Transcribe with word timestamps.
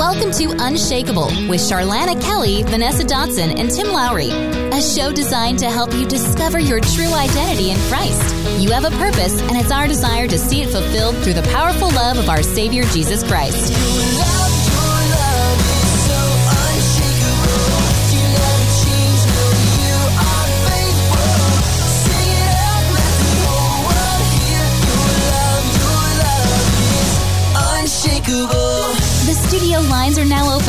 Welcome 0.00 0.30
to 0.30 0.56
Unshakable 0.58 1.26
with 1.46 1.60
Charlana 1.60 2.18
Kelly, 2.22 2.62
Vanessa 2.62 3.04
Dotson, 3.04 3.60
and 3.60 3.70
Tim 3.70 3.88
Lowry, 3.88 4.30
a 4.30 4.80
show 4.80 5.12
designed 5.12 5.58
to 5.58 5.66
help 5.66 5.92
you 5.92 6.06
discover 6.06 6.58
your 6.58 6.80
true 6.80 7.12
identity 7.12 7.70
in 7.70 7.76
Christ. 7.90 8.34
You 8.58 8.70
have 8.70 8.86
a 8.86 8.96
purpose, 8.96 9.42
and 9.42 9.58
it's 9.58 9.70
our 9.70 9.86
desire 9.86 10.26
to 10.26 10.38
see 10.38 10.62
it 10.62 10.70
fulfilled 10.70 11.16
through 11.18 11.34
the 11.34 11.46
powerful 11.52 11.90
love 11.90 12.16
of 12.16 12.30
our 12.30 12.42
Savior 12.42 12.84
Jesus 12.84 13.22
Christ. 13.22 14.39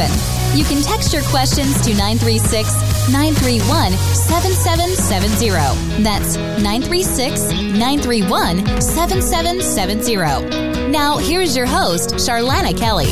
Open. 0.02 0.58
You 0.58 0.66
can 0.66 0.82
text 0.82 1.14
your 1.14 1.24
questions 1.24 1.80
to 1.82 1.92
936 1.92 2.74
931 3.12 3.92
7770. 3.94 6.04
That's 6.04 6.36
936 6.38 7.52
931 7.52 8.82
7770. 8.82 10.90
Now, 10.90 11.18
here's 11.18 11.56
your 11.56 11.66
host, 11.66 12.16
Charlana 12.16 12.78
Kelly. 12.78 13.08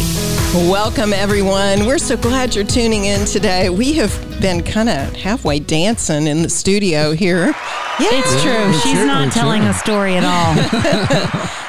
Welcome, 0.69 1.13
everyone. 1.13 1.85
We're 1.85 1.97
so 1.97 2.17
glad 2.17 2.55
you're 2.55 2.65
tuning 2.65 3.05
in 3.05 3.25
today. 3.25 3.69
We 3.69 3.93
have 3.93 4.11
been 4.41 4.63
kind 4.63 4.89
of 4.89 5.15
halfway 5.15 5.59
dancing 5.59 6.27
in 6.27 6.41
the 6.41 6.49
studio 6.49 7.13
here. 7.13 7.53
Yeah. 7.99 8.07
It's 8.11 8.41
true. 8.41 8.73
She's 8.81 8.93
true. 8.93 9.05
not 9.05 9.27
it's 9.27 9.35
telling 9.35 9.61
true. 9.61 9.71
a 9.71 9.73
story 9.73 10.15
at 10.17 10.23
all. 10.23 10.55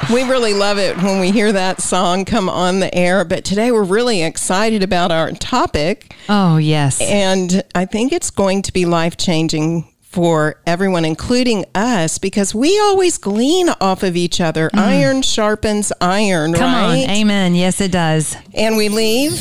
we 0.13 0.23
really 0.23 0.53
love 0.53 0.77
it 0.77 0.97
when 0.97 1.19
we 1.19 1.31
hear 1.31 1.51
that 1.51 1.81
song 1.81 2.25
come 2.25 2.49
on 2.49 2.79
the 2.79 2.93
air. 2.93 3.23
But 3.23 3.45
today 3.45 3.71
we're 3.71 3.83
really 3.83 4.23
excited 4.23 4.83
about 4.83 5.11
our 5.11 5.31
topic. 5.31 6.15
Oh, 6.27 6.57
yes. 6.57 6.99
And 7.01 7.63
I 7.75 7.85
think 7.85 8.11
it's 8.11 8.29
going 8.29 8.61
to 8.63 8.73
be 8.73 8.85
life 8.85 9.17
changing 9.17 9.87
for 10.01 10.59
everyone, 10.67 11.05
including 11.05 11.63
us, 11.73 12.17
because 12.17 12.53
we 12.53 12.77
always 12.81 13.17
glean 13.17 13.69
off 13.79 14.03
of 14.03 14.17
each 14.17 14.41
other. 14.41 14.69
Mm. 14.71 14.79
Iron 14.79 15.21
sharpens 15.21 15.93
iron, 16.01 16.53
Come 16.53 16.73
right? 16.73 17.03
on. 17.03 17.09
Amen. 17.09 17.55
Yes, 17.55 17.79
it 17.79 17.93
does. 17.93 18.35
And 18.53 18.75
we 18.75 18.89
leave 18.89 19.31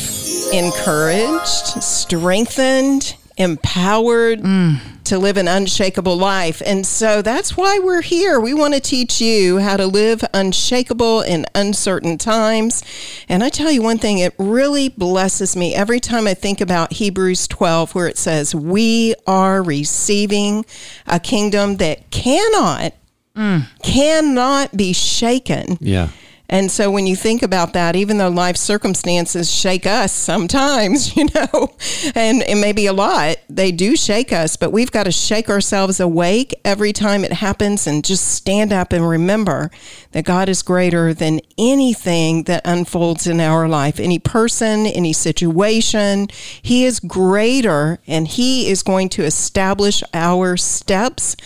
encouraged, 0.53 1.83
strengthened, 1.83 3.17
empowered 3.37 4.41
mm. 4.41 4.79
to 5.05 5.19
live 5.19 5.37
an 5.37 5.49
unshakable 5.49 6.17
life. 6.17 6.63
And 6.65 6.87
so 6.87 7.23
that's 7.23 7.57
why 7.57 7.79
we're 7.79 8.03
here. 8.03 8.39
We 8.39 8.55
want 8.55 8.75
to 8.75 8.81
teach 8.81 9.21
you 9.21 9.59
how 9.59 9.77
to 9.77 9.87
live 9.87 10.25
unshakable 10.35 11.23
in 11.23 11.47
uncertain 11.55 12.19
times. 12.19 12.83
And 13.29 13.43
I 13.43 13.49
tell 13.49 13.71
you 13.71 13.83
one 13.83 13.99
thing, 13.99 14.19
it 14.19 14.35
really 14.39 14.89
blesses 14.89 15.57
me 15.57 15.75
every 15.75 16.01
time 16.01 16.27
I 16.27 16.35
think 16.35 16.61
about 16.61 16.95
Hebrews 16.95 17.47
12, 17.49 17.95
where 17.95 18.07
it 18.07 18.19
says, 18.19 18.55
We 18.55 19.15
are 19.27 19.63
receiving 19.63 20.65
a 21.07 21.21
kingdom 21.21 21.77
that 21.79 22.11
cannot. 22.11 22.95
Mm. 23.37 23.67
Cannot 23.83 24.77
be 24.77 24.93
shaken. 24.93 25.79
Yeah. 25.81 26.09
And 26.51 26.69
so 26.69 26.91
when 26.91 27.07
you 27.07 27.15
think 27.15 27.45
about 27.45 27.75
that, 27.75 27.95
even 27.95 28.19
though 28.19 28.29
life 28.29 28.57
circumstances 28.57 29.49
shake 29.49 29.87
us 29.87 30.13
sometimes, 30.13 31.17
you 31.17 31.27
know, 31.33 31.77
and 32.17 32.43
it 32.43 32.61
may 32.61 32.73
be 32.73 32.87
a 32.87 32.93
lot, 32.93 33.37
they 33.49 33.71
do 33.71 33.95
shake 33.95 34.33
us, 34.33 34.57
but 34.57 34.73
we've 34.73 34.91
got 34.91 35.05
to 35.05 35.13
shake 35.13 35.49
ourselves 35.49 36.01
awake 36.01 36.53
every 36.65 36.93
time 36.93 37.25
it 37.25 37.33
happens 37.33 37.87
and 37.87 38.05
just 38.05 38.27
stand 38.27 38.73
up 38.73 38.93
and 38.93 39.09
remember 39.09 39.71
that 40.11 40.25
God 40.25 40.49
is 40.49 40.63
greater 40.63 41.15
than 41.15 41.41
anything 41.57 42.43
that 42.45 42.63
unfolds 42.65 43.29
in 43.29 43.41
our 43.41 43.69
life, 43.69 44.01
any 44.01 44.19
person, 44.19 44.87
any 44.87 45.13
situation. 45.13 46.27
He 46.61 46.85
is 46.85 46.99
greater 46.99 48.01
and 48.09 48.27
He 48.27 48.69
is 48.69 48.83
going 48.83 49.09
to 49.11 49.23
establish 49.23 50.03
our 50.13 50.57
steps 50.57 51.37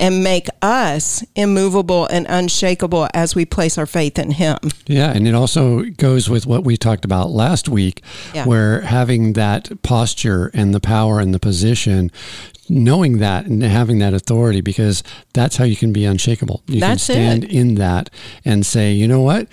and 0.00 0.24
make 0.24 0.48
us 0.62 1.24
immovable 1.36 2.06
and 2.06 2.26
unshakable 2.28 3.08
as 3.14 3.36
we 3.36 3.44
place 3.44 3.78
our 3.78 3.86
faith 3.86 4.18
in 4.18 4.32
Him 4.32 4.47
him. 4.56 4.70
Yeah, 4.86 5.12
and 5.12 5.26
it 5.28 5.34
also 5.34 5.82
goes 5.82 6.28
with 6.28 6.46
what 6.46 6.64
we 6.64 6.76
talked 6.76 7.04
about 7.04 7.30
last 7.30 7.68
week, 7.68 8.02
yeah. 8.34 8.44
where 8.44 8.82
having 8.82 9.34
that 9.34 9.82
posture 9.82 10.50
and 10.54 10.74
the 10.74 10.80
power 10.80 11.20
and 11.20 11.34
the 11.34 11.38
position 11.38 12.10
knowing 12.70 13.18
that 13.18 13.46
and 13.46 13.62
having 13.62 13.98
that 13.98 14.14
authority 14.14 14.60
because 14.60 15.02
that's 15.32 15.56
how 15.56 15.64
you 15.64 15.76
can 15.76 15.92
be 15.92 16.04
unshakable. 16.04 16.62
You 16.66 16.80
that's 16.80 17.06
can 17.06 17.14
stand 17.14 17.44
it. 17.44 17.50
in 17.50 17.74
that 17.76 18.10
and 18.44 18.64
say, 18.64 18.92
you 18.92 19.08
know 19.08 19.20
what, 19.20 19.48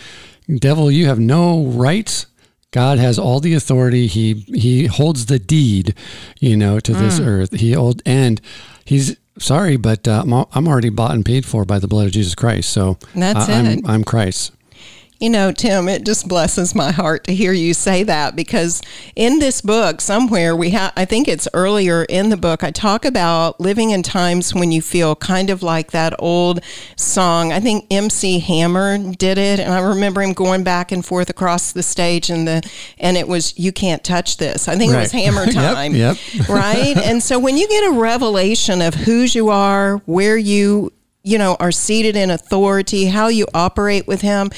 devil, 0.53 0.91
you 0.91 1.07
have 1.07 1.19
no 1.19 1.65
rights. 1.65 2.27
God 2.71 2.97
has 2.97 3.17
all 3.17 3.39
the 3.39 3.53
authority. 3.53 4.07
He 4.07 4.33
he 4.53 4.87
holds 4.87 5.27
the 5.27 5.39
deed, 5.39 5.95
you 6.39 6.57
know, 6.57 6.79
to 6.81 6.93
this 6.93 7.19
mm. 7.19 7.25
earth. 7.25 7.53
He 7.53 7.71
hold, 7.71 8.01
and 8.05 8.41
he's 8.83 9.15
sorry, 9.39 9.77
but 9.77 10.07
uh, 10.07 10.45
I'm 10.51 10.67
already 10.67 10.89
bought 10.89 11.13
and 11.15 11.25
paid 11.25 11.45
for 11.45 11.63
by 11.63 11.79
the 11.79 11.87
blood 11.87 12.07
of 12.07 12.11
Jesus 12.11 12.35
Christ. 12.35 12.71
So 12.71 12.97
that's 13.15 13.47
it. 13.47 13.53
I'm, 13.53 13.85
I'm 13.85 14.03
Christ. 14.03 14.51
You 15.19 15.29
know, 15.29 15.53
Tim, 15.53 15.87
it 15.87 16.05
just 16.05 16.27
blesses 16.27 16.75
my 16.75 16.91
heart 16.91 17.23
to 17.23 17.33
hear 17.33 17.53
you 17.53 17.73
say 17.73 18.03
that 18.03 18.35
because 18.35 18.81
in 19.15 19.39
this 19.39 19.61
book, 19.61 20.01
somewhere 20.01 20.53
we 20.53 20.71
have, 20.71 20.91
I 20.97 21.05
think 21.05 21.29
it's 21.29 21.47
earlier 21.53 22.03
in 22.03 22.29
the 22.29 22.37
book, 22.37 22.65
I 22.65 22.71
talk 22.71 23.05
about 23.05 23.61
living 23.61 23.91
in 23.91 24.03
times 24.03 24.53
when 24.53 24.73
you 24.73 24.81
feel 24.81 25.15
kind 25.15 25.49
of 25.49 25.63
like 25.63 25.91
that 25.91 26.13
old 26.19 26.59
song. 26.97 27.53
I 27.53 27.61
think 27.61 27.85
MC 27.89 28.39
Hammer 28.39 28.97
did 29.13 29.37
it, 29.37 29.61
and 29.61 29.73
I 29.73 29.79
remember 29.79 30.21
him 30.21 30.33
going 30.33 30.65
back 30.65 30.91
and 30.91 31.05
forth 31.05 31.29
across 31.29 31.71
the 31.71 31.83
stage, 31.83 32.29
and 32.29 32.45
the 32.45 32.69
and 32.97 33.15
it 33.15 33.29
was 33.29 33.57
"You 33.57 33.71
Can't 33.71 34.03
Touch 34.03 34.35
This." 34.35 34.67
I 34.67 34.75
think 34.75 34.91
right. 34.91 34.99
it 34.99 35.01
was 35.03 35.11
Hammer 35.13 35.45
time, 35.51 35.95
yep, 35.95 36.17
yep. 36.33 36.49
right? 36.49 36.97
and 36.97 37.23
so 37.23 37.39
when 37.39 37.55
you 37.55 37.69
get 37.69 37.87
a 37.89 37.91
revelation 37.91 38.81
of 38.81 38.93
whose 38.93 39.33
you 39.33 39.49
are, 39.49 39.97
where 40.05 40.35
you 40.35 40.91
you 41.23 41.37
know 41.37 41.55
are 41.61 41.71
seated 41.71 42.17
in 42.17 42.31
authority, 42.31 43.05
how 43.05 43.29
you 43.29 43.47
operate 43.53 44.07
with 44.07 44.19
Him 44.19 44.49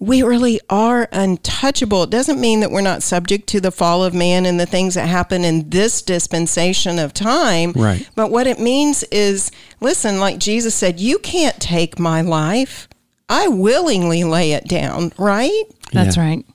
we 0.00 0.22
really 0.22 0.60
are 0.70 1.08
untouchable. 1.12 2.02
It 2.04 2.10
doesn't 2.10 2.40
mean 2.40 2.60
that 2.60 2.70
we're 2.70 2.80
not 2.80 3.02
subject 3.02 3.46
to 3.48 3.60
the 3.60 3.70
fall 3.70 4.02
of 4.02 4.14
man 4.14 4.46
and 4.46 4.58
the 4.58 4.66
things 4.66 4.94
that 4.94 5.06
happen 5.06 5.44
in 5.44 5.68
this 5.68 6.00
dispensation 6.00 6.98
of 6.98 7.12
time. 7.12 7.72
Right. 7.72 8.08
But 8.16 8.30
what 8.30 8.46
it 8.46 8.58
means 8.58 9.02
is 9.04 9.50
listen, 9.80 10.18
like 10.18 10.38
Jesus 10.38 10.74
said, 10.74 10.98
you 10.98 11.18
can't 11.18 11.60
take 11.60 11.98
my 11.98 12.22
life. 12.22 12.88
I 13.28 13.48
willingly 13.48 14.24
lay 14.24 14.52
it 14.52 14.66
down, 14.66 15.12
right? 15.18 15.64
That's 15.92 16.16
yeah. 16.16 16.22
right. 16.22 16.46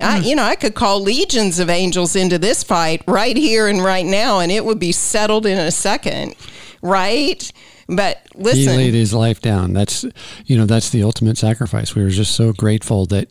I, 0.00 0.18
hmm. 0.18 0.24
you 0.24 0.36
know, 0.36 0.42
I 0.42 0.56
could 0.56 0.74
call 0.74 1.00
legions 1.00 1.60
of 1.60 1.70
angels 1.70 2.16
into 2.16 2.38
this 2.38 2.64
fight 2.64 3.02
right 3.06 3.36
here 3.36 3.68
and 3.68 3.82
right 3.82 4.04
now, 4.04 4.40
and 4.40 4.50
it 4.50 4.64
would 4.64 4.80
be 4.80 4.92
settled 4.92 5.46
in 5.46 5.58
a 5.58 5.70
second, 5.70 6.34
right? 6.82 7.50
But 7.96 8.20
listen, 8.34 8.60
he 8.60 8.68
laid 8.68 8.94
his 8.94 9.12
life 9.12 9.40
down. 9.40 9.72
That's 9.72 10.04
you 10.46 10.56
know 10.56 10.66
that's 10.66 10.90
the 10.90 11.02
ultimate 11.02 11.38
sacrifice. 11.38 11.94
We 11.94 12.02
were 12.02 12.10
just 12.10 12.34
so 12.34 12.52
grateful 12.52 13.06
that 13.06 13.28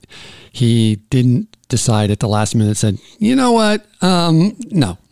he 0.51 0.97
didn't 1.09 1.55
decide 1.71 2.11
at 2.11 2.19
the 2.19 2.27
last 2.27 2.53
minute 2.53 2.77
said, 2.77 2.99
you 3.17 3.35
know 3.35 3.53
what? 3.53 3.85
Um, 4.01 4.57
no. 4.71 4.97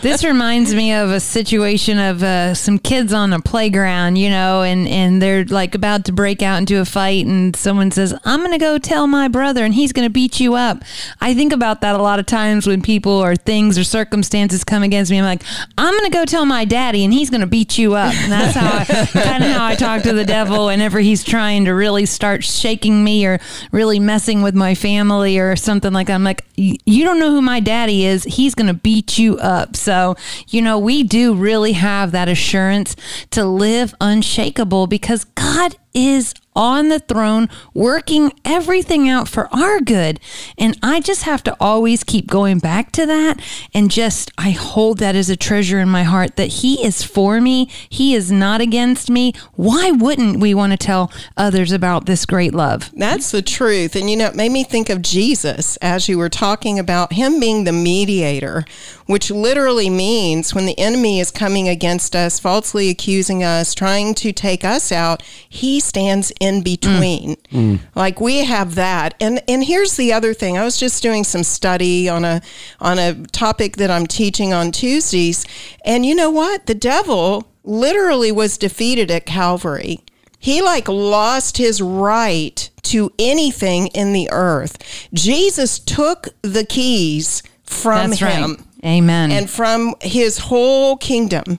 this 0.00 0.24
reminds 0.24 0.74
me 0.74 0.94
of 0.94 1.10
a 1.10 1.20
situation 1.20 1.98
of 1.98 2.22
uh, 2.22 2.54
some 2.54 2.78
kids 2.78 3.12
on 3.12 3.32
a 3.32 3.40
playground, 3.40 4.16
you 4.16 4.30
know, 4.30 4.62
and, 4.62 4.88
and 4.88 5.20
they're 5.20 5.44
like 5.44 5.74
about 5.74 6.06
to 6.06 6.12
break 6.12 6.40
out 6.40 6.58
into 6.58 6.80
a 6.80 6.84
fight, 6.84 7.26
and 7.26 7.54
someone 7.54 7.90
says, 7.90 8.14
I'm 8.24 8.40
going 8.40 8.52
to 8.52 8.58
go 8.58 8.78
tell 8.78 9.06
my 9.06 9.28
brother, 9.28 9.62
and 9.64 9.74
he's 9.74 9.92
going 9.92 10.06
to 10.06 10.12
beat 10.12 10.40
you 10.40 10.54
up. 10.54 10.82
I 11.20 11.34
think 11.34 11.52
about 11.52 11.82
that 11.82 11.94
a 11.94 12.02
lot 12.02 12.18
of 12.18 12.24
times 12.26 12.66
when 12.66 12.80
people 12.80 13.12
or 13.12 13.36
things 13.36 13.76
or 13.76 13.84
circumstances 13.84 14.64
come 14.64 14.82
against 14.82 15.10
me. 15.10 15.18
I'm 15.18 15.24
like, 15.24 15.42
I'm 15.76 15.92
going 15.92 16.10
to 16.10 16.16
go 16.16 16.24
tell 16.24 16.46
my 16.46 16.64
daddy, 16.64 17.04
and 17.04 17.12
he's 17.12 17.28
going 17.28 17.42
to 17.42 17.46
beat 17.46 17.76
you 17.76 17.94
up. 17.94 18.14
And 18.14 18.32
that's 18.32 18.56
how 18.56 18.78
I 18.78 18.84
kind 19.22 19.44
of 19.44 19.50
how 19.50 19.66
I 19.66 19.74
talk 19.74 20.02
to 20.04 20.14
the 20.14 20.24
devil 20.24 20.66
whenever 20.66 20.98
he's 21.00 21.22
trying 21.22 21.66
to 21.66 21.72
really 21.72 22.06
start 22.06 22.42
shaking 22.42 23.04
me 23.04 23.26
or 23.26 23.38
really 23.70 23.83
messing 24.00 24.42
with 24.42 24.54
my 24.54 24.74
family 24.74 24.94
family 24.94 25.38
or 25.38 25.56
something 25.56 25.92
like 25.92 26.06
that. 26.06 26.14
I'm 26.14 26.24
like, 26.24 26.44
you 26.56 27.04
don't 27.04 27.18
know 27.18 27.30
who 27.30 27.42
my 27.42 27.60
daddy 27.60 28.04
is. 28.06 28.24
He's 28.24 28.54
going 28.54 28.68
to 28.68 28.74
beat 28.74 29.18
you 29.18 29.36
up. 29.38 29.76
So, 29.76 30.16
you 30.48 30.62
know, 30.62 30.78
we 30.78 31.02
do 31.02 31.34
really 31.34 31.72
have 31.72 32.12
that 32.12 32.28
assurance 32.28 32.96
to 33.30 33.44
live 33.44 33.94
unshakable 34.00 34.86
because 34.86 35.24
God 35.24 35.76
is 35.94 36.34
on 36.56 36.88
the 36.88 37.00
throne, 37.00 37.48
working 37.72 38.32
everything 38.44 39.08
out 39.08 39.28
for 39.28 39.48
our 39.54 39.80
good. 39.80 40.20
And 40.56 40.78
I 40.82 41.00
just 41.00 41.24
have 41.24 41.42
to 41.44 41.56
always 41.58 42.04
keep 42.04 42.28
going 42.28 42.58
back 42.58 42.92
to 42.92 43.06
that. 43.06 43.40
And 43.72 43.90
just, 43.90 44.30
I 44.38 44.50
hold 44.50 44.98
that 44.98 45.16
as 45.16 45.28
a 45.28 45.36
treasure 45.36 45.80
in 45.80 45.88
my 45.88 46.04
heart 46.04 46.36
that 46.36 46.46
He 46.46 46.84
is 46.84 47.02
for 47.02 47.40
me, 47.40 47.68
He 47.88 48.14
is 48.14 48.30
not 48.30 48.60
against 48.60 49.10
me. 49.10 49.32
Why 49.54 49.90
wouldn't 49.90 50.40
we 50.40 50.54
want 50.54 50.72
to 50.72 50.76
tell 50.76 51.12
others 51.36 51.72
about 51.72 52.06
this 52.06 52.24
great 52.24 52.54
love? 52.54 52.90
That's 52.94 53.30
the 53.30 53.42
truth. 53.42 53.96
And, 53.96 54.08
you 54.08 54.16
know, 54.16 54.26
it 54.26 54.36
made 54.36 54.52
me 54.52 54.64
think 54.64 54.90
of 54.90 55.02
Jesus 55.02 55.76
as 55.78 56.08
you 56.08 56.18
were 56.18 56.28
talking 56.28 56.78
about 56.78 57.12
Him 57.12 57.40
being 57.40 57.64
the 57.64 57.72
mediator, 57.72 58.64
which 59.06 59.30
literally 59.30 59.90
means 59.90 60.54
when 60.54 60.66
the 60.66 60.78
enemy 60.78 61.20
is 61.20 61.30
coming 61.30 61.68
against 61.68 62.16
us, 62.16 62.38
falsely 62.38 62.88
accusing 62.88 63.42
us, 63.42 63.74
trying 63.74 64.14
to 64.14 64.32
take 64.32 64.64
us 64.64 64.90
out, 64.90 65.22
He 65.48 65.80
stands 65.80 66.32
in 66.40 66.62
between. 66.62 67.36
Mm. 67.50 67.80
Like 67.94 68.20
we 68.20 68.44
have 68.44 68.74
that. 68.74 69.14
And 69.20 69.42
and 69.48 69.64
here's 69.64 69.96
the 69.96 70.12
other 70.12 70.34
thing. 70.34 70.56
I 70.56 70.64
was 70.64 70.78
just 70.78 71.02
doing 71.02 71.24
some 71.24 71.42
study 71.42 72.08
on 72.08 72.24
a 72.24 72.40
on 72.80 72.98
a 72.98 73.14
topic 73.28 73.76
that 73.76 73.90
I'm 73.90 74.06
teaching 74.06 74.52
on 74.52 74.72
Tuesdays, 74.72 75.44
and 75.84 76.06
you 76.06 76.14
know 76.14 76.30
what? 76.30 76.66
The 76.66 76.74
devil 76.74 77.48
literally 77.64 78.30
was 78.30 78.58
defeated 78.58 79.10
at 79.10 79.26
Calvary. 79.26 80.00
He 80.38 80.60
like 80.60 80.88
lost 80.88 81.56
his 81.56 81.80
right 81.80 82.68
to 82.82 83.10
anything 83.18 83.86
in 83.88 84.12
the 84.12 84.28
earth. 84.30 85.08
Jesus 85.14 85.78
took 85.78 86.28
the 86.42 86.66
keys 86.66 87.42
from 87.64 88.10
That's 88.10 88.20
him 88.20 88.50
right. 88.50 88.60
Amen. 88.84 89.30
and 89.30 89.48
from 89.48 89.94
his 90.00 90.38
whole 90.38 90.96
kingdom. 90.96 91.58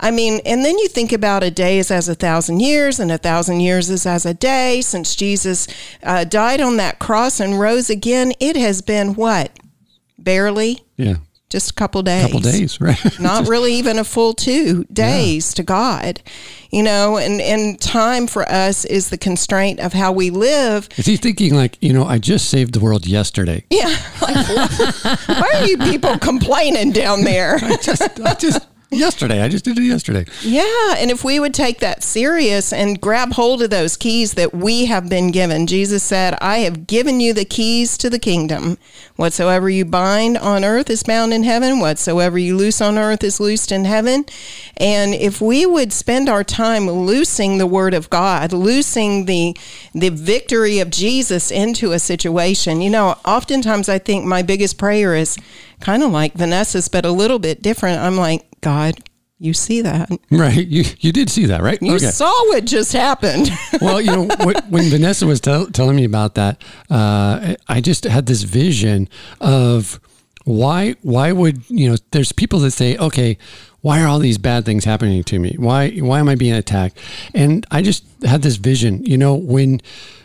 I 0.00 0.10
mean, 0.10 0.40
and 0.44 0.64
then 0.64 0.76
you 0.78 0.88
think 0.88 1.12
about 1.12 1.44
a 1.44 1.50
day 1.50 1.78
is 1.78 1.90
as 1.90 2.08
a 2.08 2.14
thousand 2.14 2.60
years, 2.60 2.98
and 2.98 3.12
a 3.12 3.18
thousand 3.18 3.60
years 3.60 3.88
is 3.90 4.06
as 4.06 4.26
a 4.26 4.34
day. 4.34 4.80
Since 4.80 5.14
Jesus 5.14 5.68
uh, 6.02 6.24
died 6.24 6.60
on 6.60 6.76
that 6.78 6.98
cross 6.98 7.38
and 7.40 7.58
rose 7.58 7.90
again, 7.90 8.32
it 8.40 8.56
has 8.56 8.82
been 8.82 9.14
what? 9.14 9.56
Barely? 10.18 10.80
Yeah. 10.96 11.16
Just 11.54 11.70
a 11.70 11.74
couple 11.74 12.02
days. 12.02 12.24
Couple 12.24 12.40
days, 12.40 12.80
right? 12.80 12.98
Not 13.20 13.46
really 13.46 13.74
even 13.74 14.00
a 14.00 14.02
full 14.02 14.34
two 14.34 14.82
days 14.92 15.54
to 15.54 15.62
God. 15.62 16.20
You 16.72 16.82
know, 16.82 17.16
and, 17.16 17.40
and 17.40 17.80
time 17.80 18.26
for 18.26 18.42
us 18.50 18.84
is 18.84 19.10
the 19.10 19.16
constraint 19.16 19.78
of 19.78 19.92
how 19.92 20.10
we 20.10 20.30
live. 20.30 20.88
Is 20.96 21.06
he 21.06 21.16
thinking 21.16 21.54
like, 21.54 21.78
you 21.80 21.92
know, 21.92 22.06
I 22.06 22.18
just 22.18 22.50
saved 22.50 22.74
the 22.74 22.80
world 22.80 23.06
yesterday? 23.06 23.62
Yeah. 23.70 23.96
Like, 24.20 24.48
why 25.28 25.50
are 25.54 25.64
you 25.64 25.78
people 25.78 26.18
complaining 26.18 26.90
down 26.90 27.22
there? 27.22 27.60
I 27.62 27.76
just, 27.76 28.02
I 28.20 28.34
just 28.34 28.66
yesterday. 28.90 29.42
I 29.42 29.48
just 29.48 29.64
did 29.64 29.78
it 29.78 29.84
yesterday. 29.84 30.24
Yeah, 30.42 30.94
and 30.98 31.10
if 31.10 31.24
we 31.24 31.40
would 31.40 31.54
take 31.54 31.80
that 31.80 32.02
serious 32.02 32.72
and 32.72 33.00
grab 33.00 33.32
hold 33.32 33.62
of 33.62 33.70
those 33.70 33.96
keys 33.96 34.34
that 34.34 34.54
we 34.54 34.86
have 34.86 35.08
been 35.08 35.30
given, 35.30 35.66
Jesus 35.66 36.02
said, 36.02 36.36
I 36.40 36.58
have 36.58 36.86
given 36.86 37.20
you 37.20 37.32
the 37.32 37.44
keys 37.44 37.96
to 37.98 38.10
the 38.10 38.18
kingdom. 38.18 38.78
Whatsoever 39.16 39.70
you 39.70 39.84
bind 39.84 40.36
on 40.36 40.64
earth 40.64 40.90
is 40.90 41.04
bound 41.04 41.32
in 41.32 41.44
heaven, 41.44 41.78
whatsoever 41.78 42.36
you 42.36 42.56
loose 42.56 42.80
on 42.80 42.98
earth 42.98 43.22
is 43.22 43.38
loosed 43.38 43.70
in 43.70 43.84
heaven. 43.84 44.24
And 44.76 45.14
if 45.14 45.40
we 45.40 45.64
would 45.64 45.92
spend 45.92 46.28
our 46.28 46.42
time 46.42 46.90
loosing 46.90 47.58
the 47.58 47.66
word 47.66 47.94
of 47.94 48.10
God, 48.10 48.52
loosing 48.52 49.26
the 49.26 49.56
the 49.94 50.08
victory 50.08 50.80
of 50.80 50.90
Jesus 50.90 51.52
into 51.52 51.92
a 51.92 52.00
situation, 52.00 52.80
you 52.80 52.90
know, 52.90 53.16
oftentimes 53.24 53.88
I 53.88 53.98
think 53.98 54.24
my 54.24 54.42
biggest 54.42 54.78
prayer 54.78 55.14
is 55.14 55.38
kind 55.78 56.02
of 56.02 56.10
like 56.10 56.34
Vanessa's, 56.34 56.88
but 56.88 57.04
a 57.04 57.12
little 57.12 57.38
bit 57.38 57.62
different. 57.62 58.00
I'm 58.00 58.16
like, 58.16 58.44
God, 58.62 58.98
you 59.38 59.52
see 59.52 59.82
that. 59.82 60.10
Right. 60.30 60.66
You 60.66 60.84
you 61.00 61.12
did 61.12 61.28
see 61.28 61.46
that, 61.46 61.62
right? 61.62 61.80
You 61.82 61.98
saw 61.98 62.32
what 62.48 62.64
just 62.64 62.92
happened. 62.92 63.50
well, 63.80 64.00
you 64.00 64.10
know, 64.10 64.22
what, 64.22 64.68
when 64.68 64.88
Vanessa 64.90 65.26
was 65.26 65.40
tell, 65.40 65.66
telling 65.66 65.96
me 65.96 66.04
about 66.04 66.36
that, 66.36 66.62
uh, 66.90 67.54
I 67.68 67.80
just 67.80 68.04
had 68.04 68.26
this 68.26 68.42
vision 68.42 69.08
of 69.40 70.00
why 70.44 70.94
why 71.02 71.32
would 71.32 71.68
you 71.68 71.90
know? 71.90 71.96
There's 72.12 72.32
people 72.32 72.60
that 72.60 72.70
say, 72.70 72.96
okay, 72.96 73.36
why 73.80 74.02
are 74.02 74.06
all 74.06 74.18
these 74.18 74.38
bad 74.38 74.64
things 74.64 74.84
happening 74.84 75.24
to 75.24 75.38
me? 75.38 75.56
Why 75.58 75.90
why 75.96 76.20
am 76.20 76.28
I 76.28 76.36
being 76.36 76.54
attacked? 76.54 76.98
And 77.34 77.66
I 77.70 77.82
just 77.82 78.04
had 78.24 78.42
this 78.42 78.56
vision. 78.56 79.04
You 79.04 79.18
know, 79.18 79.34
when 79.34 79.80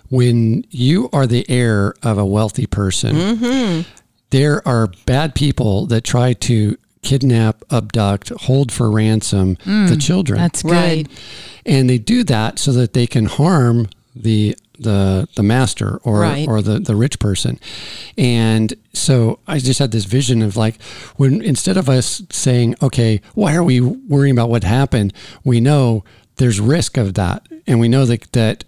when 0.09 0.65
you 0.69 1.09
are 1.13 1.25
the 1.25 1.45
heir 1.49 1.93
of 2.03 2.17
a 2.17 2.25
wealthy 2.25 2.67
person, 2.67 3.85
there 4.29 4.65
are 4.67 4.87
bad 5.05 5.35
people 5.35 5.87
that 5.87 6.03
try 6.03 6.33
to 6.33 6.77
kidnap, 7.01 7.63
abduct, 7.71 8.29
hold 8.41 8.71
for 8.71 8.91
ransom 8.91 9.53
the 9.65 9.95
mm, 9.95 10.01
children 10.01 10.37
That's 10.39 10.61
good. 10.63 10.71
Right. 10.71 11.07
and 11.65 11.89
they 11.89 11.97
do 11.97 12.23
that 12.25 12.59
so 12.59 12.71
that 12.73 12.93
they 12.93 13.07
can 13.07 13.25
harm 13.25 13.87
the 14.15 14.55
the 14.77 15.27
the 15.35 15.43
master 15.43 15.97
or 16.03 16.19
Right. 16.21 16.47
or 16.47 16.61
the 16.61 16.79
the 16.79 16.95
rich 16.95 17.19
person 17.19 17.59
and 18.17 18.73
so 18.93 19.39
i 19.47 19.59
just 19.59 19.77
had 19.79 19.91
this 19.91 20.05
vision 20.05 20.41
of 20.41 20.55
like 20.55 20.81
when 21.17 21.41
instead 21.41 21.75
of 21.75 21.89
us 21.89 22.21
saying 22.31 22.75
okay 22.81 23.19
why 23.35 23.55
are 23.55 23.63
we 23.63 23.81
worrying 23.81 24.31
about 24.33 24.49
what 24.49 24.63
happened 24.63 25.13
we 25.43 25.59
know 25.59 26.03
there's 26.37 26.61
risk 26.61 26.95
of 26.97 27.13
that 27.15 27.45
and 27.67 27.81
we 27.81 27.89
know 27.89 28.05
that 28.05 28.31
that 28.31 28.63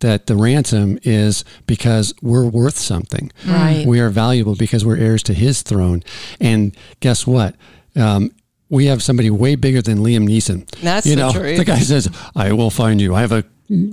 that 0.00 0.26
the 0.26 0.36
ransom 0.36 0.98
is 1.02 1.44
because 1.66 2.14
we're 2.22 2.44
worth 2.46 2.76
something 2.78 3.30
Right. 3.46 3.86
we 3.86 4.00
are 4.00 4.10
valuable 4.10 4.54
because 4.56 4.84
we're 4.84 4.96
heirs 4.98 5.22
to 5.24 5.34
his 5.34 5.62
throne 5.62 6.02
and 6.40 6.76
guess 7.00 7.26
what 7.26 7.54
um, 7.96 8.30
we 8.68 8.86
have 8.86 9.02
somebody 9.02 9.30
way 9.30 9.56
bigger 9.56 9.82
than 9.82 9.98
Liam 9.98 10.28
Neeson. 10.28 10.64
That's 10.80 11.06
you 11.06 11.16
the 11.16 11.22
know, 11.22 11.32
truth. 11.32 11.58
the 11.58 11.64
guy 11.64 11.80
says, 11.80 12.08
"I 12.36 12.52
will 12.52 12.70
find 12.70 13.00
you. 13.00 13.14
I 13.16 13.20
have 13.20 13.32
a 13.32 13.44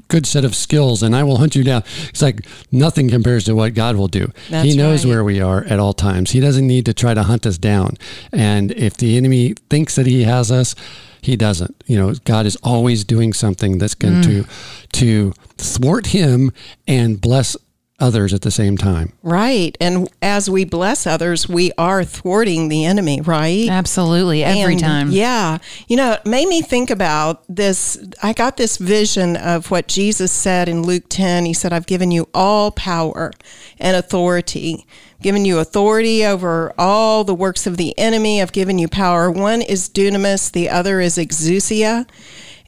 good 0.08 0.28
set 0.28 0.46
of 0.46 0.54
skills, 0.56 1.02
and 1.02 1.16
I 1.16 1.24
will 1.24 1.38
hunt 1.38 1.56
you 1.56 1.64
down." 1.64 1.82
It's 2.10 2.22
like 2.22 2.46
nothing 2.72 3.10
compares 3.10 3.44
to 3.46 3.56
what 3.56 3.74
God 3.74 3.96
will 3.96 4.08
do. 4.08 4.32
That's 4.52 4.70
he 4.70 4.78
knows 4.78 5.04
right. 5.04 5.10
where 5.10 5.24
we 5.24 5.42
are 5.42 5.64
at 5.64 5.80
all 5.80 5.94
times. 5.94 6.30
He 6.32 6.40
doesn't 6.40 6.68
need 6.68 6.86
to 6.86 6.94
try 6.94 7.16
to 7.16 7.24
hunt 7.24 7.48
us 7.48 7.58
down. 7.58 7.98
And 8.32 8.72
if 8.74 8.96
the 8.98 9.18
enemy 9.18 9.56
thinks 9.72 9.96
that 9.96 10.06
he 10.06 10.24
has 10.26 10.52
us, 10.52 10.76
he 11.22 11.36
doesn't. 11.36 11.84
You 11.86 11.98
know, 11.98 12.14
God 12.26 12.46
is 12.46 12.56
always 12.58 13.04
doing 13.04 13.34
something 13.34 13.78
that's 13.78 13.96
going 13.96 14.22
to 14.24 14.44
mm. 14.44 14.92
to 14.94 15.34
thwart 15.58 16.08
him 16.08 16.52
and 16.88 17.20
bless 17.20 17.58
others 18.00 18.32
at 18.34 18.42
the 18.44 18.52
same 18.52 18.78
time. 18.78 19.12
right. 19.24 19.76
And 19.82 20.08
as 20.22 20.50
we 20.50 20.66
bless 20.66 21.08
others, 21.08 21.50
we 21.50 21.72
are 21.80 22.04
thwarting 22.04 22.70
the 22.70 22.86
enemy, 22.86 23.22
right? 23.22 23.68
Absolutely. 23.70 24.44
Every 24.44 24.74
And, 24.74 24.80
time. 24.80 25.12
Yeah. 25.12 25.58
You 25.88 25.98
know, 25.98 26.12
it 26.12 26.26
made 26.26 26.48
me 26.48 26.62
think 26.62 26.92
about 26.92 27.44
this. 27.50 27.98
I 28.22 28.34
got 28.34 28.58
this 28.58 28.78
vision 28.78 29.36
of 29.36 29.72
what 29.72 29.88
Jesus 29.88 30.32
said 30.32 30.70
in 30.70 30.84
Luke 30.84 31.06
10. 31.10 31.46
He 31.46 31.54
said, 31.54 31.74
I've 31.74 31.88
given 31.88 32.12
you 32.12 32.30
all 32.36 32.70
power 32.72 33.32
and 33.80 33.98
authority. 33.98 34.86
I've 35.16 35.24
given 35.24 35.44
you 35.46 35.58
authority 35.58 36.24
over 36.24 36.74
all 36.78 37.24
the 37.24 37.34
works 37.34 37.66
of 37.66 37.78
the 37.78 37.98
enemy. 37.98 38.44
I've 38.44 38.52
given 38.52 38.78
you 38.78 38.88
power. 38.88 39.32
One 39.32 39.64
is 39.64 39.90
dunamis, 39.90 40.52
the 40.52 40.70
other 40.70 41.00
is 41.02 41.18
exousia. 41.18 42.08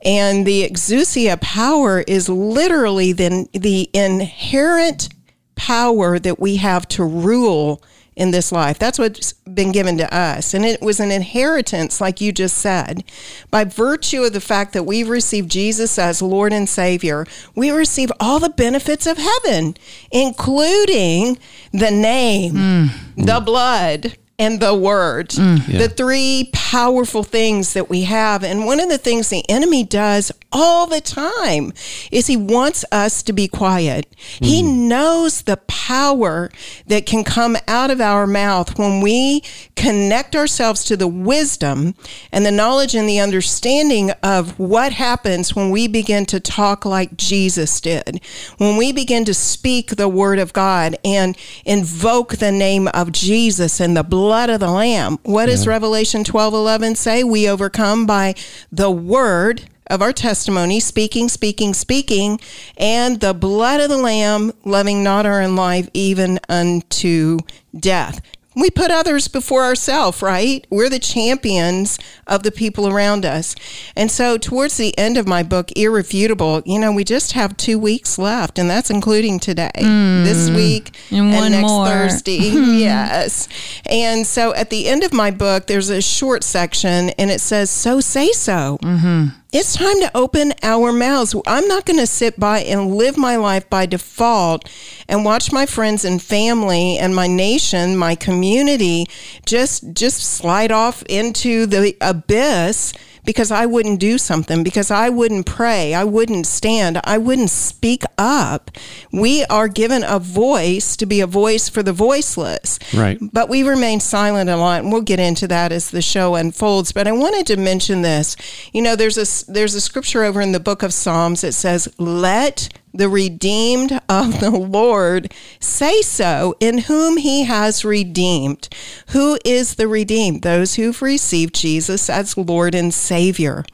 And 0.04 0.48
the 0.48 0.68
exousia 0.68 1.40
power 1.42 2.00
is 2.08 2.30
literally 2.30 3.12
the, 3.14 3.48
the 3.54 3.90
inherent 3.94 5.10
power 5.59 6.17
that 6.17 6.39
we 6.39 6.56
have 6.56 6.88
to 6.88 7.03
rule 7.03 7.83
in 8.15 8.31
this 8.31 8.51
life. 8.51 8.79
That's 8.79 8.97
what's 8.97 9.33
been 9.33 9.73
given 9.73 9.97
to 9.97 10.15
us. 10.15 10.53
And 10.53 10.65
it 10.65 10.81
was 10.81 11.01
an 11.01 11.11
inheritance, 11.11 12.00
like 12.00 12.21
you 12.21 12.31
just 12.31 12.57
said. 12.57 13.03
By 13.51 13.65
virtue 13.65 14.23
of 14.23 14.31
the 14.31 14.41
fact 14.41 14.71
that 14.71 14.83
we've 14.83 15.09
received 15.09 15.51
Jesus 15.51 16.00
as 16.00 16.21
Lord 16.21 16.53
and 16.53 16.67
Savior, 16.67 17.25
we 17.56 17.71
receive 17.71 18.09
all 18.21 18.39
the 18.39 18.50
benefits 18.50 19.06
of 19.06 19.17
heaven, 19.17 19.75
including 20.11 21.38
the 21.73 21.91
name, 21.91 22.53
mm. 22.53 22.91
the 23.17 23.41
blood, 23.41 24.17
and 24.39 24.62
the 24.62 24.73
word. 24.73 25.30
Mm. 25.30 25.78
The 25.78 25.90
three 25.90 26.49
powerful 26.54 27.23
things 27.23 27.73
that 27.73 27.90
we 27.90 28.04
have. 28.04 28.44
And 28.44 28.66
one 28.66 28.80
of 28.80 28.87
the 28.87 28.97
things 28.97 29.28
the 29.28 29.47
enemy 29.49 29.83
does 29.83 30.31
all 30.52 30.87
the 30.87 31.02
time 31.02 31.73
is 32.11 32.28
he 32.28 32.37
wants 32.37 32.85
us 32.92 33.21
to 33.23 33.33
be 33.33 33.47
quiet. 33.47 34.07
He 34.18 34.64
mm. 34.64 34.87
knows 34.87 35.42
the 35.42 35.57
power 35.57 36.49
that 36.87 37.06
can 37.06 37.23
come 37.23 37.57
out 37.68 37.92
of 37.92 37.99
our 37.99 38.25
mouth 38.25 38.80
when 38.80 39.02
we 39.02 39.44
connect 39.75 40.35
ourselves 40.35 40.83
to 40.85 40.95
the 40.95 41.07
wisdom 41.07 41.95
and 42.31 42.45
the 42.45 42.52
knowledge 42.52 42.95
and 42.95 43.09
the 43.09 43.19
understanding 43.19 44.11
of 44.23 44.57
what 44.57 44.94
happens 44.94 45.56
when 45.56 45.69
we 45.69 45.87
begin 45.87 46.25
to 46.28 46.40
talk 46.40 46.85
like 46.85 47.18
Jesus 47.18 47.81
did. 47.81 48.21
When 48.57 48.78
we 48.78 48.94
begin 48.94 49.25
to 49.25 49.33
speak 49.33 49.97
the 49.97 50.07
word 50.07 50.40
of 50.40 50.54
God 50.54 50.95
and 51.04 51.37
invoke 51.66 52.37
the 52.37 52.52
name 52.52 52.87
of 52.94 53.11
Jesus 53.11 53.81
and 53.81 53.97
the 53.97 54.04
blood 54.04 54.29
of 54.30 54.59
the 54.59 54.69
lamb. 54.69 55.18
What 55.24 55.48
does 55.48 55.66
Revelation 55.68 56.24
12 56.24 56.54
11 56.54 56.95
say? 56.95 57.24
We 57.24 57.50
overcome 57.50 58.06
by 58.06 58.36
the 58.71 58.92
word 58.92 59.64
of 59.90 60.02
our 60.02 60.14
testimony, 60.14 60.80
speaking, 60.80 61.30
speaking, 61.30 61.74
speaking, 61.74 62.40
and 62.78 63.19
the 63.19 63.33
blood 63.33 63.81
of 63.81 63.90
the 63.90 63.98
Lamb, 63.98 64.54
loving 64.64 65.04
not 65.04 65.26
our 65.26 65.42
own 65.42 65.56
life, 65.56 65.90
even 65.94 66.40
unto 66.48 67.40
death. 67.78 68.21
We 68.56 68.71
put 68.71 68.89
others 68.89 69.27
before 69.27 69.63
ourselves, 69.63 70.21
right? 70.23 70.65
We're 70.71 70.89
the 70.89 70.99
champions 70.99 71.99
of 72.25 72.41
the 72.41 72.51
people 72.51 72.87
around 72.87 73.23
us. 73.23 73.56
And 73.95 74.09
so, 74.09 74.37
towards 74.37 74.77
the 74.77 74.97
end 74.97 75.18
of 75.18 75.27
my 75.27 75.44
book, 75.44 75.71
Irrefutable, 75.77 76.63
you 76.65 76.79
know, 76.79 76.91
we 76.91 77.03
just 77.03 77.33
have 77.33 77.56
two 77.57 77.77
weeks 77.77 78.18
left, 78.18 78.57
and 78.57 78.68
that's 78.68 78.89
including 78.89 79.39
today, 79.39 79.71
this 79.75 80.49
hmm. 80.49 80.56
week, 80.56 80.97
And 81.11 81.31
one 81.31 81.51
next 81.51 81.68
more. 81.68 81.85
Thursday. 81.85 82.37
yes. 82.49 83.47
And 83.85 84.25
so, 84.25 84.53
at 84.56 84.71
the 84.71 84.87
end 84.87 85.03
of 85.03 85.13
my 85.13 85.29
book, 85.29 85.68
there's 85.68 85.89
a 85.89 86.01
short 86.01 86.44
section, 86.44 87.11
and 87.11 87.29
it 87.29 87.41
says, 87.41 87.69
So 87.69 87.99
say 87.99 88.31
so. 88.31 88.79
Mm-hmm. 88.81 89.39
It's 89.51 89.73
time 89.73 89.99
to 90.01 90.15
open 90.15 90.53
our 90.61 90.91
mouths. 90.91 91.35
I'm 91.47 91.68
not 91.68 91.87
going 91.87 91.97
to 91.97 92.06
sit 92.06 92.39
by 92.39 92.59
and 92.59 92.94
live 92.94 93.18
my 93.18 93.35
life 93.35 93.68
by 93.68 93.87
default 93.87 94.69
and 95.07 95.25
watch 95.25 95.51
my 95.51 95.65
friends 95.65 96.06
and 96.06 96.21
family 96.21 96.99
and 96.99 97.15
my 97.15 97.25
nation, 97.25 97.97
my 97.97 98.13
community 98.13 99.07
just 99.47 99.94
just 99.94 100.19
slide 100.19 100.71
off 100.71 101.01
into 101.09 101.65
the 101.65 101.97
abyss 101.99 102.94
because 103.30 103.52
I 103.52 103.68
wouldn't 103.68 104.00
do 104.00 104.18
something, 104.18 104.64
because 104.64 104.90
I 104.90 105.09
wouldn't 105.09 105.45
pray, 105.45 105.94
I 105.94 106.04
wouldn't 106.04 106.48
stand, 106.48 107.00
I 107.04 107.19
wouldn't 107.19 107.52
speak 107.52 108.02
up. 108.18 108.71
We 109.12 109.45
are 109.45 109.68
given 109.68 110.04
a 110.04 110.18
voice 110.18 110.98
to 110.98 111.06
be 111.06 111.21
a 111.21 111.28
voice 111.28 111.69
for 111.69 111.83
the 111.83 111.94
voiceless. 111.94 112.80
Right. 112.92 113.19
But 113.21 113.48
we 113.48 113.62
remain 113.62 114.00
silent 114.00 114.50
a 114.50 114.57
lot, 114.57 114.81
and 114.81 114.92
we'll 114.92 115.04
get 115.04 115.19
into 115.19 115.48
that 115.48 115.71
as 115.71 115.92
the 115.92 116.02
show 116.02 116.33
unfolds. 116.33 116.92
But 116.92 117.07
I 117.07 117.12
wanted 117.12 117.45
to 117.45 117.57
mention 117.57 118.02
this. 118.02 118.36
You 118.74 118.81
know, 118.81 118.95
there's 118.95 119.19
a 119.19 119.52
there's 119.52 119.76
a 119.76 119.81
scripture 119.81 120.24
over 120.24 120.42
in 120.42 120.52
the 120.52 120.59
book 120.59 120.81
of 120.81 120.92
Psalms 120.92 121.42
that 121.42 121.54
says, 121.54 121.88
"Let 122.00 122.69
the 122.94 123.10
redeemed 123.10 124.00
of 124.10 124.40
the 124.40 124.50
Lord 124.50 125.34
say 125.60 126.02
so, 126.02 126.56
in 126.60 126.80
whom 126.80 127.18
he 127.18 127.44
has 127.44 127.86
redeemed. 127.86 128.69
Who 129.10 129.38
is 129.46 129.76
the 129.76 129.88
redeemed? 129.88 130.42
Those 130.42 130.76
who've 130.76 131.02
received 131.02 131.56
Jesus 131.56 132.10
as 132.10 132.38
Lord 132.38 132.76
and 132.76 132.94
Savior. 132.94 133.66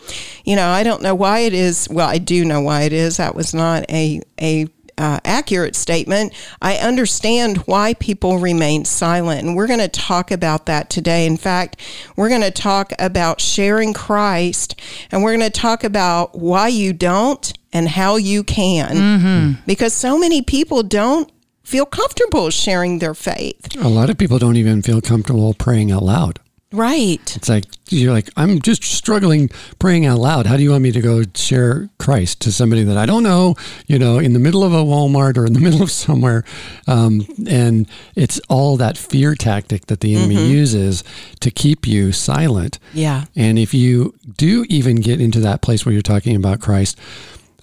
You 0.43 0.55
know, 0.55 0.69
I 0.69 0.83
don't 0.83 1.01
know 1.01 1.15
why 1.15 1.39
it 1.39 1.53
is. 1.53 1.87
Well, 1.89 2.09
I 2.09 2.17
do 2.17 2.45
know 2.45 2.61
why 2.61 2.83
it 2.83 2.93
is. 2.93 3.17
That 3.17 3.35
was 3.35 3.53
not 3.53 3.89
a, 3.89 4.21
a 4.39 4.67
uh, 4.97 5.19
accurate 5.25 5.75
statement. 5.75 6.33
I 6.61 6.77
understand 6.77 7.57
why 7.59 7.93
people 7.95 8.39
remain 8.39 8.85
silent. 8.85 9.45
And 9.45 9.55
we're 9.55 9.67
going 9.67 9.79
to 9.79 9.87
talk 9.87 10.31
about 10.31 10.65
that 10.67 10.89
today. 10.89 11.25
In 11.25 11.37
fact, 11.37 11.81
we're 12.15 12.29
going 12.29 12.41
to 12.41 12.51
talk 12.51 12.93
about 12.99 13.41
sharing 13.41 13.93
Christ 13.93 14.79
and 15.11 15.23
we're 15.23 15.35
going 15.35 15.51
to 15.51 15.59
talk 15.59 15.83
about 15.83 16.37
why 16.37 16.67
you 16.67 16.93
don't 16.93 17.53
and 17.73 17.89
how 17.89 18.15
you 18.15 18.43
can. 18.43 18.95
Mm-hmm. 18.95 19.61
Because 19.65 19.93
so 19.93 20.17
many 20.17 20.41
people 20.41 20.83
don't 20.83 21.31
feel 21.63 21.85
comfortable 21.85 22.49
sharing 22.49 22.99
their 22.99 23.13
faith. 23.13 23.75
A 23.77 23.89
lot 23.89 24.09
of 24.09 24.17
people 24.17 24.37
don't 24.37 24.55
even 24.55 24.81
feel 24.81 25.01
comfortable 25.01 25.53
praying 25.53 25.91
out 25.91 26.03
loud. 26.03 26.39
Right. 26.71 27.35
It's 27.35 27.47
like 27.47 27.65
you're 27.89 28.11
like 28.11 28.29
I'm 28.35 28.59
just 28.61 28.83
struggling 28.83 29.49
praying 29.79 30.05
out 30.05 30.19
loud. 30.19 30.45
How 30.47 30.57
do 30.57 30.63
you 30.63 30.71
want 30.71 30.83
me 30.83 30.91
to 30.91 31.01
go 31.01 31.23
share 31.33 31.89
Christ 31.99 32.41
to 32.41 32.51
somebody 32.51 32.83
that 32.83 32.97
I 32.97 33.05
don't 33.05 33.23
know? 33.23 33.55
You 33.87 33.99
know, 33.99 34.17
in 34.17 34.33
the 34.33 34.39
middle 34.39 34.63
of 34.63 34.73
a 34.73 34.83
Walmart 34.83 35.37
or 35.37 35.45
in 35.45 35.53
the 35.53 35.59
middle 35.67 35.81
of 35.81 35.91
somewhere, 35.91 36.43
um, 36.87 37.25
and 37.47 37.87
it's 38.15 38.39
all 38.49 38.77
that 38.77 38.97
fear 38.97 39.35
tactic 39.35 39.85
that 39.87 40.01
the 40.01 40.15
enemy 40.15 40.35
mm-hmm. 40.35 40.51
uses 40.51 41.03
to 41.39 41.51
keep 41.51 41.87
you 41.87 42.11
silent. 42.11 42.79
Yeah. 42.93 43.25
And 43.35 43.57
if 43.59 43.73
you 43.73 44.15
do 44.37 44.65
even 44.67 44.97
get 44.97 45.21
into 45.21 45.39
that 45.41 45.61
place 45.61 45.85
where 45.85 45.93
you're 45.93 46.01
talking 46.01 46.35
about 46.35 46.61
Christ, 46.61 46.99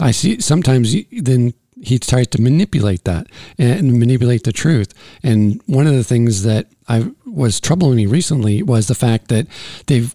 I 0.00 0.12
see 0.12 0.40
sometimes 0.40 0.94
then 1.10 1.54
he 1.82 1.98
tries 1.98 2.28
to 2.28 2.40
manipulate 2.40 3.04
that 3.04 3.26
and 3.58 3.98
manipulate 3.98 4.44
the 4.44 4.52
truth. 4.52 4.94
And 5.22 5.60
one 5.66 5.88
of 5.88 5.94
the 5.94 6.04
things 6.04 6.44
that 6.44 6.68
I 6.88 7.10
was 7.32 7.60
troubling 7.60 7.96
me 7.96 8.06
recently 8.06 8.62
was 8.62 8.88
the 8.88 8.94
fact 8.94 9.28
that 9.28 9.46
they've 9.86 10.14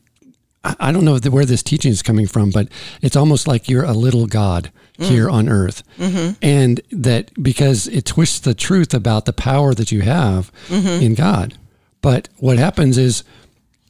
I 0.79 0.91
don't 0.91 1.05
know 1.05 1.17
where 1.29 1.45
this 1.45 1.63
teaching 1.63 1.91
is 1.91 2.01
coming 2.01 2.27
from, 2.27 2.50
but 2.50 2.67
it's 3.01 3.15
almost 3.15 3.47
like 3.47 3.69
you're 3.69 3.86
a 3.86 3.93
little 3.93 4.27
God 4.27 4.71
mm. 4.97 5.05
here 5.05 5.29
on 5.29 5.47
earth. 5.47 5.83
Mm-hmm. 5.97 6.33
And 6.41 6.81
that 6.91 7.31
because 7.41 7.88
it 7.88 8.05
twists 8.05 8.39
the 8.39 8.53
truth 8.53 8.93
about 8.93 9.25
the 9.25 9.33
power 9.33 9.74
that 9.74 9.91
you 9.91 10.01
have 10.01 10.51
mm-hmm. 10.67 11.03
in 11.03 11.13
God. 11.13 11.57
But 12.01 12.27
what 12.38 12.57
happens 12.57 12.97
is 12.97 13.24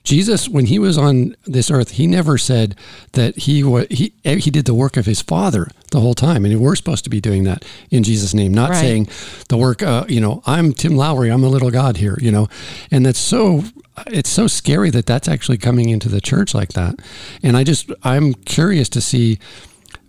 Jesus, 0.08 0.48
when 0.48 0.68
he 0.68 0.80
was 0.80 0.98
on 0.98 1.36
this 1.44 1.70
earth, 1.70 1.92
he 1.92 2.08
never 2.08 2.38
said 2.38 2.78
that 3.12 3.36
he 3.40 3.62
was 3.62 3.88
he 3.90 4.14
he 4.24 4.50
did 4.50 4.64
the 4.64 4.74
work 4.74 4.96
of 4.96 5.06
his 5.06 5.22
Father 5.22 5.68
the 5.92 6.00
whole 6.00 6.14
time, 6.14 6.46
and 6.46 6.62
we're 6.62 6.78
supposed 6.78 7.04
to 7.04 7.10
be 7.10 7.20
doing 7.20 7.44
that 7.44 7.66
in 7.92 8.04
Jesus' 8.04 8.34
name, 8.34 8.54
not 8.54 8.70
right. 8.70 8.80
saying 8.80 9.10
the 9.50 9.58
work. 9.58 9.84
Uh, 9.84 10.06
you 10.08 10.22
know, 10.22 10.42
I'm 10.46 10.72
Tim 10.72 10.96
Lowry, 10.96 11.30
I'm 11.30 11.44
a 11.44 11.50
little 11.50 11.72
God 11.72 11.98
here. 11.98 12.18
You 12.22 12.32
know, 12.32 12.48
and 12.90 13.06
that's 13.06 13.20
so 13.20 13.66
it's 14.06 14.30
so 14.30 14.48
scary 14.48 14.92
that 14.92 15.08
that's 15.08 15.28
actually 15.28 15.58
coming 15.58 15.90
into 15.90 16.08
the 16.08 16.22
church 16.22 16.54
like 16.54 16.70
that. 16.70 16.96
And 17.44 17.58
I 17.58 17.66
just 17.66 17.92
I'm 18.02 18.34
curious 18.34 18.88
to 18.90 19.02
see, 19.02 19.40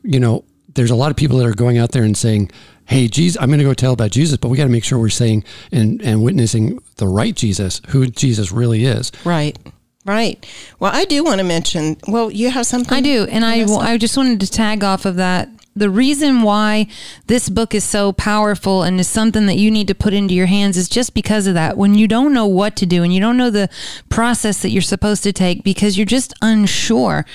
you 0.04 0.20
know, 0.20 0.44
there's 0.74 0.92
a 0.92 0.96
lot 0.96 1.10
of 1.10 1.16
people 1.16 1.38
that 1.38 1.46
are 1.46 1.54
going 1.54 1.76
out 1.76 1.90
there 1.90 2.04
and 2.04 2.16
saying, 2.16 2.52
hey, 2.84 3.08
Jesus, 3.08 3.36
I'm 3.42 3.48
going 3.48 3.58
to 3.58 3.64
go 3.64 3.74
tell 3.74 3.94
about 3.94 4.12
Jesus, 4.12 4.36
but 4.36 4.48
we 4.48 4.56
got 4.56 4.64
to 4.64 4.70
make 4.70 4.84
sure 4.84 4.96
we're 4.96 5.08
saying 5.08 5.42
and, 5.72 6.00
and 6.02 6.22
witnessing 6.22 6.78
the 6.98 7.08
right 7.08 7.34
Jesus, 7.34 7.82
who 7.88 8.06
Jesus 8.06 8.52
really 8.52 8.84
is. 8.84 9.10
Right. 9.24 9.58
Right. 10.08 10.44
Well, 10.80 10.90
I 10.92 11.04
do 11.04 11.22
want 11.22 11.38
to 11.38 11.44
mention. 11.44 11.98
Well, 12.08 12.30
you 12.30 12.50
have 12.50 12.64
something. 12.64 12.96
I 12.96 13.02
do, 13.02 13.26
and 13.30 13.44
I 13.44 13.64
I 13.78 13.98
just 13.98 14.16
wanted 14.16 14.40
to 14.40 14.50
tag 14.50 14.82
off 14.82 15.04
of 15.04 15.16
that. 15.16 15.50
The 15.76 15.90
reason 15.90 16.40
why 16.40 16.86
this 17.26 17.50
book 17.50 17.74
is 17.74 17.84
so 17.84 18.12
powerful 18.12 18.82
and 18.82 18.98
is 18.98 19.06
something 19.06 19.44
that 19.44 19.58
you 19.58 19.70
need 19.70 19.86
to 19.88 19.94
put 19.94 20.14
into 20.14 20.32
your 20.32 20.46
hands 20.46 20.78
is 20.78 20.88
just 20.88 21.12
because 21.12 21.46
of 21.46 21.52
that. 21.54 21.76
When 21.76 21.94
you 21.94 22.08
don't 22.08 22.32
know 22.32 22.46
what 22.46 22.74
to 22.76 22.86
do 22.86 23.02
and 23.02 23.12
you 23.12 23.20
don't 23.20 23.36
know 23.36 23.50
the 23.50 23.68
process 24.08 24.62
that 24.62 24.70
you're 24.70 24.80
supposed 24.80 25.22
to 25.24 25.32
take 25.32 25.62
because 25.62 25.98
you're 25.98 26.06
just 26.06 26.32
unsure 26.40 27.26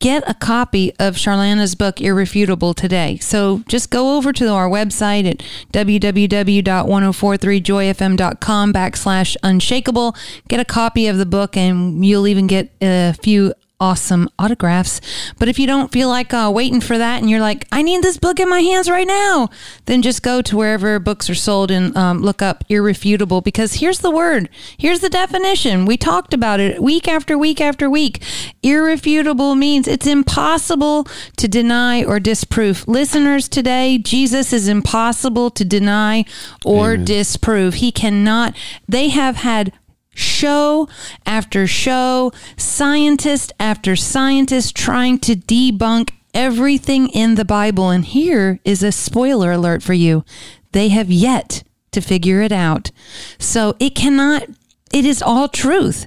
get 0.00 0.28
a 0.28 0.34
copy 0.34 0.92
of 0.98 1.14
Charlana's 1.14 1.74
book, 1.74 2.00
Irrefutable, 2.00 2.74
today. 2.74 3.18
So 3.18 3.62
just 3.68 3.90
go 3.90 4.16
over 4.16 4.32
to 4.32 4.48
our 4.48 4.68
website 4.68 5.30
at 5.30 5.38
www.1043joyfm.com 5.72 8.72
backslash 8.72 9.36
unshakable. 9.42 10.16
Get 10.48 10.58
a 10.58 10.64
copy 10.64 11.06
of 11.06 11.18
the 11.18 11.26
book, 11.26 11.54
and 11.56 12.04
you'll 12.04 12.26
even 12.26 12.46
get 12.46 12.70
a 12.80 13.14
few 13.22 13.52
awesome 13.80 14.28
autographs. 14.38 15.00
But 15.38 15.48
if 15.48 15.58
you 15.58 15.66
don't 15.66 15.90
feel 15.90 16.08
like 16.08 16.34
uh, 16.34 16.50
waiting 16.54 16.80
for 16.80 16.98
that 16.98 17.20
and 17.20 17.30
you're 17.30 17.40
like, 17.40 17.66
I 17.72 17.82
need 17.82 18.02
this 18.02 18.18
book 18.18 18.38
in 18.38 18.48
my 18.48 18.60
hands 18.60 18.90
right 18.90 19.06
now, 19.06 19.48
then 19.86 20.02
just 20.02 20.22
go 20.22 20.42
to 20.42 20.56
wherever 20.56 20.98
books 20.98 21.30
are 21.30 21.34
sold 21.34 21.70
and 21.70 21.96
um, 21.96 22.20
look 22.20 22.42
up 22.42 22.64
Irrefutable 22.68 23.40
because 23.40 23.74
here's 23.74 24.00
the 24.00 24.10
word, 24.10 24.48
here's 24.76 25.00
the 25.00 25.08
definition. 25.08 25.86
We 25.86 25.96
talked 25.96 26.34
about 26.34 26.60
it 26.60 26.82
week 26.82 27.08
after 27.08 27.38
week 27.38 27.60
after 27.60 27.88
week. 27.88 28.22
Irrefutable 28.62 29.54
means 29.54 29.88
it's 29.88 30.06
impossible 30.06 31.06
to 31.36 31.48
deny 31.48 32.04
or 32.04 32.20
disprove. 32.20 32.86
Listeners, 32.86 33.48
today, 33.48 33.98
Jesus 33.98 34.52
is 34.52 34.68
impossible 34.68 35.50
to 35.50 35.64
deny 35.64 36.24
or 36.64 36.92
Amen. 36.92 37.04
disprove. 37.06 37.74
He 37.74 37.90
cannot, 37.90 38.54
they 38.86 39.08
have 39.08 39.36
had 39.36 39.72
show 40.14 40.88
after 41.26 41.66
show, 41.66 42.32
scientist 42.56 43.52
after 43.58 43.96
scientist 43.96 44.74
trying 44.74 45.18
to 45.20 45.36
debunk 45.36 46.10
everything 46.34 47.08
in 47.08 47.34
the 47.34 47.44
Bible. 47.44 47.90
And 47.90 48.04
here 48.04 48.60
is 48.64 48.82
a 48.82 48.92
spoiler 48.92 49.52
alert 49.52 49.82
for 49.82 49.94
you 49.94 50.24
they 50.72 50.88
have 50.88 51.10
yet 51.10 51.62
to 51.92 52.00
figure 52.00 52.40
it 52.40 52.52
out. 52.52 52.90
So 53.38 53.74
it 53.80 53.94
cannot, 53.94 54.44
it 54.92 55.04
is 55.04 55.22
all 55.22 55.48
truth. 55.48 56.06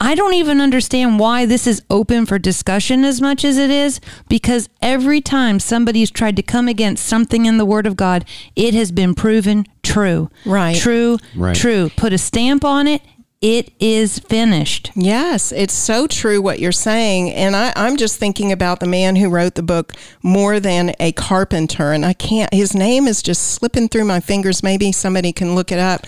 I 0.00 0.14
don't 0.14 0.34
even 0.34 0.60
understand 0.60 1.18
why 1.18 1.46
this 1.46 1.66
is 1.66 1.82
open 1.88 2.26
for 2.26 2.38
discussion 2.38 3.04
as 3.04 3.20
much 3.20 3.44
as 3.44 3.56
it 3.56 3.70
is 3.70 4.00
because 4.28 4.68
every 4.82 5.20
time 5.20 5.58
somebody's 5.58 6.10
tried 6.10 6.36
to 6.36 6.42
come 6.42 6.68
against 6.68 7.06
something 7.06 7.46
in 7.46 7.56
the 7.56 7.64
Word 7.64 7.86
of 7.86 7.96
God, 7.96 8.26
it 8.54 8.74
has 8.74 8.92
been 8.92 9.14
proven 9.14 9.64
true. 9.82 10.30
Right. 10.44 10.76
True. 10.76 11.18
Right. 11.34 11.56
True. 11.56 11.90
Put 11.96 12.12
a 12.12 12.18
stamp 12.18 12.64
on 12.64 12.86
it 12.86 13.00
it 13.42 13.70
is 13.78 14.18
finished. 14.18 14.90
Yes, 14.94 15.52
it's 15.52 15.74
so 15.74 16.06
true 16.06 16.40
what 16.40 16.58
you're 16.58 16.72
saying. 16.72 17.30
And 17.32 17.54
I, 17.54 17.72
am 17.76 17.98
just 17.98 18.18
thinking 18.18 18.50
about 18.50 18.80
the 18.80 18.86
man 18.86 19.16
who 19.16 19.28
wrote 19.28 19.56
the 19.56 19.62
book 19.62 19.92
More 20.22 20.58
Than 20.58 20.94
a 20.98 21.12
Carpenter. 21.12 21.92
And 21.92 22.04
I 22.04 22.14
can't, 22.14 22.52
his 22.52 22.74
name 22.74 23.06
is 23.06 23.22
just 23.22 23.52
slipping 23.52 23.88
through 23.88 24.06
my 24.06 24.20
fingers. 24.20 24.62
Maybe 24.62 24.90
somebody 24.90 25.32
can 25.32 25.54
look 25.54 25.70
it 25.70 25.78
up. 25.78 26.06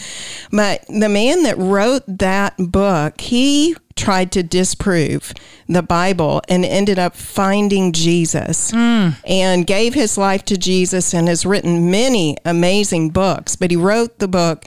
But 0.50 0.87
the 0.88 1.08
man 1.08 1.42
that 1.42 1.58
wrote 1.58 2.04
that 2.06 2.54
book, 2.58 3.20
he 3.20 3.76
tried 3.94 4.32
to 4.32 4.42
disprove 4.42 5.35
the 5.68 5.82
Bible 5.82 6.40
and 6.49 6.64
ended 6.64 6.99
up 6.99 7.14
finding 7.14 7.92
Jesus 7.92 8.70
mm. 8.70 9.14
and 9.26 9.66
gave 9.66 9.92
his 9.92 10.16
life 10.16 10.44
to 10.47 10.56
Jesus 10.56 11.12
and 11.12 11.28
has 11.28 11.44
written 11.44 11.90
many 11.90 12.38
amazing 12.44 13.11
books. 13.11 13.54
But 13.54 13.70
he 13.70 13.76
wrote 13.76 14.18
the 14.18 14.28
book 14.28 14.64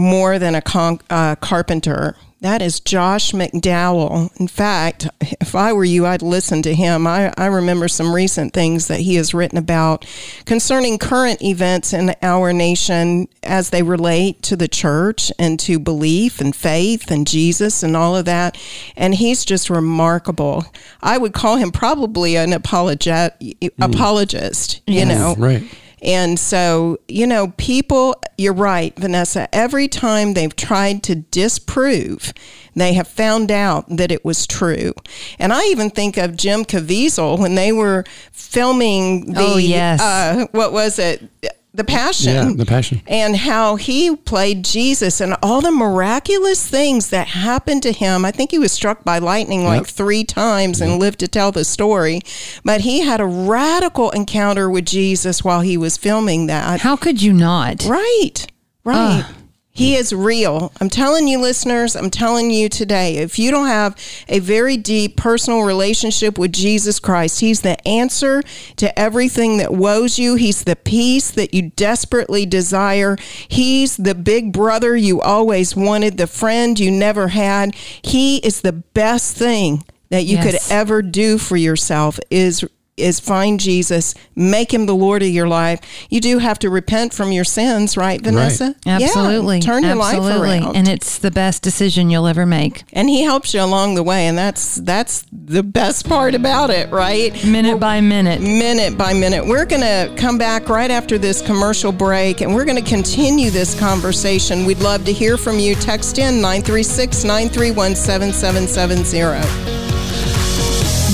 more 0.00 0.38
than 0.38 0.54
a 0.54 0.62
con- 0.62 1.00
uh, 1.10 1.36
carpenter. 1.36 2.16
That 2.40 2.62
is 2.62 2.80
Josh 2.80 3.32
McDowell. 3.32 4.34
In 4.40 4.48
fact, 4.48 5.06
if 5.20 5.54
I 5.54 5.74
were 5.74 5.84
you, 5.84 6.06
I'd 6.06 6.22
listen 6.22 6.62
to 6.62 6.74
him. 6.74 7.06
I, 7.06 7.34
I 7.36 7.44
remember 7.46 7.86
some 7.86 8.14
recent 8.14 8.54
things 8.54 8.88
that 8.88 9.00
he 9.00 9.16
has 9.16 9.34
written 9.34 9.58
about 9.58 10.06
concerning 10.46 10.96
current 10.96 11.42
events 11.42 11.92
in 11.92 12.14
our 12.22 12.54
nation 12.54 13.28
as 13.42 13.68
they 13.68 13.82
relate 13.82 14.42
to 14.44 14.56
the 14.56 14.68
church 14.68 15.30
and 15.38 15.60
to 15.60 15.78
belief 15.78 16.40
and 16.40 16.56
faith 16.56 17.10
and 17.10 17.26
Jesus 17.26 17.82
and 17.82 17.94
all 17.94 18.16
of 18.16 18.24
that. 18.24 18.56
And 18.96 19.14
he's 19.14 19.44
just 19.44 19.68
remarkable. 19.68 20.64
I 21.02 21.18
would 21.18 21.34
call 21.34 21.56
him 21.56 21.70
probably 21.70 22.36
an 22.36 22.52
apologet, 22.52 23.32
mm. 23.38 23.70
apologist, 23.78 24.80
you 24.86 25.04
know. 25.04 25.34
Right 25.36 25.62
and 26.02 26.38
so, 26.38 26.98
you 27.08 27.26
know, 27.26 27.48
people, 27.56 28.14
you're 28.38 28.52
right, 28.52 28.94
Vanessa, 28.98 29.52
every 29.54 29.88
time 29.88 30.34
they've 30.34 30.54
tried 30.54 31.02
to 31.04 31.14
disprove, 31.14 32.32
they 32.74 32.94
have 32.94 33.08
found 33.08 33.50
out 33.50 33.84
that 33.88 34.10
it 34.10 34.24
was 34.24 34.46
true. 34.46 34.92
And 35.38 35.52
I 35.52 35.64
even 35.66 35.90
think 35.90 36.16
of 36.16 36.36
Jim 36.36 36.64
Caviezel 36.64 37.38
when 37.38 37.54
they 37.54 37.72
were 37.72 38.04
filming 38.32 39.32
the, 39.32 39.40
oh, 39.40 39.56
yes. 39.58 40.00
Uh, 40.00 40.46
what 40.52 40.72
was 40.72 40.98
it? 40.98 41.28
The 41.72 41.84
Passion. 41.84 42.32
Yeah, 42.32 42.52
The 42.56 42.66
Passion. 42.66 43.00
And 43.06 43.36
how 43.36 43.76
he 43.76 44.16
played 44.16 44.64
Jesus 44.64 45.20
and 45.20 45.36
all 45.42 45.60
the 45.60 45.70
miraculous 45.70 46.66
things 46.68 47.10
that 47.10 47.28
happened 47.28 47.82
to 47.84 47.92
him. 47.92 48.24
I 48.24 48.32
think 48.32 48.50
he 48.50 48.58
was 48.58 48.72
struck 48.72 49.04
by 49.04 49.18
lightning 49.18 49.64
like 49.64 49.86
three 49.86 50.24
times 50.24 50.80
and 50.80 50.98
lived 50.98 51.20
to 51.20 51.28
tell 51.28 51.52
the 51.52 51.64
story. 51.64 52.22
But 52.64 52.80
he 52.80 53.00
had 53.00 53.20
a 53.20 53.26
radical 53.26 54.10
encounter 54.10 54.68
with 54.68 54.84
Jesus 54.86 55.44
while 55.44 55.60
he 55.60 55.76
was 55.76 55.96
filming 55.96 56.46
that. 56.46 56.80
How 56.80 56.96
could 56.96 57.22
you 57.22 57.32
not? 57.32 57.84
Right. 57.84 58.46
Right. 58.82 59.24
Ah. 59.24 59.34
He 59.80 59.96
is 59.96 60.12
real. 60.12 60.72
I'm 60.78 60.90
telling 60.90 61.26
you, 61.26 61.40
listeners, 61.40 61.96
I'm 61.96 62.10
telling 62.10 62.50
you 62.50 62.68
today, 62.68 63.16
if 63.16 63.38
you 63.38 63.50
don't 63.50 63.66
have 63.66 63.96
a 64.28 64.38
very 64.38 64.76
deep 64.76 65.16
personal 65.16 65.62
relationship 65.62 66.36
with 66.36 66.52
Jesus 66.52 67.00
Christ, 67.00 67.40
He's 67.40 67.62
the 67.62 67.88
answer 67.88 68.42
to 68.76 68.98
everything 68.98 69.56
that 69.56 69.72
woes 69.72 70.18
you. 70.18 70.34
He's 70.34 70.64
the 70.64 70.76
peace 70.76 71.30
that 71.30 71.54
you 71.54 71.70
desperately 71.76 72.44
desire. 72.44 73.16
He's 73.48 73.96
the 73.96 74.14
big 74.14 74.52
brother 74.52 74.94
you 74.94 75.22
always 75.22 75.74
wanted, 75.74 76.18
the 76.18 76.26
friend 76.26 76.78
you 76.78 76.90
never 76.90 77.28
had. 77.28 77.74
He 78.02 78.36
is 78.38 78.60
the 78.60 78.72
best 78.72 79.34
thing 79.34 79.82
that 80.10 80.26
you 80.26 80.36
Yes. 80.36 80.44
could 80.44 80.72
ever 80.74 81.00
do 81.00 81.38
for 81.38 81.56
yourself 81.56 82.20
is 82.30 82.64
is 83.00 83.20
find 83.20 83.58
Jesus, 83.60 84.14
make 84.36 84.72
him 84.72 84.86
the 84.86 84.94
Lord 84.94 85.22
of 85.22 85.28
your 85.28 85.48
life. 85.48 85.80
You 86.10 86.20
do 86.20 86.38
have 86.38 86.58
to 86.60 86.70
repent 86.70 87.12
from 87.14 87.32
your 87.32 87.44
sins, 87.44 87.96
right, 87.96 88.20
Vanessa? 88.20 88.74
Yeah, 88.84 88.98
Absolutely. 89.02 89.60
turn 89.60 89.82
your 89.82 90.00
Absolutely. 90.00 90.30
life 90.30 90.62
around. 90.62 90.76
And 90.76 90.88
it's 90.88 91.18
the 91.18 91.30
best 91.30 91.62
decision 91.62 92.10
you'll 92.10 92.26
ever 92.26 92.46
make. 92.46 92.84
and 92.92 93.08
he 93.08 93.22
helps 93.22 93.54
you 93.54 93.60
along 93.62 93.94
the 93.94 94.02
way, 94.02 94.26
and 94.26 94.36
that's 94.38 94.76
that's 94.76 95.24
the 95.32 95.62
best 95.62 96.08
part 96.08 96.34
about 96.34 96.70
it, 96.70 96.90
right? 96.90 97.32
Minute 97.44 97.78
by 97.80 98.00
minute. 98.00 98.40
minute 98.40 98.96
by 98.96 99.12
minute. 99.12 99.44
We're 99.46 99.64
going 99.66 99.82
to 99.82 100.14
come 100.16 100.38
back 100.38 100.68
right 100.68 100.90
after 100.90 101.18
this 101.18 101.42
commercial 101.42 101.92
break 101.92 102.40
and 102.40 102.54
we're 102.54 102.64
going 102.64 102.82
to 102.82 102.88
continue 102.88 103.50
this 103.50 103.78
conversation. 103.78 104.64
We'd 104.64 104.78
love 104.80 105.04
to 105.06 105.12
hear 105.12 105.36
from 105.36 105.58
you. 105.58 105.74
Text 105.74 106.18
in 106.18 106.36
936 106.40 107.24
931 107.24 107.94
7770. 107.96 109.89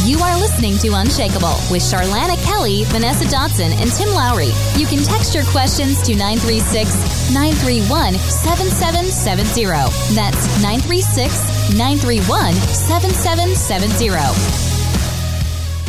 You 0.06 0.20
are 0.20 0.38
listening 0.38 0.78
to 0.78 0.94
Unshakable 0.94 1.58
with 1.68 1.82
Charlana 1.82 2.40
Kelly, 2.44 2.84
Vanessa 2.84 3.24
Dotson, 3.24 3.74
and 3.82 3.90
Tim 3.90 4.08
Lowry. 4.10 4.52
You 4.76 4.86
can 4.86 5.02
text 5.02 5.34
your 5.34 5.42
questions 5.46 6.00
to 6.02 6.14
936 6.14 7.34
931 7.34 8.14
7770. 8.14 10.14
That's 10.14 10.46
936 10.62 11.74
931 11.74 12.54
7770. 12.54 14.75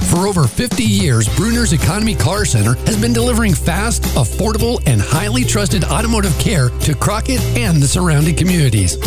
For 0.09 0.25
over 0.25 0.47
50 0.47 0.83
years, 0.83 1.27
Bruner's 1.35 1.73
Economy 1.73 2.15
Car 2.15 2.45
Center 2.45 2.75
has 2.85 2.95
been 2.95 3.11
delivering 3.11 3.53
fast, 3.53 4.03
affordable, 4.15 4.81
and 4.87 5.01
highly 5.01 5.43
trusted 5.43 5.83
automotive 5.83 6.37
care 6.39 6.69
to 6.69 6.95
Crockett 6.95 7.41
and 7.57 7.81
the 7.81 7.87
surrounding 7.87 8.35
communities. 8.35 8.97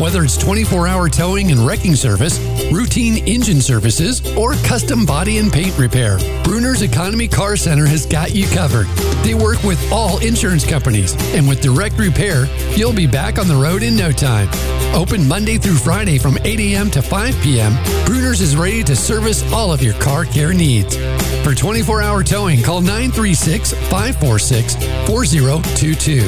Whether 0.00 0.24
it's 0.24 0.38
24 0.38 0.88
hour 0.88 1.08
towing 1.10 1.50
and 1.50 1.60
wrecking 1.60 1.94
service, 1.94 2.38
routine 2.72 3.26
engine 3.28 3.60
services, 3.60 4.20
or 4.36 4.54
custom 4.64 5.04
body 5.04 5.38
and 5.38 5.52
paint 5.52 5.76
repair, 5.78 6.18
Bruner's 6.42 6.82
Economy 6.82 7.28
Car 7.28 7.56
Center 7.56 7.86
has 7.86 8.06
got 8.06 8.34
you 8.34 8.46
covered. 8.48 8.86
They 9.24 9.34
work 9.34 9.62
with 9.62 9.80
all 9.92 10.18
insurance 10.18 10.66
companies, 10.66 11.14
and 11.34 11.46
with 11.48 11.60
direct 11.60 11.98
repair, 11.98 12.46
you'll 12.76 12.94
be 12.94 13.06
back 13.06 13.38
on 13.38 13.48
the 13.48 13.56
road 13.56 13.82
in 13.82 13.96
no 13.96 14.10
time. 14.10 14.48
Open 14.94 15.26
Monday 15.28 15.58
through 15.58 15.76
Friday 15.76 16.18
from 16.18 16.38
8 16.44 16.60
a.m. 16.60 16.90
to 16.92 17.02
5 17.02 17.42
p.m., 17.42 17.72
Bruner's 18.06 18.40
is 18.40 18.56
ready 18.56 18.82
to 18.84 18.94
service 18.94 19.42
all 19.52 19.72
of 19.72 19.82
your 19.82 19.94
car 19.94 20.24
care 20.24 20.45
needs. 20.52 20.96
For 21.44 21.54
24 21.54 22.02
hour 22.02 22.22
towing, 22.24 22.62
call 22.62 22.80
936 22.80 23.72
546 23.72 24.74
4022. 25.06 26.20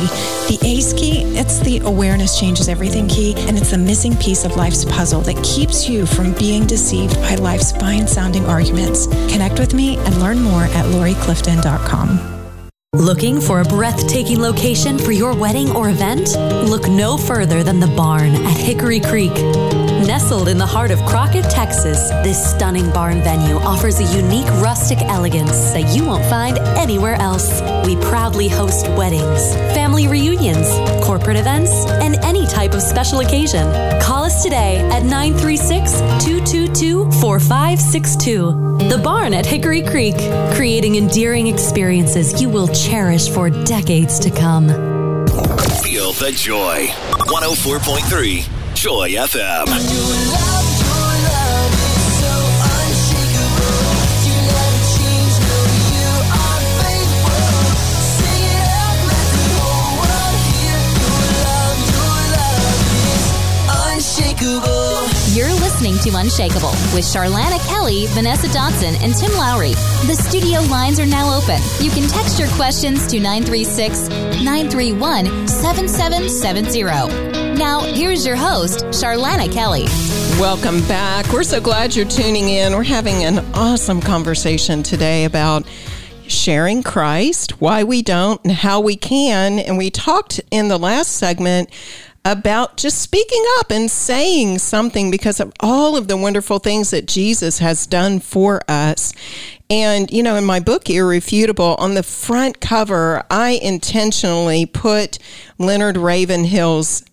The 0.48 0.60
ACE 0.62 0.94
key, 0.94 1.24
it's 1.36 1.58
the 1.62 1.80
awareness 1.80 2.40
changes 2.40 2.70
everything 2.70 3.08
key, 3.08 3.34
and 3.48 3.58
it's 3.58 3.72
the 3.72 3.80
missing 3.80 4.16
piece 4.18 4.46
of 4.46 4.56
life's 4.56 4.86
puzzle 4.86 5.22
that 5.22 5.44
keeps 5.44 5.90
you 5.90 6.06
from 6.06 6.32
being 6.34 6.68
deceived 6.68 7.16
by 7.22 7.34
life's 7.38 7.72
fine 7.72 8.08
sounding 8.08 8.46
arguments. 8.46 9.08
Connect 9.34 9.58
with 9.58 9.74
me 9.74 9.98
and 9.98 10.20
learn 10.20 10.40
more 10.40 10.66
at 10.66 10.86
loriclifton.com. 10.94 12.35
Looking 13.00 13.42
for 13.42 13.60
a 13.60 13.66
breathtaking 13.66 14.40
location 14.40 14.98
for 14.98 15.12
your 15.12 15.36
wedding 15.36 15.70
or 15.76 15.90
event? 15.90 16.36
Look 16.70 16.88
no 16.88 17.18
further 17.18 17.62
than 17.62 17.80
the 17.82 17.88
barn 17.88 18.34
at 18.34 18.58
Hickory 18.58 19.02
Creek. 19.02 19.85
Nestled 20.04 20.50
in 20.50 20.58
the 20.58 20.66
heart 20.66 20.92
of 20.92 21.00
Crockett, 21.06 21.46
Texas, 21.46 22.10
this 22.22 22.52
stunning 22.52 22.92
barn 22.92 23.22
venue 23.24 23.56
offers 23.56 24.00
a 24.00 24.18
unique 24.18 24.48
rustic 24.62 25.02
elegance 25.04 25.72
that 25.72 25.96
you 25.96 26.04
won't 26.04 26.26
find 26.26 26.58
anywhere 26.78 27.16
else. 27.16 27.62
We 27.86 27.96
proudly 27.96 28.50
host 28.50 28.90
weddings, 28.90 29.54
family 29.74 30.10
reunions, 30.10 30.68
corporate 31.04 31.38
events, 31.38 31.72
and 31.88 32.16
any 32.26 32.46
type 32.46 32.74
of 32.74 32.82
special 32.82 33.22
occasion. 33.22 33.66
Call 34.02 34.26
us 34.26 34.44
today 34.44 34.80
at 34.92 35.04
936 35.04 35.94
222 36.24 37.10
4562. 37.14 38.90
The 38.90 39.02
Barn 39.02 39.34
at 39.34 39.46
Hickory 39.46 39.82
Creek, 39.82 40.16
creating 40.56 40.98
endearing 40.98 41.48
experiences 41.48 42.42
you 42.42 42.50
will 42.50 42.68
cherish 42.68 43.30
for 43.30 43.50
decades 43.50 44.20
to 44.20 44.30
come. 44.30 44.68
Feel 45.82 46.12
the 46.12 46.34
joy. 46.36 46.88
104.3 47.28 48.55
Joy 48.76 49.12
FM. 49.12 49.66
You're 65.36 65.48
listening 65.54 65.98
to 66.00 66.18
Unshakable 66.18 66.70
with 66.94 67.04
Charlana 67.04 67.66
Kelly, 67.68 68.08
Vanessa 68.08 68.48
Dotson, 68.48 69.02
and 69.02 69.16
Tim 69.16 69.32
Lowry. 69.34 69.72
The 70.06 70.16
studio 70.16 70.62
lines 70.70 71.00
are 71.00 71.06
now 71.06 71.36
open. 71.38 71.60
You 71.80 71.92
can 71.92 72.08
text 72.08 72.40
your 72.40 72.50
questions 72.50 73.08
to 73.08 73.20
936 73.20 74.10
931 74.44 75.48
7770. 75.48 77.25
Now, 77.58 77.80
here's 77.80 78.26
your 78.26 78.36
host, 78.36 78.80
Charlana 78.88 79.50
Kelly. 79.50 79.86
Welcome 80.42 80.86
back. 80.90 81.32
We're 81.32 81.44
so 81.44 81.62
glad 81.62 81.96
you're 81.96 82.06
tuning 82.06 82.50
in. 82.50 82.74
We're 82.74 82.84
having 82.84 83.24
an 83.24 83.40
awesome 83.54 84.02
conversation 84.02 84.84
today 84.84 85.24
about 85.24 85.66
sharing 86.28 86.84
Christ, 86.84 87.62
why 87.62 87.86
we 87.86 88.02
don't, 88.02 88.44
and 88.44 88.52
how 88.52 88.82
we 88.82 88.98
can. 88.98 89.60
And 89.60 89.78
we 89.78 89.90
talked 89.90 90.42
in 90.52 90.68
the 90.68 90.78
last 90.78 91.14
segment 91.14 91.70
about 92.26 92.76
just 92.76 93.02
speaking 93.02 93.44
up 93.60 93.72
and 93.72 93.90
saying 93.90 94.60
something 94.60 95.10
because 95.10 95.40
of 95.40 95.54
all 95.62 95.96
of 95.96 96.10
the 96.10 96.18
wonderful 96.18 96.60
things 96.60 96.92
that 96.92 97.08
Jesus 97.08 97.60
has 97.60 97.88
done 97.88 98.20
for 98.20 98.60
us. 98.68 99.14
And, 99.70 100.12
you 100.12 100.24
know, 100.24 100.36
in 100.36 100.44
my 100.44 100.60
book, 100.60 100.90
Irrefutable, 100.90 101.76
on 101.76 101.94
the 101.94 102.04
front 102.04 102.60
cover, 102.60 103.24
I 103.32 103.52
intentionally 103.62 104.66
put 104.66 105.20
Leonard 105.58 105.96
Ravenhill's 105.96 107.06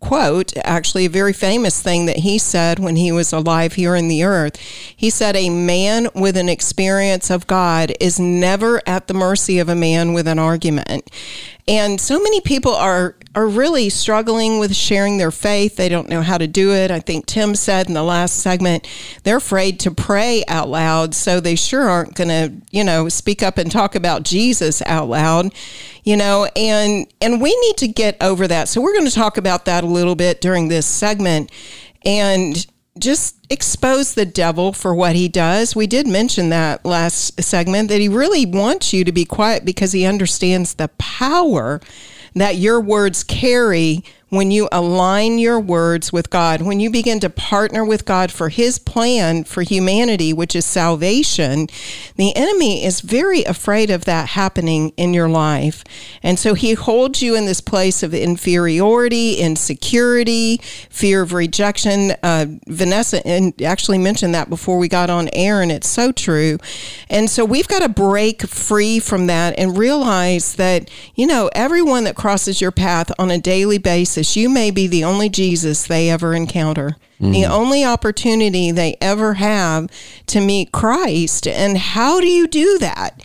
quote, 0.00 0.56
actually, 0.64 1.04
a 1.04 1.10
very 1.10 1.32
famous 1.32 1.80
thing 1.80 2.06
that 2.06 2.18
he 2.18 2.38
said 2.38 2.78
when 2.78 2.96
he 2.96 3.12
was 3.12 3.32
alive 3.32 3.74
here 3.74 3.94
in 3.94 4.08
the 4.08 4.24
earth. 4.24 4.56
He 4.96 5.10
said, 5.10 5.36
A 5.36 5.50
man 5.50 6.08
with 6.14 6.36
an 6.36 6.48
experience 6.48 7.30
of 7.30 7.46
God 7.46 7.92
is 8.00 8.18
never 8.18 8.80
at 8.86 9.06
the 9.06 9.14
mercy 9.14 9.58
of 9.58 9.68
a 9.68 9.74
man 9.74 10.12
with 10.14 10.26
an 10.26 10.38
argument. 10.38 11.10
And 11.68 12.00
so 12.00 12.20
many 12.20 12.40
people 12.40 12.74
are 12.74 13.14
are 13.36 13.46
really 13.46 13.88
struggling 13.88 14.58
with 14.58 14.74
sharing 14.74 15.18
their 15.18 15.30
faith. 15.30 15.76
They 15.76 15.88
don't 15.88 16.08
know 16.08 16.20
how 16.20 16.36
to 16.36 16.48
do 16.48 16.72
it. 16.72 16.90
I 16.90 16.98
think 16.98 17.26
Tim 17.26 17.54
said 17.54 17.86
in 17.86 17.94
the 17.94 18.02
last 18.02 18.40
segment, 18.40 18.88
they're 19.22 19.36
afraid 19.36 19.78
to 19.80 19.92
pray 19.92 20.42
out 20.48 20.68
loud, 20.68 21.14
so 21.14 21.38
they 21.38 21.54
sure 21.54 21.88
aren't 21.88 22.16
going 22.16 22.28
to, 22.28 22.52
you 22.72 22.82
know, 22.82 23.08
speak 23.08 23.40
up 23.40 23.56
and 23.56 23.70
talk 23.70 23.94
about 23.94 24.24
Jesus 24.24 24.82
out 24.84 25.08
loud, 25.08 25.54
you 26.04 26.16
know, 26.16 26.48
and 26.56 27.06
and 27.20 27.40
we 27.40 27.56
need 27.60 27.76
to 27.78 27.88
get 27.88 28.16
over 28.20 28.46
that. 28.48 28.68
So 28.68 28.80
we're 28.80 28.92
going 28.94 29.08
to 29.08 29.14
talk 29.14 29.36
about 29.36 29.64
that 29.66 29.84
a 29.84 29.86
little 29.86 30.14
bit 30.14 30.40
during 30.40 30.68
this 30.68 30.86
segment 30.86 31.50
and 32.04 32.66
just 32.98 33.36
expose 33.50 34.14
the 34.14 34.26
devil 34.26 34.72
for 34.72 34.94
what 34.94 35.16
he 35.16 35.28
does. 35.28 35.74
We 35.74 35.86
did 35.86 36.06
mention 36.06 36.50
that 36.50 36.84
last 36.84 37.40
segment 37.42 37.88
that 37.88 38.00
he 38.00 38.08
really 38.08 38.46
wants 38.46 38.92
you 38.92 39.04
to 39.04 39.12
be 39.12 39.24
quiet 39.24 39.64
because 39.64 39.92
he 39.92 40.04
understands 40.04 40.74
the 40.74 40.88
power 40.98 41.80
that 42.34 42.56
your 42.56 42.80
words 42.80 43.24
carry 43.24 44.04
when 44.30 44.52
you 44.52 44.68
align 44.70 45.38
your 45.38 45.58
words 45.58 46.12
with 46.12 46.30
God, 46.30 46.62
when 46.62 46.78
you 46.78 46.88
begin 46.88 47.18
to 47.20 47.28
partner 47.28 47.84
with 47.84 48.04
God 48.04 48.30
for 48.30 48.48
His 48.48 48.78
plan 48.78 49.42
for 49.42 49.62
humanity, 49.62 50.32
which 50.32 50.54
is 50.54 50.64
salvation, 50.64 51.66
the 52.14 52.34
enemy 52.36 52.84
is 52.84 53.00
very 53.00 53.42
afraid 53.42 53.90
of 53.90 54.04
that 54.04 54.30
happening 54.30 54.92
in 54.96 55.12
your 55.12 55.28
life. 55.28 55.82
And 56.22 56.38
so 56.38 56.54
he 56.54 56.74
holds 56.74 57.20
you 57.20 57.34
in 57.34 57.46
this 57.46 57.60
place 57.60 58.04
of 58.04 58.14
inferiority, 58.14 59.34
insecurity, 59.34 60.58
fear 60.88 61.22
of 61.22 61.32
rejection. 61.32 62.12
Uh, 62.22 62.46
Vanessa 62.68 63.20
actually 63.64 63.98
mentioned 63.98 64.34
that 64.34 64.48
before 64.48 64.78
we 64.78 64.86
got 64.86 65.10
on 65.10 65.28
air, 65.32 65.60
and 65.60 65.72
it's 65.72 65.88
so 65.88 66.12
true. 66.12 66.58
And 67.08 67.28
so 67.28 67.44
we've 67.44 67.68
got 67.68 67.80
to 67.80 67.88
break 67.88 68.42
free 68.42 69.00
from 69.00 69.26
that 69.26 69.58
and 69.58 69.76
realize 69.76 70.54
that, 70.54 70.88
you 71.16 71.26
know, 71.26 71.50
everyone 71.52 72.04
that 72.04 72.14
crosses 72.14 72.60
your 72.60 72.70
path 72.70 73.10
on 73.18 73.32
a 73.32 73.38
daily 73.38 73.78
basis 73.78 74.19
you 74.36 74.48
may 74.48 74.70
be 74.70 74.86
the 74.86 75.04
only 75.04 75.28
Jesus 75.28 75.86
they 75.86 76.10
ever 76.10 76.34
encounter, 76.34 76.96
mm-hmm. 77.20 77.32
the 77.32 77.46
only 77.46 77.84
opportunity 77.84 78.70
they 78.70 78.96
ever 79.00 79.34
have 79.34 79.88
to 80.26 80.40
meet 80.40 80.72
Christ. 80.72 81.46
And 81.46 81.76
how 81.78 82.20
do 82.20 82.26
you 82.26 82.46
do 82.46 82.78
that? 82.78 83.22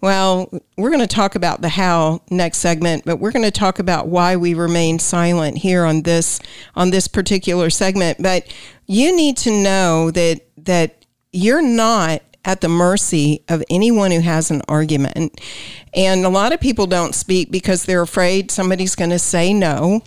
Well, 0.00 0.50
we're 0.76 0.90
going 0.90 1.00
to 1.00 1.06
talk 1.06 1.34
about 1.34 1.62
the 1.62 1.70
how 1.70 2.22
next 2.30 2.58
segment, 2.58 3.04
but 3.04 3.16
we're 3.16 3.32
going 3.32 3.44
to 3.44 3.50
talk 3.50 3.78
about 3.78 4.08
why 4.08 4.36
we 4.36 4.54
remain 4.54 4.98
silent 4.98 5.58
here 5.58 5.84
on 5.84 6.02
this 6.02 6.38
on 6.74 6.90
this 6.90 7.08
particular 7.08 7.70
segment. 7.70 8.22
But 8.22 8.52
you 8.86 9.14
need 9.16 9.36
to 9.38 9.50
know 9.50 10.10
that 10.10 10.42
that 10.58 11.04
you're 11.32 11.62
not 11.62 12.22
at 12.44 12.60
the 12.60 12.68
mercy 12.68 13.42
of 13.48 13.62
anyone 13.68 14.12
who 14.12 14.20
has 14.20 14.50
an 14.50 14.62
argument. 14.68 15.40
And 15.92 16.24
a 16.24 16.28
lot 16.28 16.52
of 16.52 16.60
people 16.60 16.86
don't 16.86 17.14
speak 17.14 17.50
because 17.50 17.84
they're 17.84 18.02
afraid 18.02 18.50
somebody's 18.50 18.94
going 18.94 19.10
to 19.10 19.18
say 19.18 19.52
no 19.52 20.02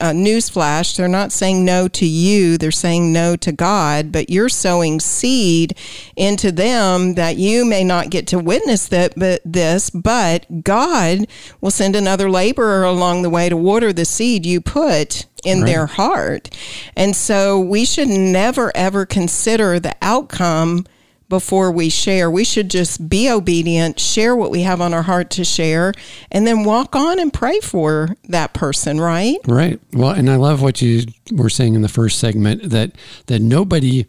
uh, 0.00 0.10
newsflash, 0.10 0.96
they're 0.96 1.08
not 1.08 1.32
saying 1.32 1.64
no 1.64 1.88
to 1.88 2.06
you, 2.06 2.58
they're 2.58 2.70
saying 2.70 3.12
no 3.12 3.36
to 3.36 3.52
God, 3.52 4.12
but 4.12 4.30
you're 4.30 4.48
sowing 4.48 5.00
seed 5.00 5.76
into 6.16 6.52
them 6.52 7.14
that 7.14 7.36
you 7.36 7.64
may 7.64 7.84
not 7.84 8.10
get 8.10 8.26
to 8.28 8.38
witness 8.38 8.88
that, 8.88 9.14
but 9.16 9.40
this, 9.44 9.90
but 9.90 10.64
God 10.64 11.26
will 11.60 11.70
send 11.70 11.96
another 11.96 12.30
laborer 12.30 12.84
along 12.84 13.22
the 13.22 13.30
way 13.30 13.48
to 13.48 13.56
water 13.56 13.92
the 13.92 14.04
seed 14.04 14.44
you 14.44 14.60
put 14.60 15.26
in 15.44 15.60
right. 15.60 15.66
their 15.66 15.86
heart. 15.86 16.50
And 16.96 17.14
so 17.14 17.58
we 17.58 17.84
should 17.84 18.08
never 18.08 18.76
ever 18.76 19.06
consider 19.06 19.78
the 19.78 19.94
outcome 20.02 20.86
before 21.28 21.70
we 21.70 21.88
share. 21.88 22.30
We 22.30 22.44
should 22.44 22.70
just 22.70 23.08
be 23.08 23.30
obedient, 23.30 23.98
share 23.98 24.36
what 24.36 24.50
we 24.50 24.62
have 24.62 24.80
on 24.80 24.94
our 24.94 25.02
heart 25.02 25.30
to 25.30 25.44
share, 25.44 25.92
and 26.30 26.46
then 26.46 26.64
walk 26.64 26.94
on 26.94 27.18
and 27.18 27.32
pray 27.32 27.60
for 27.60 28.16
that 28.28 28.52
person, 28.54 29.00
right? 29.00 29.38
Right. 29.46 29.80
Well, 29.92 30.10
and 30.10 30.30
I 30.30 30.36
love 30.36 30.62
what 30.62 30.80
you 30.80 31.04
were 31.32 31.50
saying 31.50 31.74
in 31.74 31.82
the 31.82 31.88
first 31.88 32.18
segment 32.18 32.70
that 32.70 32.92
that 33.26 33.40
nobody 33.40 34.06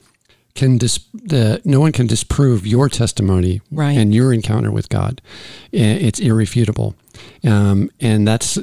can 0.57 0.77
dis, 0.77 0.99
the, 1.13 1.61
no 1.63 1.79
one 1.79 1.91
can 1.91 2.07
disprove 2.07 2.67
your 2.67 2.89
testimony 2.89 3.61
right. 3.71 3.91
and 3.91 4.13
your 4.13 4.33
encounter 4.33 4.71
with 4.71 4.89
God. 4.89 5.21
It's 5.71 6.19
irrefutable. 6.19 6.95
Um, 7.43 7.91
and 8.01 8.27
that's 8.27 8.57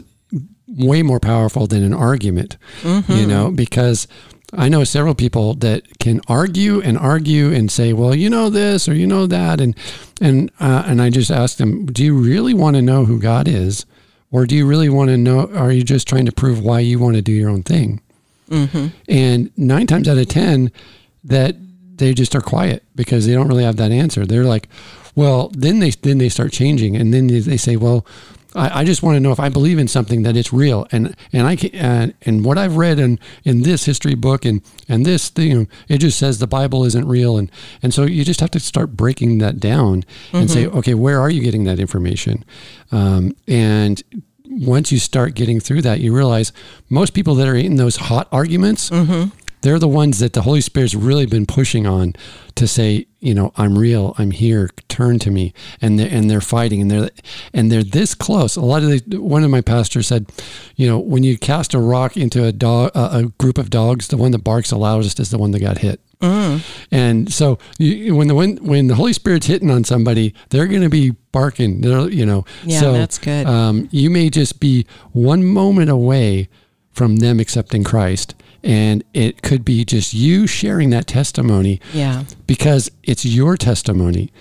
way 0.66 1.02
more 1.02 1.20
powerful 1.20 1.66
than 1.66 1.82
an 1.82 1.94
argument, 1.94 2.56
mm-hmm. 2.82 3.12
you 3.12 3.26
know, 3.26 3.50
because 3.50 4.08
I 4.56 4.68
know 4.68 4.84
several 4.84 5.14
people 5.14 5.54
that 5.54 5.98
can 5.98 6.20
argue 6.28 6.80
and 6.80 6.96
argue 6.98 7.52
and 7.52 7.70
say, 7.70 7.92
"Well, 7.92 8.14
you 8.14 8.30
know 8.30 8.50
this 8.50 8.88
or 8.88 8.94
you 8.94 9.06
know 9.06 9.26
that," 9.26 9.60
and 9.60 9.74
and 10.20 10.50
uh, 10.60 10.84
and 10.86 11.02
I 11.02 11.10
just 11.10 11.30
ask 11.30 11.56
them, 11.56 11.86
"Do 11.86 12.04
you 12.04 12.14
really 12.14 12.54
want 12.54 12.76
to 12.76 12.82
know 12.82 13.04
who 13.04 13.18
God 13.18 13.48
is, 13.48 13.86
or 14.30 14.46
do 14.46 14.54
you 14.54 14.66
really 14.66 14.88
want 14.88 15.10
to 15.10 15.16
know? 15.16 15.50
Are 15.54 15.72
you 15.72 15.82
just 15.82 16.08
trying 16.08 16.26
to 16.26 16.32
prove 16.32 16.60
why 16.60 16.80
you 16.80 16.98
want 16.98 17.16
to 17.16 17.22
do 17.22 17.32
your 17.32 17.50
own 17.50 17.62
thing?" 17.62 18.00
Mm-hmm. 18.50 18.86
And 19.08 19.50
nine 19.56 19.86
times 19.86 20.08
out 20.08 20.18
of 20.18 20.28
ten, 20.28 20.70
that 21.24 21.56
they 21.96 22.14
just 22.14 22.34
are 22.34 22.40
quiet 22.40 22.82
because 22.94 23.26
they 23.26 23.34
don't 23.34 23.48
really 23.48 23.64
have 23.64 23.76
that 23.76 23.92
answer. 23.92 24.24
They're 24.26 24.44
like, 24.44 24.68
"Well," 25.14 25.50
then 25.54 25.80
they 25.80 25.90
then 25.90 26.18
they 26.18 26.28
start 26.28 26.52
changing, 26.52 26.96
and 26.96 27.12
then 27.12 27.26
they, 27.26 27.40
they 27.40 27.56
say, 27.56 27.76
"Well." 27.76 28.06
I, 28.54 28.80
I 28.80 28.84
just 28.84 29.02
want 29.02 29.16
to 29.16 29.20
know 29.20 29.32
if 29.32 29.40
I 29.40 29.48
believe 29.48 29.78
in 29.78 29.88
something 29.88 30.22
that 30.22 30.36
it's 30.36 30.52
real, 30.52 30.86
and 30.92 31.14
and 31.32 31.46
I 31.46 31.56
can, 31.56 31.74
and, 31.74 32.14
and 32.22 32.44
what 32.44 32.58
I've 32.58 32.76
read 32.76 32.98
in 32.98 33.18
in 33.44 33.62
this 33.62 33.84
history 33.84 34.14
book 34.14 34.44
and 34.44 34.62
and 34.88 35.04
this 35.04 35.28
thing, 35.28 35.68
it 35.88 35.98
just 35.98 36.18
says 36.18 36.38
the 36.38 36.46
Bible 36.46 36.84
isn't 36.84 37.06
real, 37.06 37.36
and 37.36 37.50
and 37.82 37.92
so 37.92 38.04
you 38.04 38.24
just 38.24 38.40
have 38.40 38.50
to 38.52 38.60
start 38.60 38.96
breaking 38.96 39.38
that 39.38 39.60
down 39.60 40.04
and 40.32 40.46
mm-hmm. 40.46 40.46
say, 40.46 40.66
okay, 40.66 40.94
where 40.94 41.20
are 41.20 41.30
you 41.30 41.42
getting 41.42 41.64
that 41.64 41.78
information? 41.78 42.44
Um, 42.92 43.36
and 43.48 44.02
once 44.46 44.92
you 44.92 44.98
start 44.98 45.34
getting 45.34 45.58
through 45.58 45.82
that, 45.82 46.00
you 46.00 46.14
realize 46.14 46.52
most 46.88 47.14
people 47.14 47.34
that 47.36 47.48
are 47.48 47.56
in 47.56 47.76
those 47.76 47.96
hot 47.96 48.28
arguments. 48.30 48.90
Mm-hmm 48.90 49.38
they're 49.64 49.79
the 49.79 49.88
ones 49.88 50.18
that 50.18 50.35
the 50.35 50.42
Holy 50.42 50.61
Spirit's 50.61 50.94
really 50.94 51.24
been 51.24 51.46
pushing 51.46 51.87
on 51.87 52.12
to 52.55 52.68
say, 52.68 53.07
you 53.20 53.33
know, 53.33 53.50
I'm 53.57 53.79
real, 53.79 54.14
I'm 54.18 54.31
here, 54.31 54.68
turn 54.88 55.18
to 55.20 55.31
me, 55.31 55.55
and 55.81 55.98
they're, 55.98 56.09
and 56.11 56.31
they're 56.31 56.42
fighting, 56.42 56.83
and 56.83 56.90
they're 56.90 57.11
and 57.55 57.72
they're 57.72 57.83
this 57.83 58.14
close. 58.14 58.57
A 58.57 58.61
lot 58.61 58.83
of 58.83 58.90
the, 58.90 59.16
one 59.16 59.42
of 59.42 59.50
my 59.50 59.62
pastors 59.62 60.07
said, 60.07 60.31
you 60.77 60.87
know, 60.87 60.98
when 60.98 61.22
you 61.22 61.38
cast 61.38 61.72
a 61.72 61.79
rock 61.79 62.18
into 62.18 62.44
a 62.44 62.53
dog, 62.53 62.90
a, 62.94 63.18
a 63.18 63.22
group 63.38 63.57
of 63.57 63.70
dogs, 63.70 64.09
the 64.09 64.18
one 64.18 64.33
that 64.33 64.44
barks 64.44 64.68
the 64.68 64.77
loudest 64.77 65.18
is 65.18 65.31
the 65.31 65.38
one 65.38 65.53
that 65.53 65.61
got 65.61 65.79
hit. 65.79 65.98
Mm. 66.20 66.62
And 66.90 67.33
so 67.33 67.59
you, 67.79 68.14
when 68.14 68.29
the 68.29 68.35
when, 68.35 68.59
when 68.59 68.88
the 68.88 68.96
Holy 68.96 69.14
Spirit's 69.14 69.46
hitting 69.46 69.70
on 69.70 69.83
somebody, 69.85 70.35
they're 70.50 70.66
going 70.66 70.83
to 70.83 70.90
be 70.90 71.12
barking. 71.33 71.81
They're 71.81 72.11
you 72.11 72.27
know. 72.27 72.44
Yeah, 72.64 72.81
so, 72.81 72.92
that's 72.92 73.16
good. 73.16 73.46
Um, 73.46 73.88
you 73.90 74.11
may 74.11 74.29
just 74.29 74.61
be 74.61 74.87
one 75.12 75.42
moment 75.42 75.88
away 75.88 76.50
from 76.92 77.16
them 77.16 77.40
accepting 77.40 77.83
Christ 77.83 78.35
and 78.64 79.05
it 79.12 79.42
could 79.42 79.64
be 79.64 79.85
just 79.85 80.14
you 80.14 80.46
sharing 80.46 80.90
that 80.90 81.07
testimony 81.07 81.81
yeah. 81.92 82.24
because 82.46 82.90
it's 83.03 83.24
your 83.24 83.57
testimony 83.57 84.33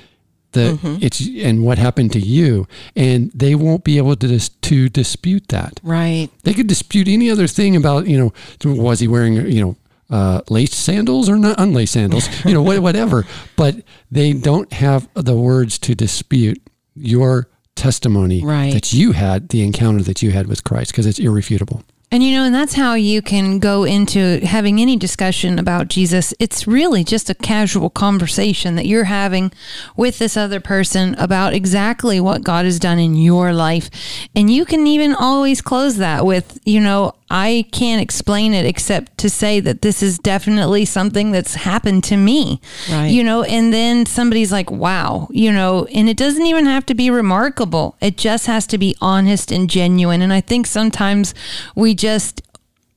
that 0.54 0.76
mm-hmm. 0.76 0.98
it's 1.02 1.22
and 1.44 1.64
what 1.64 1.78
happened 1.78 2.12
to 2.14 2.20
you. 2.20 2.68
And 2.96 3.32
they 3.34 3.54
won't 3.54 3.84
be 3.84 3.98
able 3.98 4.16
to 4.16 4.28
dis, 4.28 4.50
to 4.50 4.88
dispute 4.88 5.50
that. 5.50 5.80
Right. 5.84 6.30
They 6.44 6.54
could 6.54 6.68
dispute 6.68 7.08
any 7.08 7.30
other 7.30 7.48
thing 7.48 7.76
about 7.76 8.08
you 8.08 8.18
know 8.18 8.34
was 8.64 9.02
he 9.02 9.08
wearing 9.08 9.34
you 9.34 9.62
know 9.62 9.76
uh, 10.10 10.42
laced 10.50 10.74
sandals 10.74 11.28
or 11.28 11.38
not 11.38 11.60
unlaced 11.60 11.94
sandals 11.94 12.30
you 12.46 12.54
know 12.54 12.62
whatever. 12.62 13.26
But 13.58 13.84
they 14.10 14.34
don't 14.34 14.72
have 14.72 15.10
the 15.16 15.36
words 15.36 15.78
to 15.80 15.96
dispute 15.96 16.62
your 16.96 17.50
testimony 17.76 18.44
right. 18.44 18.72
that 18.72 18.94
you 18.94 19.14
had 19.14 19.50
the 19.50 19.64
encounter 19.64 20.04
that 20.04 20.22
you 20.22 20.30
had 20.30 20.46
with 20.46 20.64
christ 20.64 20.92
because 20.92 21.08
it's 21.08 21.18
irrefutable 21.18 21.82
and 22.14 22.22
you 22.22 22.32
know, 22.32 22.44
and 22.44 22.54
that's 22.54 22.76
how 22.76 22.94
you 22.94 23.24
can 23.24 23.58
go 23.58 23.86
into 23.86 24.40
having 24.46 24.80
any 24.80 24.96
discussion 24.96 25.58
about 25.58 25.88
Jesus. 25.88 26.32
It's 26.40 26.68
really 26.68 27.04
just 27.04 27.28
a 27.28 27.34
casual 27.34 27.90
conversation 27.90 28.76
that 28.76 28.86
you're 28.86 29.06
having 29.06 29.52
with 29.98 30.20
this 30.20 30.38
other 30.38 30.60
person 30.60 31.16
about 31.16 31.56
exactly 31.56 32.20
what 32.20 32.44
God 32.44 32.66
has 32.66 32.78
done 32.78 33.00
in 33.00 33.16
your 33.16 33.52
life. 33.52 33.90
And 34.36 34.48
you 34.52 34.64
can 34.64 34.86
even 34.86 35.16
always 35.16 35.60
close 35.60 35.98
that 35.98 36.24
with, 36.24 36.60
you 36.66 36.80
know, 36.80 37.16
I 37.34 37.66
can't 37.72 38.00
explain 38.00 38.54
it 38.54 38.64
except 38.64 39.18
to 39.18 39.30
say 39.30 39.60
that 39.62 39.82
this 39.82 40.04
is 40.04 40.20
definitely 40.20 40.86
something 40.86 41.32
that's 41.32 41.56
happened 41.56 42.04
to 42.04 42.16
me. 42.16 42.62
Right. 42.92 43.08
You 43.08 43.24
know, 43.24 43.42
and 43.42 43.74
then 43.74 44.06
somebody's 44.06 44.52
like, 44.52 44.70
wow, 44.70 45.28
you 45.32 45.52
know, 45.52 45.88
and 45.96 46.08
it 46.08 46.16
doesn't 46.16 46.46
even 46.46 46.68
have 46.68 46.86
to 46.86 46.94
be 46.94 47.10
remarkable. 47.10 47.98
It 48.00 48.18
just 48.18 48.46
has 48.46 48.68
to 48.68 48.78
be 48.78 48.96
honest 49.02 49.52
and 49.52 49.68
genuine. 49.68 50.22
And 50.22 50.32
I 50.32 50.42
think 50.42 50.68
sometimes 50.68 51.34
we 51.76 51.96
just 52.04 52.42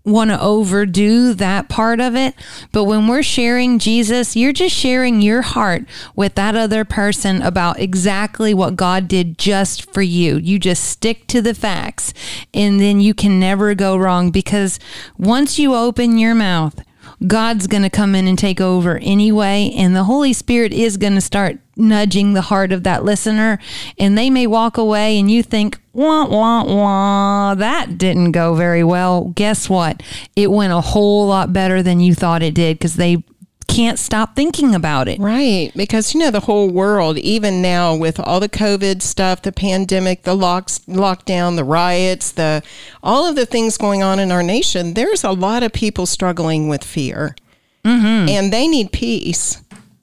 want 0.05 0.31
to 0.31 0.41
overdo 0.41 1.33
that 1.33 1.69
part 1.69 2.01
of 2.01 2.17
it. 2.17 2.35
But 2.73 2.85
when 2.85 3.07
we're 3.07 3.23
sharing 3.23 3.79
Jesus, 3.79 4.35
you're 4.35 4.53
just 4.53 4.75
sharing 4.75 5.23
your 5.23 5.43
heart 5.43 5.85
with 6.17 6.35
that 6.35 6.57
other 6.57 6.85
person 6.85 7.41
about 7.41 7.79
exactly 7.79 8.53
what 8.53 8.75
God 8.75 9.07
did 9.07 9.39
just 9.39 9.93
for 9.93 10.03
you. 10.03 10.39
You 10.39 10.59
just 10.59 10.83
stick 10.83 11.29
to 11.29 11.41
the 11.41 11.55
facts 11.55 12.13
and 12.53 12.81
then 12.81 13.01
you 13.01 13.15
can 13.15 13.39
never 13.39 13.77
go 13.77 13.97
wrong 13.97 14.33
because 14.33 14.81
once 15.17 15.57
you 15.57 15.73
open 15.73 16.19
your 16.19 16.35
mouth, 16.35 16.81
God's 17.27 17.67
going 17.67 17.83
to 17.83 17.91
come 17.91 18.15
in 18.15 18.27
and 18.27 18.39
take 18.39 18.61
over 18.61 18.99
anyway. 18.99 19.73
And 19.77 19.95
the 19.95 20.05
Holy 20.05 20.33
Spirit 20.33 20.73
is 20.73 20.97
going 20.97 21.15
to 21.15 21.21
start 21.21 21.59
nudging 21.77 22.33
the 22.33 22.43
heart 22.43 22.73
of 22.73 22.83
that 22.85 23.05
listener. 23.05 23.59
And 23.99 24.17
they 24.17 24.31
may 24.31 24.47
walk 24.47 24.77
away 24.77 25.19
and 25.19 25.31
you 25.31 25.43
think, 25.43 25.81
wah, 25.93 26.27
wah, 26.27 26.65
wah, 26.65 27.55
that 27.55 27.97
didn't 27.97 28.33
go 28.33 28.55
very 28.55 28.85
well. 28.85 29.33
Guess 29.35 29.69
what? 29.69 30.03
It 30.35 30.51
went 30.51 30.73
a 30.73 30.81
whole 30.81 31.27
lot 31.27 31.53
better 31.53 31.83
than 31.83 32.01
you 32.01 32.15
thought 32.15 32.43
it 32.43 32.55
did 32.55 32.79
because 32.79 32.97
they 32.97 33.25
can't 33.69 33.99
stop 33.99 34.35
thinking 34.35 34.75
about 34.75 35.09
it. 35.09 35.19
Right. 35.19 35.71
Because, 35.77 36.15
you 36.15 36.21
know, 36.21 36.31
the 36.31 36.41
whole 36.41 36.71
world, 36.71 37.19
even 37.19 37.61
now 37.61 37.95
with 37.95 38.19
all 38.21 38.41
the 38.41 38.49
COVID 38.49 39.03
stuff, 39.03 39.43
the 39.43 39.53
pandemic, 39.53 40.23
the 40.23 40.35
locks, 40.35 40.79
lockdown, 40.87 41.57
the 41.57 41.65
riots, 41.65 42.33
the 42.33 42.63
all 43.03 43.27
of 43.27 43.37
the 43.37 43.47
things 43.47 43.77
going 43.77 44.03
on 44.03 44.19
in 44.19 44.33
our 44.33 44.43
nation, 44.43 44.95
there's 44.95 45.25
a 45.25 45.33
lot 45.33 45.63
of 45.63 45.73
people 45.73 46.07
struggling 46.07 46.69
with 46.69 46.85
fear. 46.85 47.37
Mm-hmm. 47.85 48.29
And 48.29 48.53
they 48.53 48.67
need 48.67 48.93
peace. 48.93 49.63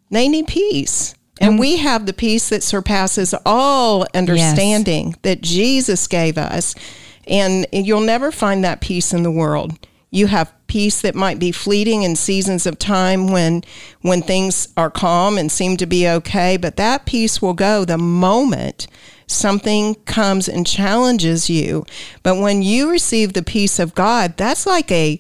They 0.10 0.28
need 0.28 0.48
peace. 0.48 1.16
And 1.42 1.54
mm-hmm. 1.54 1.60
we 1.60 1.78
have 1.78 2.06
the 2.06 2.14
peace 2.14 2.50
that 2.50 2.64
surpasses 2.64 3.34
all 3.46 4.06
understanding 4.14 5.16
that 5.24 5.42
Jesus 5.42 6.08
gave 6.08 6.38
us. 6.38 6.76
And 7.28 7.66
you'll 7.72 8.02
never 8.02 8.32
find 8.32 8.64
that 8.64 8.82
peace 8.82 9.14
in 9.14 9.24
the 9.24 9.32
world. 9.32 9.88
You 10.12 10.28
have 10.28 10.54
peace 10.74 11.02
that 11.02 11.14
might 11.14 11.38
be 11.38 11.52
fleeting 11.52 12.02
in 12.02 12.16
seasons 12.16 12.66
of 12.66 12.80
time 12.80 13.28
when 13.28 13.64
when 14.02 14.24
things 14.24 14.68
are 14.76 14.90
calm 14.90 15.38
and 15.38 15.52
seem 15.52 15.78
to 15.78 15.86
be 15.86 16.08
okay, 16.08 16.58
but 16.58 16.78
that 16.78 17.06
peace 17.06 17.40
will 17.40 17.54
go 17.54 17.86
the 17.86 17.96
moment 18.00 18.88
something 19.28 19.94
comes 20.06 20.50
and 20.50 20.66
challenges 20.66 21.48
you. 21.48 21.86
But 22.24 22.38
when 22.38 22.64
you 22.64 22.90
receive 22.90 23.34
the 23.34 23.44
peace 23.44 23.78
of 23.78 23.94
God, 23.94 24.36
that's 24.36 24.66
like 24.66 24.92
a 24.92 25.20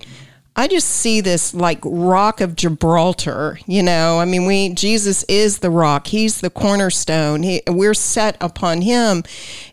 I 0.55 0.67
just 0.67 0.87
see 0.87 1.19
this 1.19 1.55
like 1.55 1.79
rock 1.83 2.39
of 2.39 2.55
Gibraltar, 2.55 3.57
you 3.65 3.81
know. 3.81 4.19
I 4.19 4.25
mean, 4.25 4.45
we 4.45 4.69
Jesus 4.69 5.23
is 5.23 5.59
the 5.59 5.71
rock. 5.71 6.07
He's 6.07 6.41
the 6.41 6.51
cornerstone. 6.51 7.41
He, 7.41 7.63
we're 7.67 7.95
set 7.95 8.37
upon 8.39 8.81
him. 8.81 9.23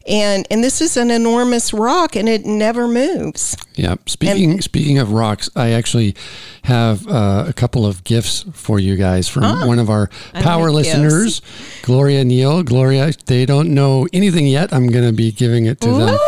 And 0.07 0.47
and 0.51 0.65
this 0.65 0.81
is 0.81 0.97
an 0.97 1.11
enormous 1.11 1.75
rock 1.75 2.17
and 2.17 2.31
it 2.31 2.47
never 2.47 2.89
moves. 2.89 3.59
Yeah. 3.75 3.97
Speaking 4.07 4.63
speaking 4.63 4.99
of 4.99 5.13
rocks, 5.13 5.51
I 5.55 5.73
actually 5.73 6.17
have 6.63 7.07
uh, 7.07 7.45
a 7.47 7.53
couple 7.53 7.85
of 7.85 8.03
gifts 8.05 8.47
for 8.55 8.81
you 8.81 8.97
guys 8.97 9.29
from 9.29 9.67
one 9.67 9.79
of 9.79 9.91
our 9.91 10.07
power 10.33 10.71
like 10.71 10.85
gifts. 10.85 10.97
listeners, 10.97 11.43
Gloria 11.83 12.25
Neal. 12.25 12.63
Gloria, 12.63 13.13
they 13.27 13.45
don't 13.45 13.75
know 13.75 14.07
anything 14.15 14.47
yet. 14.47 14.73
I'm 14.73 14.89
going 14.89 15.07
to 15.07 15.13
be 15.13 15.31
giving 15.31 15.67
it 15.67 15.79
to 15.83 15.91
them. 15.91 16.19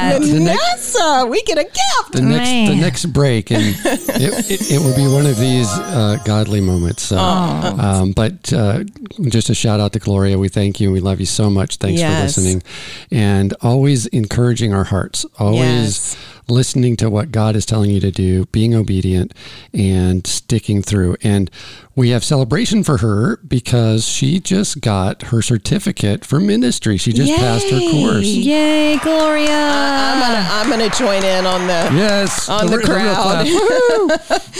I 0.00 0.12
love 0.12 0.22
that. 0.22 0.26
The 0.32 0.40
next- 0.40 0.92
Vanessa, 0.92 1.26
we 1.26 1.42
get 1.42 1.58
a 1.58 1.64
gift. 1.64 2.12
The 2.12 2.22
next, 2.22 2.70
the 2.70 2.76
next 2.80 3.06
break, 3.06 3.50
and 3.50 3.62
it, 3.84 4.50
it, 4.50 4.70
it 4.72 4.78
will 4.78 4.96
be 4.96 5.06
one 5.12 5.26
of 5.26 5.38
these 5.38 5.68
uh, 5.68 6.18
godly 6.24 6.60
moments. 6.60 7.02
So, 7.04 7.16
um, 7.18 8.12
but 8.12 8.52
uh, 8.52 8.84
just 9.28 9.50
a 9.50 9.54
shout 9.54 9.80
out 9.80 9.92
to 9.92 9.98
Gloria. 9.98 10.38
We 10.38 10.48
thank 10.48 10.80
you. 10.80 10.90
We 10.90 11.00
love 11.00 11.20
you 11.20 11.26
so 11.26 11.48
much. 11.50 11.76
Thanks 11.76 12.00
Yes. 12.00 12.34
for 12.34 12.40
listening, 12.40 12.62
and 13.10 13.54
always 13.62 14.06
encouraging 14.06 14.74
our 14.74 14.84
hearts. 14.84 15.24
Always 15.38 15.60
Yes. 15.60 16.16
Listening 16.50 16.96
to 16.96 17.08
what 17.08 17.30
God 17.32 17.56
is 17.56 17.64
telling 17.64 17.90
you 17.90 18.00
to 18.00 18.10
do, 18.10 18.46
being 18.46 18.74
obedient, 18.74 19.32
and 19.72 20.26
sticking 20.26 20.82
through. 20.82 21.16
And 21.22 21.50
we 21.94 22.10
have 22.10 22.24
celebration 22.24 22.82
for 22.84 22.98
her 22.98 23.36
because 23.38 24.06
she 24.06 24.40
just 24.40 24.80
got 24.80 25.22
her 25.24 25.42
certificate 25.42 26.24
for 26.24 26.40
ministry. 26.40 26.96
She 26.96 27.12
just 27.12 27.32
passed 27.36 27.70
her 27.70 27.78
course. 27.80 28.24
Yay, 28.26 28.98
Gloria. 28.98 29.48
I'm 29.50 30.20
gonna 30.20 30.48
I'm 30.50 30.70
gonna 30.70 30.90
join 30.90 31.24
in 31.24 31.46
on 31.46 31.62
the 31.66 31.90
Yes, 31.96 32.48
on 32.48 32.66
the 32.66 32.78
real 32.78 32.86
crowd. 32.86 33.46
clap. 33.46 34.42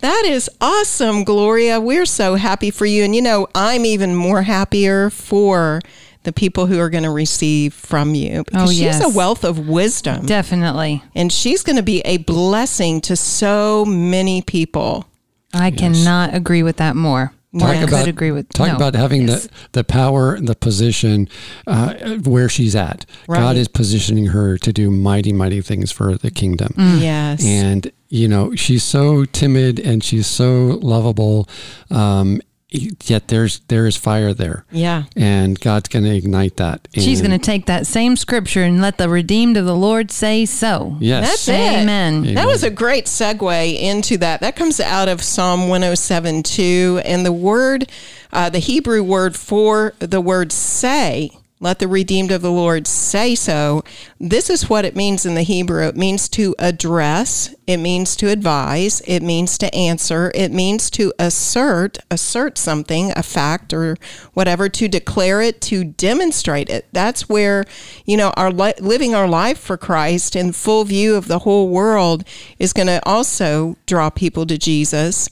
That 0.00 0.24
is 0.26 0.48
awesome, 0.60 1.24
Gloria. 1.24 1.80
We're 1.80 2.04
so 2.06 2.34
happy 2.34 2.70
for 2.70 2.84
you. 2.84 3.02
And 3.02 3.16
you 3.16 3.22
know, 3.22 3.48
I'm 3.54 3.86
even 3.86 4.14
more 4.14 4.42
happier 4.42 5.08
for 5.08 5.80
the 6.26 6.32
people 6.34 6.66
who 6.66 6.78
are 6.78 6.90
going 6.90 7.04
to 7.04 7.10
receive 7.10 7.72
from 7.72 8.14
you 8.14 8.44
because 8.44 8.68
Oh, 8.68 8.72
she's 8.72 8.80
yes. 8.80 9.02
a 9.04 9.08
wealth 9.08 9.42
of 9.44 9.66
wisdom. 9.68 10.26
Definitely. 10.26 11.02
and 11.14 11.32
she's 11.32 11.62
going 11.62 11.76
to 11.76 11.82
be 11.82 12.00
a 12.00 12.18
blessing 12.18 13.00
to 13.02 13.16
so 13.16 13.84
many 13.86 14.42
people. 14.42 15.06
I 15.54 15.70
cannot 15.70 16.34
agree 16.34 16.62
with 16.62 16.76
that 16.76 16.94
more. 16.96 17.32
Talk 17.58 17.70
I 17.70 17.74
about 17.76 18.00
could 18.00 18.08
agree 18.08 18.32
with 18.32 18.50
talk 18.50 18.68
no. 18.68 18.76
about 18.76 18.94
having 18.94 19.26
Yes. 19.28 19.44
the 19.46 19.50
the 19.80 19.84
power 19.84 20.34
and 20.34 20.46
the 20.46 20.54
position 20.54 21.26
uh, 21.66 21.94
where 22.24 22.50
she's 22.50 22.76
at. 22.76 23.06
Right. 23.26 23.40
God 23.40 23.56
is 23.56 23.66
positioning 23.68 24.26
her 24.26 24.58
to 24.58 24.72
do 24.74 24.90
mighty, 24.90 25.32
mighty 25.32 25.62
things 25.62 25.90
for 25.90 26.18
the 26.18 26.30
kingdom. 26.30 26.74
Mm. 26.76 27.00
Yes. 27.00 27.42
And 27.42 27.90
you 28.10 28.28
know 28.28 28.54
she's 28.54 28.82
so 28.84 29.24
timid 29.24 29.80
and 29.80 30.04
she's 30.04 30.26
so 30.26 30.78
lovable, 30.82 31.48
um, 31.90 32.42
yet 32.68 33.28
there's 33.28 33.60
there 33.68 33.86
is 33.86 33.96
fire 33.96 34.34
there. 34.34 34.64
yeah. 34.70 35.04
And 35.14 35.58
God's 35.60 35.88
going 35.88 36.04
to 36.04 36.14
ignite 36.14 36.56
that. 36.56 36.88
She's 36.94 37.20
going 37.20 37.30
to 37.30 37.38
take 37.38 37.66
that 37.66 37.86
same 37.86 38.16
scripture 38.16 38.62
and 38.62 38.80
let 38.80 38.98
the 38.98 39.08
redeemed 39.08 39.56
of 39.56 39.64
the 39.66 39.76
Lord 39.76 40.10
say 40.10 40.44
so. 40.46 40.96
Yes. 41.00 41.28
That's 41.28 41.48
it. 41.48 41.82
Amen. 41.82 42.34
That 42.34 42.46
was 42.46 42.62
a 42.64 42.70
great 42.70 43.06
segue 43.06 43.80
into 43.80 44.18
that. 44.18 44.40
That 44.40 44.56
comes 44.56 44.80
out 44.80 45.08
of 45.08 45.22
Psalm 45.22 45.68
107 45.68 46.42
2. 46.42 47.02
And 47.04 47.24
the 47.24 47.32
word, 47.32 47.90
uh, 48.32 48.50
the 48.50 48.58
Hebrew 48.58 49.02
word 49.02 49.36
for 49.36 49.94
the 50.00 50.20
word 50.20 50.50
say, 50.52 51.30
let 51.66 51.80
the 51.80 51.88
redeemed 51.88 52.30
of 52.30 52.42
the 52.42 52.52
Lord 52.52 52.86
say 52.86 53.34
so. 53.34 53.82
This 54.20 54.48
is 54.48 54.70
what 54.70 54.84
it 54.84 54.94
means 54.94 55.26
in 55.26 55.34
the 55.34 55.42
Hebrew. 55.42 55.84
It 55.88 55.96
means 55.96 56.28
to 56.28 56.54
address, 56.60 57.56
it 57.66 57.78
means 57.78 58.14
to 58.16 58.28
advise, 58.28 59.00
it 59.00 59.20
means 59.20 59.58
to 59.58 59.74
answer, 59.74 60.30
it 60.36 60.52
means 60.52 60.90
to 60.90 61.12
assert, 61.18 61.98
assert 62.08 62.56
something, 62.56 63.12
a 63.16 63.22
fact 63.24 63.72
or 63.72 63.96
whatever, 64.32 64.68
to 64.68 64.86
declare 64.86 65.42
it, 65.42 65.60
to 65.62 65.82
demonstrate 65.82 66.70
it. 66.70 66.86
That's 66.92 67.28
where, 67.28 67.64
you 68.04 68.16
know, 68.16 68.32
our 68.36 68.52
li- 68.52 68.74
living 68.78 69.16
our 69.16 69.26
life 69.26 69.58
for 69.58 69.76
Christ 69.76 70.36
in 70.36 70.52
full 70.52 70.84
view 70.84 71.16
of 71.16 71.26
the 71.26 71.40
whole 71.40 71.68
world 71.68 72.22
is 72.60 72.72
going 72.72 72.86
to 72.86 73.00
also 73.04 73.76
draw 73.86 74.08
people 74.08 74.46
to 74.46 74.56
Jesus. 74.56 75.28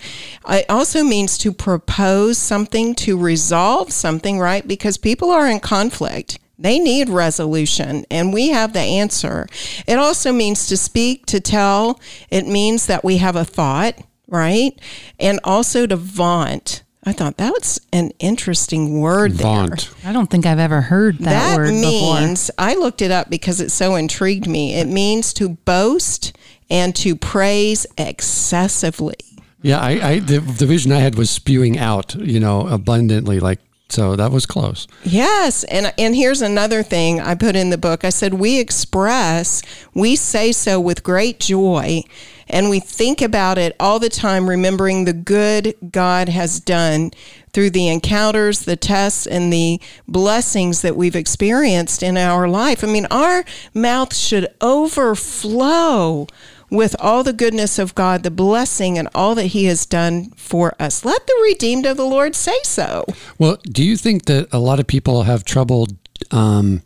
It 0.49 0.67
also 0.69 1.05
means 1.05 1.39
to 1.39 1.53
propose 1.53 2.39
something, 2.39 2.97
to 2.97 3.17
resolve 3.17 3.93
something, 3.93 4.41
right? 4.41 4.67
Because 4.67 4.97
people 4.97 5.31
are 5.31 5.47
in 5.47 5.61
conflict. 5.61 6.24
They 6.65 6.79
need 6.79 7.11
resolution, 7.11 8.07
and 8.11 8.33
we 8.33 8.49
have 8.49 8.73
the 8.73 8.81
answer. 8.81 9.47
It 9.87 9.99
also 9.99 10.33
means 10.33 10.67
to 10.69 10.79
speak, 10.79 11.27
to 11.27 11.39
tell. 11.39 12.01
It 12.31 12.47
means 12.47 12.87
that 12.87 13.05
we 13.05 13.19
have 13.19 13.37
a 13.37 13.45
thought, 13.45 13.99
right? 14.29 14.73
And 15.21 15.41
also 15.45 15.87
to 15.87 15.95
vaunt. 15.95 16.83
I 17.05 17.13
thought 17.13 17.37
that 17.37 17.53
was 17.53 17.83
an 17.93 18.13
interesting 18.19 18.99
word 18.99 19.33
there. 19.33 19.45
Vaunt. 19.45 19.91
I 20.07 20.15
don't 20.15 20.31
think 20.31 20.47
I've 20.47 20.59
ever 20.59 20.81
heard 20.81 21.19
that, 21.19 21.25
That 21.25 21.57
word 21.59 21.69
before. 21.83 22.55
I 22.57 22.77
looked 22.77 23.03
it 23.03 23.11
up 23.11 23.29
because 23.29 23.61
it 23.61 23.71
so 23.71 23.95
intrigued 23.95 24.49
me. 24.49 24.73
It 24.73 24.89
means 24.89 25.35
to 25.35 25.51
boast 25.51 26.35
and 26.71 26.97
to 26.97 27.15
praise 27.15 27.87
excessively. 27.99 29.19
Yeah, 29.61 29.81
I, 29.81 29.91
I 29.91 30.19
the, 30.21 30.39
the 30.39 30.65
vision 30.65 30.93
I 30.93 31.01
had 31.01 31.17
was 31.17 31.29
spewing 31.29 31.79
out, 31.79 32.15
you 32.15 32.41
know, 32.41 32.67
abundantly. 32.69 33.39
Like 33.39 33.61
so, 33.89 34.17
that 34.17 34.33
was 34.33 34.47
close. 34.47 34.89
Yes, 35.05 35.63
and 35.65 35.93
and 35.99 36.17
here's 36.17 36.41
another 36.41 36.83
thing 36.83 37.21
I 37.21 37.35
put 37.35 37.55
in 37.55 37.71
the 37.71 37.79
book. 37.79 38.05
I 38.05 38.09
said 38.09 38.35
we 38.35 38.59
express, 38.59 39.63
we 39.93 40.17
say 40.17 40.53
so 40.53 40.81
with 40.81 41.03
great 41.03 41.39
joy, 41.39 42.03
and 42.49 42.71
we 42.71 42.81
think 42.81 43.21
about 43.21 43.59
it 43.59 43.77
all 43.79 43.99
the 43.99 44.09
time, 44.09 44.49
remembering 44.49 45.05
the 45.05 45.13
good 45.13 45.75
God 45.93 46.31
has 46.31 46.61
done 46.61 47.11
through 47.53 47.71
the 47.71 47.89
encounters, 47.89 48.65
the 48.65 48.77
tests, 48.77 49.27
and 49.27 49.53
the 49.53 49.81
blessings 50.09 50.83
that 50.83 50.97
we've 50.97 51.15
experienced 51.15 52.03
in 52.03 52.17
our 52.17 52.49
life. 52.49 52.83
I 52.83 52.87
mean, 52.87 53.07
our 53.11 53.45
mouth 53.75 54.15
should 54.15 54.49
overflow 54.61 56.27
with 56.75 56.97
all 56.99 57.23
the 57.23 57.33
goodness 57.33 57.79
of 57.79 57.95
God, 57.95 58.23
the 58.23 58.31
blessing, 58.31 58.99
and 58.99 59.09
all 59.15 59.35
that 59.35 59.47
He 59.47 59.65
has 59.67 59.87
done 59.87 60.31
for 60.37 60.75
us. 60.79 61.05
Let 61.05 61.27
the 61.27 61.41
redeemed 61.43 61.87
of 61.87 61.97
the 61.97 62.05
Lord 62.05 62.35
say 62.35 62.57
so. 62.63 63.05
Well, 63.39 63.59
do 63.65 63.85
you 63.85 63.97
think 63.97 64.27
that 64.27 64.49
a 64.53 64.59
lot 64.59 64.81
of 64.81 64.87
people 64.87 65.23
have 65.23 65.45
trouble 65.45 65.89
um, 66.31 66.83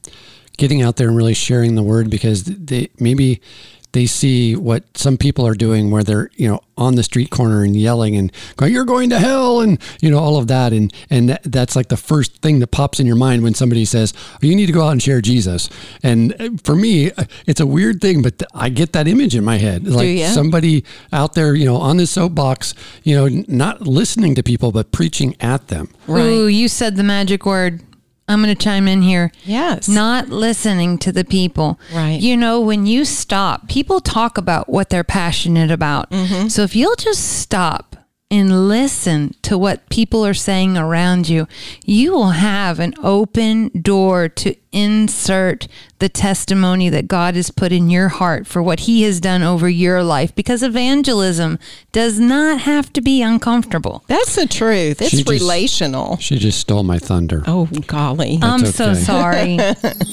getting 0.56 0.82
out 0.82 0.96
there 0.96 1.08
and 1.08 1.16
really 1.16 1.34
sharing 1.34 1.74
the 1.74 1.82
word 1.82 2.10
because 2.10 2.44
they 2.44 2.90
maybe 2.98 3.40
they 3.92 4.06
see 4.06 4.54
what 4.54 4.84
some 4.96 5.16
people 5.16 5.46
are 5.46 5.54
doing 5.54 5.90
where 5.90 6.02
they're, 6.02 6.30
you 6.34 6.48
know, 6.48 6.60
on 6.76 6.94
the 6.94 7.02
street 7.02 7.30
corner 7.30 7.64
and 7.64 7.74
yelling 7.74 8.16
and 8.16 8.32
going, 8.56 8.72
you're 8.72 8.84
going 8.84 9.10
to 9.10 9.18
hell 9.18 9.60
and, 9.60 9.80
you 10.00 10.10
know, 10.10 10.18
all 10.18 10.36
of 10.36 10.46
that. 10.46 10.72
And, 10.72 10.92
and 11.10 11.30
that, 11.30 11.42
that's 11.44 11.74
like 11.74 11.88
the 11.88 11.96
first 11.96 12.36
thing 12.42 12.60
that 12.60 12.68
pops 12.68 13.00
in 13.00 13.06
your 13.06 13.16
mind 13.16 13.42
when 13.42 13.54
somebody 13.54 13.84
says, 13.84 14.12
oh, 14.34 14.38
you 14.42 14.54
need 14.54 14.66
to 14.66 14.72
go 14.72 14.84
out 14.84 14.90
and 14.90 15.02
share 15.02 15.20
Jesus. 15.20 15.68
And 16.02 16.40
uh, 16.40 16.50
for 16.62 16.76
me, 16.76 17.10
uh, 17.12 17.24
it's 17.46 17.60
a 17.60 17.66
weird 17.66 18.00
thing, 18.00 18.22
but 18.22 18.42
I 18.54 18.68
get 18.68 18.92
that 18.92 19.08
image 19.08 19.34
in 19.34 19.44
my 19.44 19.58
head. 19.58 19.86
Like 19.88 20.18
ya? 20.18 20.28
somebody 20.28 20.84
out 21.12 21.34
there, 21.34 21.54
you 21.54 21.64
know, 21.64 21.76
on 21.76 21.96
the 21.96 22.06
soapbox, 22.06 22.74
you 23.02 23.16
know, 23.16 23.42
not 23.48 23.82
listening 23.82 24.34
to 24.36 24.42
people, 24.42 24.70
but 24.70 24.92
preaching 24.92 25.34
at 25.40 25.68
them. 25.68 25.88
right 26.06 26.24
Ooh, 26.24 26.46
you 26.46 26.68
said 26.68 26.96
the 26.96 27.02
magic 27.02 27.44
word. 27.46 27.82
I'm 28.28 28.42
going 28.42 28.54
to 28.54 28.62
chime 28.62 28.86
in 28.86 29.02
here. 29.02 29.32
Yes. 29.44 29.88
Not 29.88 30.28
listening 30.28 30.98
to 30.98 31.12
the 31.12 31.24
people. 31.24 31.80
Right. 31.92 32.20
You 32.20 32.36
know, 32.36 32.60
when 32.60 32.86
you 32.86 33.04
stop, 33.04 33.68
people 33.68 34.00
talk 34.00 34.36
about 34.36 34.68
what 34.68 34.90
they're 34.90 35.04
passionate 35.04 35.70
about. 35.70 36.10
Mm-hmm. 36.10 36.48
So 36.48 36.62
if 36.62 36.76
you'll 36.76 36.96
just 36.96 37.40
stop 37.40 37.96
and 38.30 38.68
listen 38.68 39.34
to 39.40 39.56
what 39.56 39.88
people 39.88 40.24
are 40.26 40.34
saying 40.34 40.76
around 40.76 41.28
you, 41.28 41.48
you 41.84 42.12
will 42.12 42.32
have 42.32 42.78
an 42.78 42.94
open 43.02 43.70
door 43.80 44.28
to 44.28 44.54
insert 44.72 45.66
the 45.98 46.08
testimony 46.08 46.88
that 46.88 47.08
God 47.08 47.34
has 47.34 47.50
put 47.50 47.72
in 47.72 47.90
your 47.90 48.08
heart 48.08 48.46
for 48.46 48.62
what 48.62 48.80
He 48.80 49.02
has 49.02 49.20
done 49.20 49.42
over 49.42 49.68
your 49.68 50.02
life 50.04 50.34
because 50.34 50.62
evangelism 50.62 51.58
does 51.92 52.20
not 52.20 52.60
have 52.60 52.92
to 52.92 53.00
be 53.00 53.22
uncomfortable. 53.22 54.04
That's 54.06 54.36
the 54.36 54.46
truth. 54.46 55.00
It's 55.02 55.10
She 55.10 55.18
just- 55.18 55.28
relational. 55.28 56.16
She 56.18 56.38
just 56.38 56.60
stole 56.60 56.82
my 56.84 56.98
thunder. 56.98 57.42
Oh, 57.46 57.66
golly. 57.86 58.38
I'm 58.42 58.60
That's 58.60 58.76
so 58.76 58.94
sorry. 58.94 59.58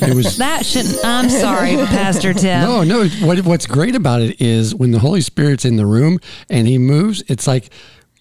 It 0.06 0.14
was 0.16 0.38
that 0.38 0.66
shouldn't, 0.66 0.98
I'm 1.04 1.30
sorry, 1.30 1.76
Pastor 1.88 2.34
Tim. 2.34 2.62
No, 2.62 2.84
no. 2.84 3.08
What, 3.26 3.40
what's 3.46 3.66
great 3.66 3.96
about 3.96 4.22
it 4.22 4.40
is 4.42 4.74
when 4.76 4.92
the 4.92 5.00
Holy 5.00 5.22
Spirit's 5.22 5.66
in 5.66 5.76
the 5.78 5.86
room 5.86 6.20
and 6.50 6.68
He 6.68 6.78
moves, 6.78 7.24
it's 7.28 7.48
like 7.48 7.70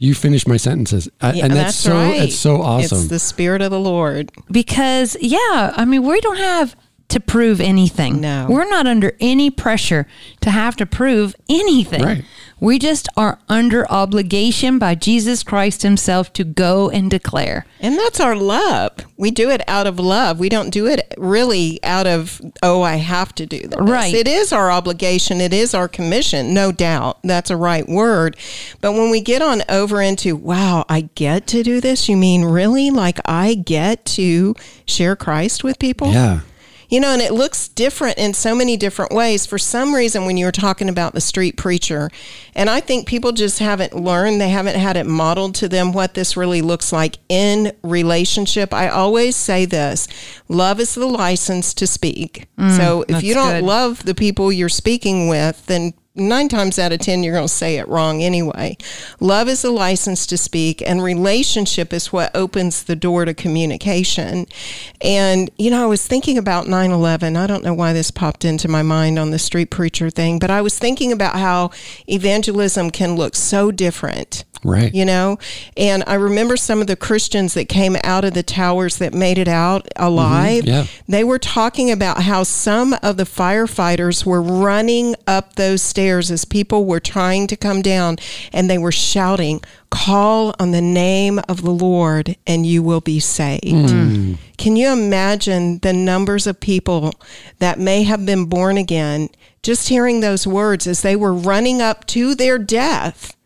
you 0.04 0.14
finish 0.14 0.46
my 0.46 0.56
sentences, 0.58 1.08
I- 1.20 1.32
Yeah, 1.34 1.44
and 1.46 1.52
that's, 1.54 1.76
so 1.76 1.92
right. 1.94 2.22
it's 2.22 2.36
so 2.36 2.60
awesome. 2.62 2.98
It's 2.98 3.08
the 3.08 3.18
Spirit 3.18 3.62
of 3.62 3.70
the 3.70 3.80
Lord. 3.80 4.30
because 4.50 5.16
yeah 5.20 5.72
i 5.76 5.84
mean 5.84 6.02
we 6.06 6.20
don't 6.20 6.38
have 6.38 6.76
to 7.14 7.20
prove 7.20 7.60
anything 7.60 8.20
No. 8.20 8.46
we're 8.48 8.68
not 8.68 8.86
under 8.86 9.12
any 9.20 9.50
pressure 9.50 10.06
to 10.42 10.50
have 10.50 10.76
to 10.76 10.86
prove 10.86 11.34
anything 11.48 12.02
Right. 12.02 12.24
we 12.60 12.78
just 12.78 13.08
are 13.16 13.38
under 13.48 13.90
obligation 13.90 14.78
by 14.78 14.94
jesus 14.94 15.42
christ 15.42 15.82
himself 15.82 16.32
to 16.34 16.44
go 16.44 16.90
and 16.90 17.10
declare 17.10 17.64
And 17.80 17.98
that's 17.98 18.20
our 18.20 18.34
love. 18.36 18.92
We 19.18 19.30
do 19.30 19.50
it 19.50 19.60
out 19.68 19.86
of 19.86 19.98
love. 20.00 20.38
We 20.40 20.48
don't 20.48 20.70
do 20.70 20.86
it 20.86 21.00
really 21.18 21.78
out 21.84 22.06
of, 22.06 22.40
oh, 22.62 22.80
I 22.82 22.96
have 22.96 23.34
to 23.36 23.44
do 23.46 23.60
this. 23.60 23.78
Right. 23.78 24.12
It 24.14 24.26
is 24.26 24.52
our 24.52 24.70
obligation. 24.70 25.40
It 25.42 25.52
is 25.52 25.74
our 25.74 25.86
commission, 25.86 26.54
no 26.54 26.72
doubt. 26.72 27.18
That's 27.22 27.50
a 27.50 27.56
right 27.56 27.86
word. 27.86 28.36
But 28.80 28.92
when 28.94 29.10
we 29.10 29.20
get 29.20 29.42
on 29.42 29.62
over 29.68 30.00
into, 30.00 30.34
wow, 30.34 30.84
I 30.88 31.10
get 31.14 31.46
to 31.48 31.62
do 31.62 31.80
this, 31.82 32.08
you 32.08 32.16
mean 32.16 32.44
really? 32.46 32.90
Like 32.90 33.20
I 33.26 33.54
get 33.54 34.04
to 34.16 34.54
share 34.86 35.14
Christ 35.14 35.62
with 35.62 35.78
people? 35.78 36.10
yeah. 36.12 36.40
You 36.94 37.00
know, 37.00 37.08
and 37.12 37.20
it 37.20 37.32
looks 37.32 37.66
different 37.66 38.18
in 38.18 38.34
so 38.34 38.54
many 38.54 38.76
different 38.76 39.10
ways. 39.12 39.46
For 39.46 39.58
some 39.58 39.92
reason, 39.94 40.26
when 40.26 40.36
you 40.36 40.46
were 40.46 40.52
talking 40.52 40.88
about 40.88 41.12
the 41.12 41.20
street 41.20 41.56
preacher, 41.56 42.08
and 42.54 42.70
I 42.70 42.78
think 42.78 43.08
people 43.08 43.32
just 43.32 43.58
haven't 43.58 43.94
learned, 43.96 44.40
they 44.40 44.50
haven't 44.50 44.76
had 44.76 44.96
it 44.96 45.04
modeled 45.06 45.56
to 45.56 45.68
them 45.68 45.92
what 45.92 46.14
this 46.14 46.36
really 46.36 46.62
looks 46.62 46.92
like 46.92 47.16
in 47.28 47.72
relationship. 47.82 48.72
I 48.72 48.88
always 48.88 49.34
say 49.34 49.64
this 49.64 50.06
love 50.48 50.78
is 50.78 50.94
the 50.94 51.06
license 51.06 51.74
to 51.74 51.86
speak. 51.88 52.46
so 52.76 53.04
if 53.08 53.24
you 53.24 53.32
Mm, 53.34 53.38
don't 53.38 53.52
good. 53.54 53.64
love 53.64 54.04
the 54.04 54.14
people 54.14 54.52
you're 54.52 54.68
speaking 54.68 55.26
with, 55.26 55.66
then 55.66 55.94
nine 56.14 56.48
times 56.48 56.78
out 56.78 56.92
of 56.92 57.00
ten 57.00 57.22
you're 57.22 57.34
going 57.34 57.46
to 57.46 57.52
say 57.52 57.76
it 57.76 57.88
wrong 57.88 58.22
anyway. 58.22 58.76
Love 59.20 59.48
is 59.48 59.64
a 59.64 59.70
license 59.70 60.26
to 60.26 60.36
speak 60.36 60.82
and 60.82 61.02
relationship 61.02 61.92
is 61.92 62.12
what 62.12 62.34
opens 62.34 62.84
the 62.84 62.96
door 62.96 63.24
to 63.24 63.34
communication. 63.34 64.46
And 65.00 65.50
you 65.58 65.70
know 65.70 65.82
i 65.84 65.86
was 65.86 66.06
thinking 66.06 66.38
about 66.38 66.66
9-11 66.66 67.36
i 67.36 67.46
don't 67.46 67.64
know 67.64 67.74
why 67.74 67.92
this 67.92 68.10
popped 68.10 68.44
into 68.44 68.68
my 68.68 68.82
mind 68.82 69.18
on 69.18 69.30
the 69.30 69.38
street 69.38 69.70
preacher 69.70 70.10
thing 70.10 70.38
but 70.38 70.50
i 70.50 70.60
was 70.60 70.78
thinking 70.78 71.12
about 71.12 71.36
how 71.36 71.70
evangelism 72.08 72.90
can 72.90 73.16
look 73.16 73.34
so 73.34 73.70
different 73.70 74.44
Right. 74.66 74.94
you 74.94 75.04
know? 75.04 75.38
And 75.76 76.02
i 76.06 76.14
remember 76.14 76.56
some 76.56 76.80
of 76.80 76.86
the 76.86 76.96
christians 76.96 77.52
that 77.52 77.68
came 77.68 77.96
out 78.02 78.24
of 78.24 78.32
the 78.32 78.42
towers 78.42 78.96
that 78.96 79.12
made 79.12 79.36
it 79.36 79.48
out 79.48 79.84
mm-hmm. 79.84 80.04
alive. 80.04 80.64
Yeah. 80.64 80.86
they 81.06 81.22
were 81.22 81.38
talking 81.38 81.90
about 81.90 82.22
how 82.22 82.42
some 82.44 82.96
of 83.02 83.18
the 83.18 83.24
firefighters 83.24 84.24
were 84.24 84.40
running 84.40 85.16
up 85.26 85.56
those 85.56 85.82
stairs 85.82 86.03
as 86.04 86.44
people 86.44 86.84
were 86.84 87.00
trying 87.00 87.46
to 87.46 87.56
come 87.56 87.82
down 87.82 88.16
and 88.52 88.68
they 88.68 88.78
were 88.78 88.92
shouting 88.92 89.60
call 89.90 90.54
on 90.58 90.70
the 90.70 90.80
name 90.80 91.40
of 91.48 91.62
the 91.62 91.70
lord 91.70 92.36
and 92.46 92.66
you 92.66 92.82
will 92.82 93.00
be 93.00 93.20
saved 93.20 93.64
mm. 93.64 93.88
Mm. 93.88 94.38
can 94.58 94.76
you 94.76 94.92
imagine 94.92 95.78
the 95.78 95.92
numbers 95.92 96.46
of 96.46 96.60
people 96.60 97.14
that 97.58 97.78
may 97.78 98.02
have 98.02 98.26
been 98.26 98.46
born 98.46 98.76
again 98.76 99.28
just 99.62 99.88
hearing 99.88 100.20
those 100.20 100.46
words 100.46 100.86
as 100.86 101.02
they 101.02 101.16
were 101.16 101.32
running 101.32 101.80
up 101.80 102.06
to 102.08 102.34
their 102.34 102.58
death 102.58 103.36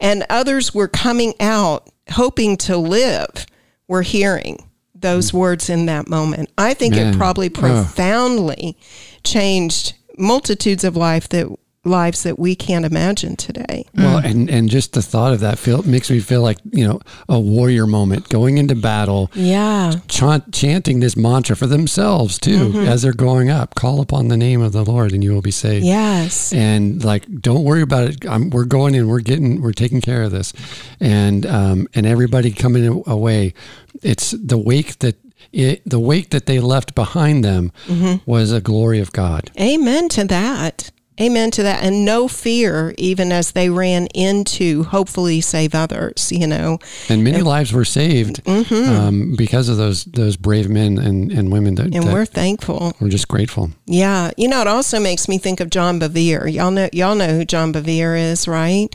and 0.00 0.24
others 0.30 0.74
were 0.74 0.88
coming 0.88 1.34
out 1.40 1.88
hoping 2.10 2.56
to 2.56 2.76
live 2.76 3.46
were 3.86 4.02
hearing 4.02 4.58
those 5.00 5.32
words 5.32 5.70
in 5.70 5.86
that 5.86 6.08
moment. 6.08 6.50
I 6.58 6.74
think 6.74 6.96
it 6.96 7.16
probably 7.16 7.46
Ugh. 7.48 7.54
profoundly 7.54 8.76
changed 9.22 9.94
multitudes 10.16 10.84
of 10.84 10.96
life 10.96 11.28
that 11.28 11.46
lives 11.88 12.22
that 12.22 12.38
we 12.38 12.54
can't 12.54 12.84
imagine 12.84 13.34
today. 13.36 13.86
Well, 13.94 14.18
and 14.18 14.48
and 14.50 14.68
just 14.70 14.92
the 14.92 15.02
thought 15.02 15.32
of 15.32 15.40
that 15.40 15.58
feel 15.58 15.82
makes 15.82 16.10
me 16.10 16.20
feel 16.20 16.42
like 16.42 16.58
you 16.72 16.86
know 16.86 17.00
a 17.28 17.40
warrior 17.40 17.86
moment 17.86 18.28
going 18.28 18.58
into 18.58 18.74
battle, 18.74 19.30
Yeah. 19.34 19.94
chant, 20.08 20.52
chanting 20.52 21.00
this 21.00 21.16
mantra 21.16 21.56
for 21.56 21.66
themselves 21.66 22.38
too 22.38 22.68
Mm-hmm. 22.68 22.86
as 22.86 23.02
they're 23.02 23.12
going 23.12 23.50
up. 23.50 23.74
Call 23.74 24.00
upon 24.00 24.28
the 24.28 24.36
name 24.36 24.60
of 24.62 24.72
the 24.72 24.84
Lord, 24.84 25.12
and 25.12 25.24
you 25.24 25.32
will 25.32 25.42
be 25.42 25.50
saved. 25.50 25.84
Yes. 25.84 26.52
and 26.52 27.02
like 27.04 27.24
don't 27.40 27.64
worry 27.64 27.82
about 27.82 28.08
it 28.10 28.26
I'm, 28.28 28.50
we're 28.50 28.64
going 28.64 28.94
in 28.94 29.08
we're 29.08 29.20
getting 29.20 29.60
we're 29.62 29.72
taking 29.72 30.00
care 30.00 30.22
of 30.22 30.30
this 30.30 30.52
and 31.00 31.46
um 31.46 31.88
and 31.94 32.06
everybody 32.06 32.50
coming 32.52 33.02
away 33.06 33.54
it's 34.02 34.30
the 34.32 34.58
wake 34.58 34.98
that 35.00 35.16
it, 35.52 35.82
the 35.88 35.98
wake 36.00 36.30
that 36.30 36.46
they 36.46 36.60
left 36.60 36.94
behind 36.94 37.44
them 37.44 37.72
Mm-hmm. 37.86 38.30
was 38.30 38.52
a 38.52 38.60
glory 38.60 38.98
of 39.00 39.12
god 39.12 39.50
Amen 39.58 40.08
to 40.10 40.24
that. 40.24 40.90
Amen 41.20 41.50
to 41.52 41.62
that. 41.64 41.82
And 41.82 42.04
no 42.04 42.28
fear, 42.28 42.94
even 42.96 43.32
as 43.32 43.52
they 43.52 43.70
ran 43.70 44.06
into 44.14 44.84
hopefully 44.84 45.40
save 45.40 45.74
others, 45.74 46.30
you 46.30 46.46
know. 46.46 46.78
and 47.08 47.24
many 47.24 47.42
lives 47.42 47.72
were 47.72 47.84
saved 47.84 48.40
um, 48.46 49.34
because 49.36 49.68
of 49.68 49.76
those 49.76 50.04
those 50.04 50.36
brave 50.36 50.68
men 50.68 50.98
and, 50.98 51.32
and 51.32 51.50
women 51.52 51.74
that, 51.76 51.88
Mm-hmm. 51.88 51.96
And 51.96 52.04
that 52.08 52.12
we're 52.12 52.26
thankful. 52.26 52.92
we're 53.00 53.08
just 53.08 53.28
grateful 53.28 53.70
Yeah, 53.86 54.30
you 54.36 54.46
know, 54.46 54.60
it 54.60 54.66
also 54.66 55.00
makes 55.00 55.28
me 55.28 55.38
think 55.38 55.60
of 55.60 55.70
John 55.70 55.98
Bevere. 55.98 56.52
Y'all 56.52 56.70
know, 56.70 56.88
y'all 56.92 57.14
know 57.14 57.28
who 57.28 57.44
John 57.44 57.72
Bevere 57.72 58.18
is, 58.30 58.46
right? 58.46 58.94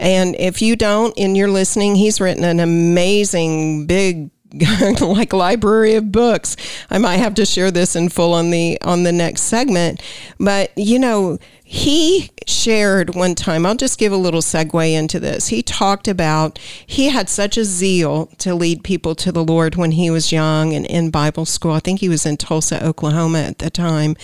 And 0.00 0.34
if 0.36 0.62
you 0.62 0.74
don't, 0.76 1.16
and 1.18 1.36
you're 1.36 1.50
listening, 1.50 1.94
he's 1.96 2.20
written 2.20 2.44
an 2.44 2.60
amazing 2.60 3.86
big. 3.86 4.30
like 5.00 5.32
library 5.32 5.94
of 5.94 6.12
books. 6.12 6.56
I 6.90 6.98
might 6.98 7.16
have 7.16 7.34
to 7.34 7.46
share 7.46 7.70
this 7.70 7.96
in 7.96 8.08
full 8.08 8.34
on 8.34 8.50
the 8.50 8.80
on 8.82 9.02
the 9.02 9.12
next 9.12 9.42
segment. 9.42 10.02
But 10.38 10.72
you 10.76 10.98
know 10.98 11.38
he 11.64 12.30
shared 12.46 13.14
one 13.14 13.34
time 13.34 13.64
i'll 13.64 13.74
just 13.74 13.98
give 13.98 14.12
a 14.12 14.16
little 14.16 14.42
segue 14.42 14.92
into 14.92 15.18
this. 15.18 15.48
He 15.48 15.62
talked 15.62 16.06
about 16.06 16.58
he 16.86 17.08
had 17.08 17.30
such 17.30 17.56
a 17.56 17.64
zeal 17.64 18.26
to 18.38 18.54
lead 18.54 18.84
people 18.84 19.14
to 19.14 19.32
the 19.32 19.42
lord 19.42 19.76
when 19.76 19.92
he 19.92 20.10
was 20.10 20.32
young 20.32 20.74
and 20.74 20.84
in 20.84 21.10
bible 21.10 21.46
school. 21.46 21.72
I 21.72 21.78
think 21.78 22.00
he 22.00 22.10
was 22.10 22.26
in 22.26 22.36
tulsa 22.36 22.84
oklahoma 22.84 23.38
at 23.38 23.58
the 23.58 23.70
time 23.70 24.16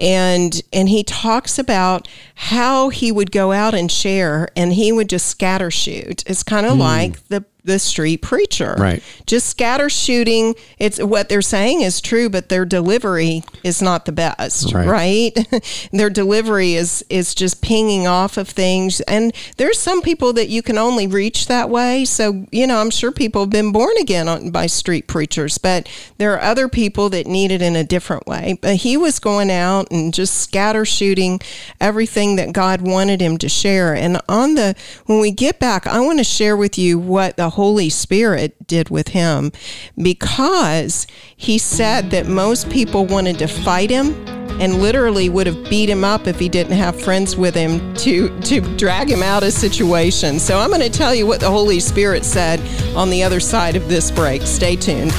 and 0.00 0.62
and 0.72 0.88
he 0.88 1.04
talks 1.04 1.58
about 1.58 2.08
how 2.34 2.88
he 2.88 3.12
would 3.12 3.30
go 3.30 3.52
out 3.52 3.74
and 3.74 3.92
share 3.92 4.48
and 4.56 4.72
he 4.72 4.90
would 4.90 5.08
just 5.08 5.26
scatter 5.26 5.70
shoot. 5.70 6.24
It's 6.26 6.42
kind 6.42 6.66
of 6.66 6.74
hmm. 6.74 6.80
like 6.80 7.28
the 7.28 7.44
the 7.62 7.78
street 7.78 8.22
preacher. 8.22 8.74
Right. 8.78 9.02
just 9.26 9.46
scatter 9.46 9.90
shooting. 9.90 10.54
It's 10.78 11.00
what 11.02 11.28
they're 11.28 11.42
saying 11.42 11.82
is 11.82 12.00
true 12.00 12.28
but 12.30 12.48
their 12.48 12.64
delivery 12.64 13.44
is 13.62 13.82
not 13.82 14.06
the 14.06 14.12
best 14.12 14.72
Right. 14.72 14.86
right, 14.86 15.88
their 15.92 16.10
delivery 16.10 16.74
is 16.74 17.04
is 17.10 17.34
just 17.34 17.60
pinging 17.60 18.06
off 18.06 18.36
of 18.36 18.48
things. 18.48 19.00
And 19.02 19.34
there's 19.58 19.78
some 19.78 20.02
people 20.02 20.32
that 20.32 20.48
you 20.48 20.62
can 20.62 20.78
only 20.78 21.06
reach 21.06 21.46
that 21.46 21.68
way. 21.68 22.04
So 22.04 22.46
you 22.50 22.66
know 22.66 22.80
i'm 22.80 22.90
sure 22.90 23.12
people 23.12 23.42
have 23.42 23.50
been 23.50 23.72
born 23.72 23.96
again 23.98 24.28
on, 24.28 24.50
by 24.50 24.66
street 24.66 25.06
preachers 25.06 25.58
but 25.58 25.88
there 26.18 26.32
are 26.34 26.40
other 26.40 26.68
people 26.68 27.08
that 27.10 27.26
need 27.26 27.50
it 27.50 27.62
in 27.62 27.76
a 27.76 27.84
different 27.84 28.26
way. 28.26 28.58
But 28.60 28.76
he 28.76 28.96
was 28.96 29.18
going 29.18 29.50
out 29.50 29.89
and 29.90 30.14
just 30.14 30.34
scatter 30.34 30.84
shooting 30.84 31.40
everything 31.80 32.36
that 32.36 32.52
god 32.52 32.80
wanted 32.80 33.20
him 33.20 33.36
to 33.38 33.48
share 33.48 33.94
and 33.94 34.20
on 34.28 34.54
the 34.54 34.74
when 35.06 35.20
we 35.20 35.30
get 35.30 35.58
back 35.58 35.86
i 35.86 36.00
want 36.00 36.18
to 36.18 36.24
share 36.24 36.56
with 36.56 36.78
you 36.78 36.98
what 36.98 37.36
the 37.36 37.50
holy 37.50 37.88
spirit 37.88 38.54
did 38.66 38.90
with 38.90 39.08
him 39.08 39.50
because 39.96 41.06
he 41.36 41.58
said 41.58 42.10
that 42.10 42.26
most 42.26 42.70
people 42.70 43.06
wanted 43.06 43.38
to 43.38 43.46
fight 43.46 43.90
him 43.90 44.14
and 44.60 44.82
literally 44.82 45.28
would 45.28 45.46
have 45.46 45.64
beat 45.70 45.88
him 45.88 46.04
up 46.04 46.26
if 46.26 46.38
he 46.38 46.48
didn't 46.48 46.76
have 46.76 47.00
friends 47.00 47.34
with 47.34 47.54
him 47.54 47.94
to 47.94 48.28
to 48.40 48.60
drag 48.76 49.10
him 49.10 49.22
out 49.22 49.42
of 49.42 49.52
situations. 49.52 50.42
So 50.42 50.58
I'm 50.58 50.68
going 50.68 50.82
to 50.82 50.90
tell 50.90 51.14
you 51.14 51.26
what 51.26 51.40
the 51.40 51.50
Holy 51.50 51.80
Spirit 51.80 52.24
said 52.24 52.60
on 52.94 53.10
the 53.10 53.22
other 53.22 53.40
side 53.40 53.74
of 53.74 53.88
this 53.88 54.10
break. 54.10 54.42
Stay 54.42 54.76
tuned. 54.76 55.12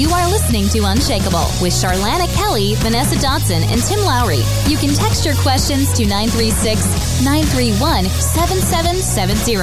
You 0.00 0.08
are 0.08 0.26
listening 0.30 0.66
to 0.70 0.86
Unshakable 0.86 1.44
with 1.60 1.74
Charlana 1.74 2.26
Kelly, 2.34 2.74
Vanessa 2.76 3.20
Dodson, 3.20 3.62
and 3.64 3.82
Tim 3.82 4.00
Lowry. 4.00 4.40
You 4.66 4.78
can 4.78 4.94
text 4.94 5.26
your 5.26 5.34
questions 5.34 5.92
to 5.92 6.06
936 6.06 7.22
931 7.22 8.06
7770. 8.06 9.56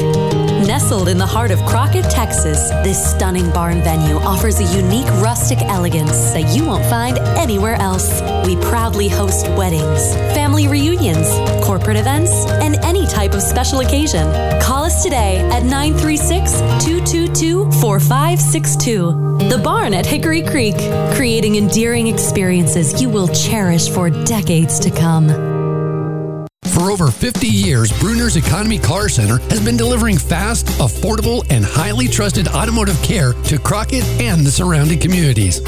Nestled 0.73 1.11
in 1.11 1.19
the 1.19 1.27
heart 1.27 1.51
of 1.51 1.59
Crockett, 1.67 2.07
Texas, 2.07 2.71
this 2.83 3.11
stunning 3.11 3.51
barn 3.51 3.83
venue 3.83 4.17
offers 4.17 4.59
a 4.59 4.65
unique 4.75 5.07
rustic 5.21 5.61
elegance 5.61 6.33
that 6.33 6.57
you 6.57 6.65
won't 6.65 6.87
find 6.87 7.19
anywhere 7.37 7.75
else. 7.75 8.23
We 8.47 8.57
proudly 8.57 9.07
host 9.07 9.49
weddings, 9.49 10.15
family 10.35 10.69
reunions, 10.69 11.29
corporate 11.63 11.99
events, 11.99 12.33
and 12.47 12.77
any 12.77 13.07
type 13.07 13.35
of 13.35 13.43
special 13.43 13.81
occasion. 13.81 14.27
Call 14.63 14.85
us 14.85 15.03
today 15.03 15.41
at 15.51 15.63
936 15.63 16.53
222 16.83 17.71
4562. 17.73 19.49
The 19.51 19.61
Barn 19.63 19.93
at 19.93 20.07
Hickory 20.07 20.41
Creek, 20.41 20.77
creating 21.15 21.57
endearing 21.57 22.07
experiences 22.07 22.99
you 22.99 23.11
will 23.11 23.29
cherish 23.29 23.91
for 23.91 24.09
decades 24.09 24.81
to 24.81 24.91
come. 24.91 25.62
For 26.73 26.91
over 26.91 27.11
50 27.11 27.47
years, 27.47 27.93
Bruner's 28.01 28.37
Economy 28.37 28.79
Car 28.79 29.11
Center 29.11 29.39
has 29.51 29.63
been 29.63 29.77
delivering 29.77 30.17
fast, 30.17 30.65
affordable, 30.79 31.45
and 31.51 31.67
highly 31.67 32.09
trusted 32.09 32.49
automotive 32.49 33.01
care 33.03 33.35
to 33.35 33.59
Crockett 33.59 34.05
and 34.19 34.47
the 34.47 34.51
surrounding 34.51 34.99
communities. 34.99 35.61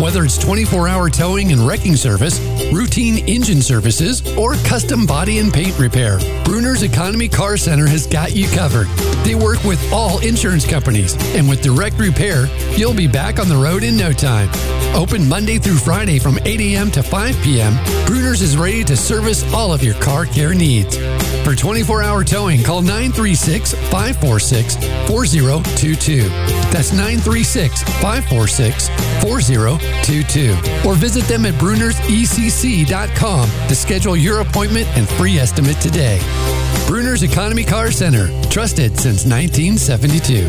Whether 0.00 0.24
it's 0.24 0.36
24 0.36 0.88
hour 0.88 1.10
towing 1.10 1.52
and 1.52 1.60
wrecking 1.60 1.94
service, 1.94 2.40
routine 2.72 3.18
engine 3.28 3.62
services, 3.62 4.20
or 4.36 4.54
custom 4.56 5.06
body 5.06 5.38
and 5.38 5.54
paint 5.54 5.78
repair, 5.78 6.18
Bruner's 6.44 6.82
Economy 6.82 7.28
Car 7.28 7.56
Center 7.56 7.86
has 7.86 8.08
got 8.08 8.34
you 8.34 8.48
covered. 8.48 8.88
They 9.24 9.36
work 9.36 9.62
with 9.62 9.80
all 9.92 10.18
insurance 10.26 10.66
companies, 10.66 11.14
and 11.36 11.48
with 11.48 11.62
direct 11.62 11.98
repair, 12.00 12.46
you'll 12.76 12.94
be 12.94 13.08
back 13.08 13.38
on 13.38 13.48
the 13.48 13.56
road 13.56 13.84
in 13.84 13.96
no 13.96 14.12
time. 14.12 14.48
Open 14.94 15.28
Monday 15.28 15.58
through 15.58 15.78
Friday 15.78 16.18
from 16.18 16.38
8 16.44 16.60
a.m. 16.60 16.90
to 16.92 17.02
5 17.02 17.36
p.m., 17.42 17.76
Bruner's 18.06 18.42
is 18.42 18.56
ready 18.56 18.82
to 18.84 18.96
service 18.96 19.44
all 19.52 19.72
of 19.72 19.84
your 19.84 19.94
car 19.96 20.24
care 20.24 20.47
needs. 20.54 20.96
For 21.44 21.54
24 21.54 22.02
hour 22.02 22.24
towing, 22.24 22.62
call 22.62 22.82
936 22.82 23.72
546 23.90 24.76
4022. 25.08 26.28
That's 26.70 26.92
936 26.92 27.82
546 27.82 28.88
4022. 29.22 30.88
Or 30.88 30.94
visit 30.94 31.24
them 31.24 31.46
at 31.46 31.54
brunersecc.com 31.54 33.48
to 33.68 33.74
schedule 33.74 34.16
your 34.16 34.40
appointment 34.40 34.86
and 34.96 35.08
free 35.08 35.38
estimate 35.38 35.80
today. 35.80 36.20
Bruner's 36.86 37.22
Economy 37.22 37.64
Car 37.64 37.90
Center, 37.90 38.28
trusted 38.48 38.98
since 38.98 39.24
1972. 39.24 40.46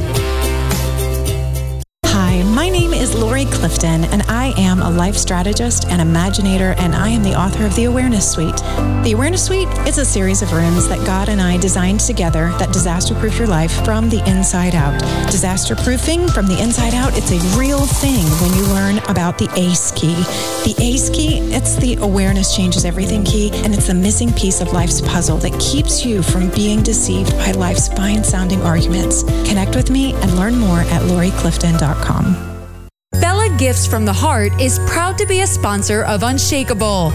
Clifton, 3.51 4.05
and 4.05 4.23
I 4.23 4.53
am 4.57 4.81
a 4.81 4.89
life 4.89 5.15
strategist 5.15 5.85
and 5.87 6.01
imaginator, 6.01 6.75
and 6.77 6.95
I 6.95 7.09
am 7.09 7.23
the 7.23 7.35
author 7.35 7.65
of 7.65 7.75
the 7.75 7.85
Awareness 7.85 8.31
Suite. 8.31 8.57
The 9.03 9.11
Awareness 9.13 9.45
Suite 9.45 9.67
is 9.87 9.97
a 9.97 10.05
series 10.05 10.41
of 10.41 10.51
rooms 10.51 10.87
that 10.87 11.05
God 11.05 11.29
and 11.29 11.41
I 11.41 11.57
designed 11.57 11.99
together 11.99 12.49
that 12.59 12.73
disaster 12.73 13.15
proof 13.15 13.37
your 13.37 13.47
life 13.47 13.71
from 13.85 14.09
the 14.09 14.27
inside 14.29 14.75
out. 14.75 14.99
Disaster 15.31 15.75
proofing 15.75 16.27
from 16.27 16.47
the 16.47 16.61
inside 16.61 16.93
out, 16.93 17.11
it's 17.15 17.31
a 17.31 17.57
real 17.57 17.85
thing 17.85 18.25
when 18.41 18.53
you 18.53 18.65
learn 18.73 18.97
about 19.09 19.37
the 19.37 19.49
ACE 19.55 19.91
key. 19.91 20.15
The 20.63 20.75
ACE 20.79 21.09
key, 21.09 21.39
it's 21.53 21.75
the 21.77 21.95
awareness 22.01 22.55
changes 22.55 22.85
everything 22.85 23.23
key, 23.23 23.51
and 23.63 23.73
it's 23.73 23.87
the 23.87 23.93
missing 23.93 24.33
piece 24.33 24.61
of 24.61 24.73
life's 24.73 25.01
puzzle 25.01 25.37
that 25.37 25.59
keeps 25.59 26.05
you 26.05 26.21
from 26.21 26.49
being 26.49 26.83
deceived 26.83 27.31
by 27.37 27.51
life's 27.51 27.87
fine 27.87 28.23
sounding 28.23 28.61
arguments. 28.61 29.23
Connect 29.47 29.75
with 29.75 29.89
me 29.89 30.13
and 30.13 30.35
learn 30.35 30.55
more 30.57 30.79
at 30.79 31.01
loriclifton.com. 31.03 32.48
Bella 33.59 33.73
Gifts 33.73 33.87
from 33.87 34.05
the 34.05 34.13
Heart 34.13 34.61
is 34.61 34.79
proud 34.87 35.17
to 35.17 35.25
be 35.25 35.41
a 35.41 35.47
sponsor 35.47 36.05
of 36.05 36.23
Unshakable. 36.23 37.11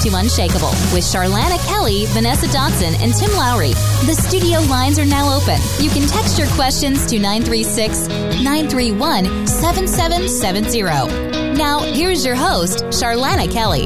To 0.01 0.15
Unshakable 0.15 0.69
with 0.93 1.03
Charlana 1.03 1.63
Kelly, 1.67 2.05
Vanessa 2.07 2.51
Dodson, 2.51 2.95
and 3.01 3.13
Tim 3.13 3.31
Lowry. 3.33 3.73
The 4.05 4.15
studio 4.15 4.59
lines 4.61 4.97
are 4.97 5.05
now 5.05 5.31
open. 5.37 5.59
You 5.79 5.91
can 5.91 6.07
text 6.07 6.39
your 6.39 6.47
questions 6.49 7.05
to 7.07 7.19
936 7.19 8.07
931 8.07 9.45
7770. 9.45 11.55
Now, 11.55 11.81
here's 11.81 12.25
your 12.25 12.33
host, 12.33 12.79
Charlana 12.85 13.51
Kelly. 13.51 13.83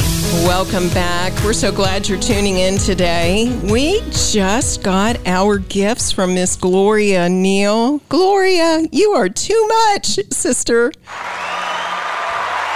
Welcome 0.47 0.87
back. 0.89 1.33
We're 1.43 1.51
so 1.51 1.73
glad 1.73 2.07
you're 2.07 2.19
tuning 2.19 2.59
in 2.59 2.77
today. 2.77 3.51
We 3.69 3.99
just 4.11 4.83
got 4.83 5.17
our 5.27 5.57
gifts 5.57 6.13
from 6.13 6.33
Miss 6.33 6.55
Gloria 6.55 7.27
Neal. 7.27 7.97
Gloria, 8.07 8.87
you 8.93 9.11
are 9.11 9.27
too 9.27 9.67
much, 9.67 10.17
sister. 10.31 10.93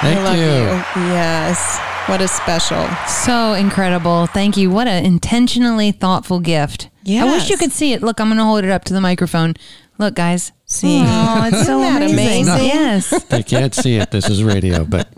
Thank 0.02 0.20
I 0.20 0.24
love 0.24 0.36
you. 0.36 0.44
you. 0.44 0.84
Yes. 1.14 1.80
What 2.10 2.22
a 2.22 2.28
special. 2.28 2.88
So 3.08 3.54
incredible. 3.54 4.26
Thank 4.26 4.58
you. 4.58 4.72
What 4.72 4.88
an 4.88 5.06
intentionally 5.06 5.92
thoughtful 5.92 6.40
gift. 6.40 6.90
I 7.08 7.24
wish 7.24 7.52
you 7.52 7.58
could 7.58 7.72
see 7.72 7.94
it. 7.94 8.02
Look, 8.02 8.20
I'm 8.20 8.30
going 8.30 8.40
to 8.40 8.44
hold 8.44 8.64
it 8.64 8.72
up 8.72 8.84
to 8.86 8.94
the 8.94 9.00
microphone. 9.00 9.54
Look, 10.00 10.16
guys. 10.16 10.52
See? 10.72 11.02
Oh, 11.04 11.50
it's 11.52 11.66
so 11.66 11.82
Isn't 11.82 12.00
that 12.00 12.12
amazing. 12.12 12.48
amazing? 12.48 12.68
Yes. 12.68 13.24
They 13.26 13.42
can't 13.42 13.74
see 13.74 13.96
it. 13.96 14.12
This 14.12 14.30
is 14.30 14.44
radio, 14.44 14.86
but 14.86 15.08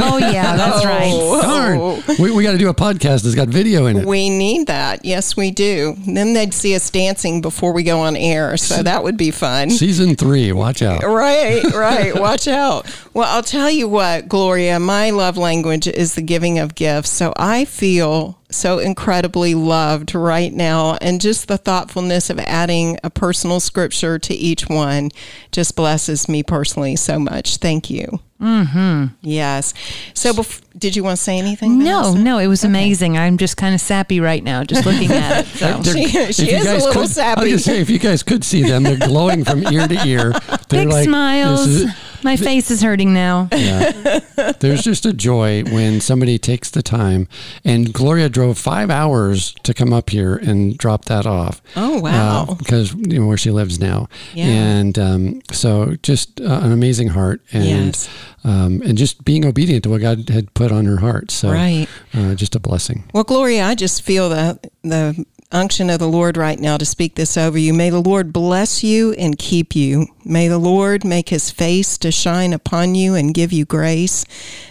Oh, 0.00 0.18
yeah, 0.18 0.56
that's 0.56 0.84
oh. 0.84 0.88
right. 0.88 1.12
Oh. 1.14 2.02
darn, 2.02 2.18
we, 2.18 2.32
we 2.32 2.42
got 2.42 2.52
to 2.52 2.58
do 2.58 2.68
a 2.68 2.74
podcast 2.74 3.22
that's 3.22 3.36
got 3.36 3.46
video 3.46 3.86
in 3.86 3.98
it. 3.98 4.06
We 4.06 4.28
need 4.28 4.66
that. 4.66 5.04
Yes, 5.04 5.36
we 5.36 5.52
do. 5.52 5.94
Then 6.04 6.32
they'd 6.32 6.52
see 6.52 6.74
us 6.74 6.90
dancing 6.90 7.40
before 7.40 7.72
we 7.72 7.84
go 7.84 8.00
on 8.00 8.16
air. 8.16 8.56
So 8.56 8.82
that 8.82 9.04
would 9.04 9.16
be 9.16 9.30
fun. 9.30 9.70
Season 9.70 10.16
three, 10.16 10.50
watch 10.50 10.82
out. 10.82 11.04
Right, 11.04 11.62
right. 11.72 12.18
Watch 12.18 12.48
out. 12.48 12.92
Well, 13.14 13.28
I'll 13.32 13.44
tell 13.44 13.70
you 13.70 13.88
what, 13.88 14.28
Gloria, 14.28 14.80
my 14.80 15.10
love 15.10 15.36
language 15.36 15.86
is 15.86 16.16
the 16.16 16.22
giving 16.22 16.58
of 16.58 16.74
gifts. 16.74 17.10
So 17.10 17.32
I 17.36 17.66
feel 17.66 18.36
so 18.50 18.78
incredibly 18.78 19.54
loved 19.54 20.14
right 20.14 20.52
now. 20.52 20.96
And 21.00 21.20
just 21.20 21.48
the 21.48 21.58
thoughtfulness 21.58 22.30
of 22.30 22.38
adding 22.38 22.98
a 23.04 23.10
personal 23.10 23.60
scripture 23.60 24.18
to 24.18 24.34
each 24.34 24.68
one 24.68 25.10
just 25.52 25.76
blesses 25.76 26.28
me 26.28 26.42
personally 26.42 26.96
so 26.96 27.18
much. 27.18 27.56
Thank 27.58 27.90
you. 27.90 28.20
Mm-hmm. 28.40 29.06
Yes. 29.22 29.74
So, 30.14 30.32
bef- 30.32 30.62
did 30.78 30.94
you 30.94 31.02
want 31.02 31.16
to 31.18 31.22
say 31.22 31.38
anything? 31.38 31.78
No, 31.80 32.02
Vanessa? 32.12 32.18
no, 32.22 32.38
it 32.38 32.46
was 32.46 32.62
amazing. 32.62 33.18
I'm 33.18 33.36
just 33.36 33.56
kind 33.56 33.74
of 33.74 33.80
sappy 33.80 34.20
right 34.20 34.44
now 34.44 34.62
just 34.62 34.86
looking 34.86 35.10
at 35.10 35.44
it. 35.44 35.46
So. 35.48 35.82
She- 35.92 36.32
she 36.32 36.52
is 36.52 36.64
a 36.66 36.74
little 36.74 36.92
could- 36.92 37.02
I 37.02 37.06
sappy. 37.06 37.40
was 37.52 37.66
gonna 37.66 37.76
say, 37.76 37.80
if 37.80 37.90
you 37.90 37.98
guys 37.98 38.22
could 38.22 38.44
see 38.44 38.62
them, 38.62 38.84
they're 38.84 38.96
glowing 38.96 39.44
from 39.44 39.66
ear 39.72 39.88
to 39.88 40.06
ear. 40.06 40.32
They're 40.68 40.86
Big 40.86 41.04
smiles. 41.04 41.84
This 42.22 42.40
is, 42.40 42.40
My 42.40 42.50
face 42.50 42.70
is 42.70 42.82
hurting 42.82 43.12
now. 43.14 43.48
Yeah. 43.52 44.20
There's 44.60 44.82
just 44.82 45.06
a 45.06 45.12
joy 45.12 45.64
when 45.64 46.00
somebody 46.00 46.38
takes 46.38 46.70
the 46.70 46.82
time. 46.82 47.28
And 47.64 47.92
Gloria 47.92 48.28
drove 48.28 48.58
five 48.58 48.90
hours 48.90 49.54
to 49.64 49.74
come 49.74 49.92
up 49.92 50.10
here 50.10 50.36
and 50.36 50.76
drop 50.78 51.04
that 51.06 51.26
off. 51.26 51.60
Oh, 51.76 52.00
wow. 52.00 52.56
Because 52.58 52.94
you 52.94 53.20
know 53.20 53.26
where 53.26 53.36
she 53.36 53.50
lives 53.50 53.78
now, 53.80 54.08
Yeah. 54.34 54.46
and 54.46 54.98
um, 54.98 55.42
so 55.52 55.96
just 56.02 56.40
uh, 56.40 56.60
an 56.62 56.72
amazing 56.72 57.08
heart, 57.08 57.40
and 57.52 57.64
Yes. 57.64 58.08
um, 58.44 58.82
and 58.84 58.96
just 58.98 59.24
being 59.24 59.44
obedient 59.44 59.84
to 59.84 59.90
what 59.90 60.00
God 60.00 60.28
had 60.28 60.52
put 60.54 60.72
on 60.72 60.84
her 60.86 60.98
heart. 60.98 61.30
So 61.30 61.50
Right. 61.52 61.86
uh, 62.14 62.34
just 62.34 62.54
a 62.56 62.60
blessing. 62.60 63.04
Well, 63.12 63.24
Gloria, 63.24 63.64
I 63.66 63.74
just 63.74 64.02
feel 64.02 64.28
the 64.28 64.58
the 64.82 65.24
unction 65.50 65.88
of 65.88 65.98
the 65.98 66.08
Lord 66.08 66.36
right 66.36 66.60
now 66.60 66.76
to 66.76 66.84
speak 66.84 67.14
this 67.14 67.36
over 67.38 67.56
you. 67.58 67.72
May 67.72 67.88
the 67.90 68.02
Lord 68.02 68.32
bless 68.34 68.84
you 68.84 69.12
and 69.14 69.38
keep 69.38 69.74
you. 69.74 70.06
May 70.28 70.46
the 70.46 70.58
Lord 70.58 71.06
make 71.06 71.30
his 71.30 71.50
face 71.50 71.96
to 71.98 72.12
shine 72.12 72.52
upon 72.52 72.94
you 72.94 73.14
and 73.14 73.32
give 73.32 73.50
you 73.50 73.64
grace. 73.64 74.26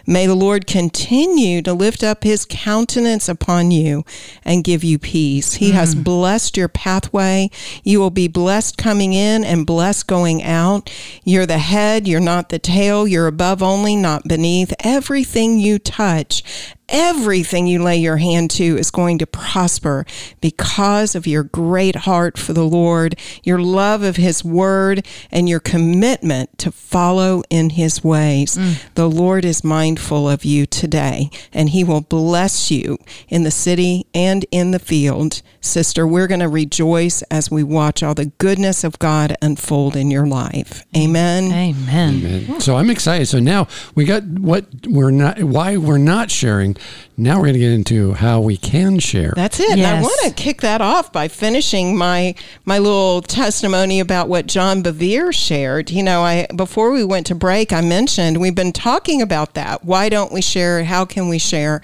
May 0.06 0.28
the 0.28 0.36
Lord 0.36 0.68
continue 0.68 1.64
to 1.64 1.74
lift 1.74 2.04
up 2.04 2.24
his 2.24 2.46
countenance 2.48 3.28
upon 3.28 3.72
you 3.72 4.06
and 4.46 4.64
give 4.64 4.84
you 4.84 5.00
peace. 5.00 5.56
He 5.56 5.72
has 5.72 5.96
mm. 5.96 6.04
blessed 6.04 6.58
your 6.58 6.68
pathway. 6.68 7.50
You 7.84 8.00
will 8.00 8.12
be 8.12 8.28
blessed 8.28 8.78
coming 8.78 9.14
in 9.14 9.44
and 9.44 9.66
blessed 9.66 10.06
going 10.06 10.44
out. 10.44 10.94
You're 11.24 11.48
the 11.48 11.58
head, 11.58 12.08
you're 12.08 12.20
not 12.20 12.50
the 12.50 12.60
tail. 12.60 13.08
You're 13.08 13.26
above 13.26 13.64
only, 13.64 13.96
not 13.96 14.28
beneath. 14.28 14.72
Everything 14.84 15.58
you 15.60 15.80
touch 15.80 16.44
Everything 16.90 17.68
you 17.68 17.84
lay 17.84 17.98
your 17.98 18.16
hand 18.16 18.50
to 18.52 18.78
is 18.78 18.92
going 18.92 19.18
to 19.18 19.28
prosper 19.28 20.06
because 20.40 21.16
of 21.16 21.28
your 21.28 21.44
great 21.44 21.98
heart 21.98 22.38
for 22.38 22.54
the 22.54 22.64
Lord, 22.64 23.20
your 23.44 23.60
love 23.60 24.04
of 24.04 24.16
His 24.16 24.46
Word, 24.46 25.06
and 25.30 25.47
your 25.48 25.60
commitment 25.60 26.58
to 26.60 26.72
follow 26.72 27.44
in 27.50 27.72
His 27.72 28.04
ways. 28.04 28.58
Mm. 28.58 28.94
The 28.96 29.10
Lord 29.10 29.46
is 29.46 29.64
mindful 29.64 30.30
of 30.30 30.46
you 30.46 30.66
today, 30.66 31.30
and 31.54 31.70
He 31.70 31.84
will 31.84 32.02
bless 32.02 32.70
you 32.72 32.98
in 33.28 33.44
the 33.44 33.52
city 33.52 34.06
and 34.14 34.46
in 34.52 34.72
the 34.72 34.80
field. 34.80 35.42
Sister, 35.62 36.08
we're 36.08 36.28
going 36.28 36.40
to 36.40 36.48
rejoice 36.48 37.22
as 37.24 37.52
we 37.52 37.64
watch 37.64 38.02
all 38.04 38.14
the 38.14 38.28
goodness 38.38 38.84
of 38.84 39.00
God 39.00 39.36
unfold 39.42 39.96
in 39.96 40.12
your 40.12 40.26
life. 40.26 40.86
Amen. 40.96 41.52
Amen. 41.52 42.26
Amen. 42.26 42.62
So 42.62 42.78
I'm 42.78 42.90
excited. 42.90 43.28
So 43.28 43.40
now 43.40 43.68
we 43.96 44.06
got 44.06 44.24
what 44.24 44.66
we're 44.88 45.12
not, 45.12 45.42
why 45.44 45.78
we're 45.78 45.98
not 45.98 46.32
sharing. 46.32 46.78
Now 47.18 47.38
we're 47.38 47.46
going 47.46 47.54
to 47.54 47.60
get 47.60 47.72
into 47.72 48.14
how 48.14 48.42
we 48.42 48.58
can 48.58 49.00
share. 49.00 49.34
That's 49.36 49.60
it. 49.60 49.72
And 49.72 49.82
I 49.86 50.02
want 50.02 50.20
to 50.28 50.34
kick 50.34 50.62
that 50.62 50.82
off 50.82 51.12
by 51.12 51.28
finishing 51.28 51.98
my 51.98 52.36
my 52.66 52.78
little 52.80 53.22
testimony 53.22 54.00
about 54.00 54.30
what 54.30 54.46
John 54.48 54.84
Bevere 54.84 55.34
shared. 55.38 55.92
You 55.92 56.04
know, 56.04 56.22
I 56.22 56.48
before 56.56 56.92
we 56.92 57.04
went 57.04 57.28
to 57.28 57.36
break, 57.36 57.72
I 57.72 57.82
mentioned 57.82 58.40
we've 58.40 58.56
been 58.56 58.74
talking 58.74 59.22
about 59.22 59.54
that. 59.54 59.86
Why 59.86 60.10
don't 60.10 60.32
we 60.32 60.42
share? 60.42 60.84
How 60.84 61.06
can 61.06 61.30
we 61.30 61.38
share? 61.38 61.82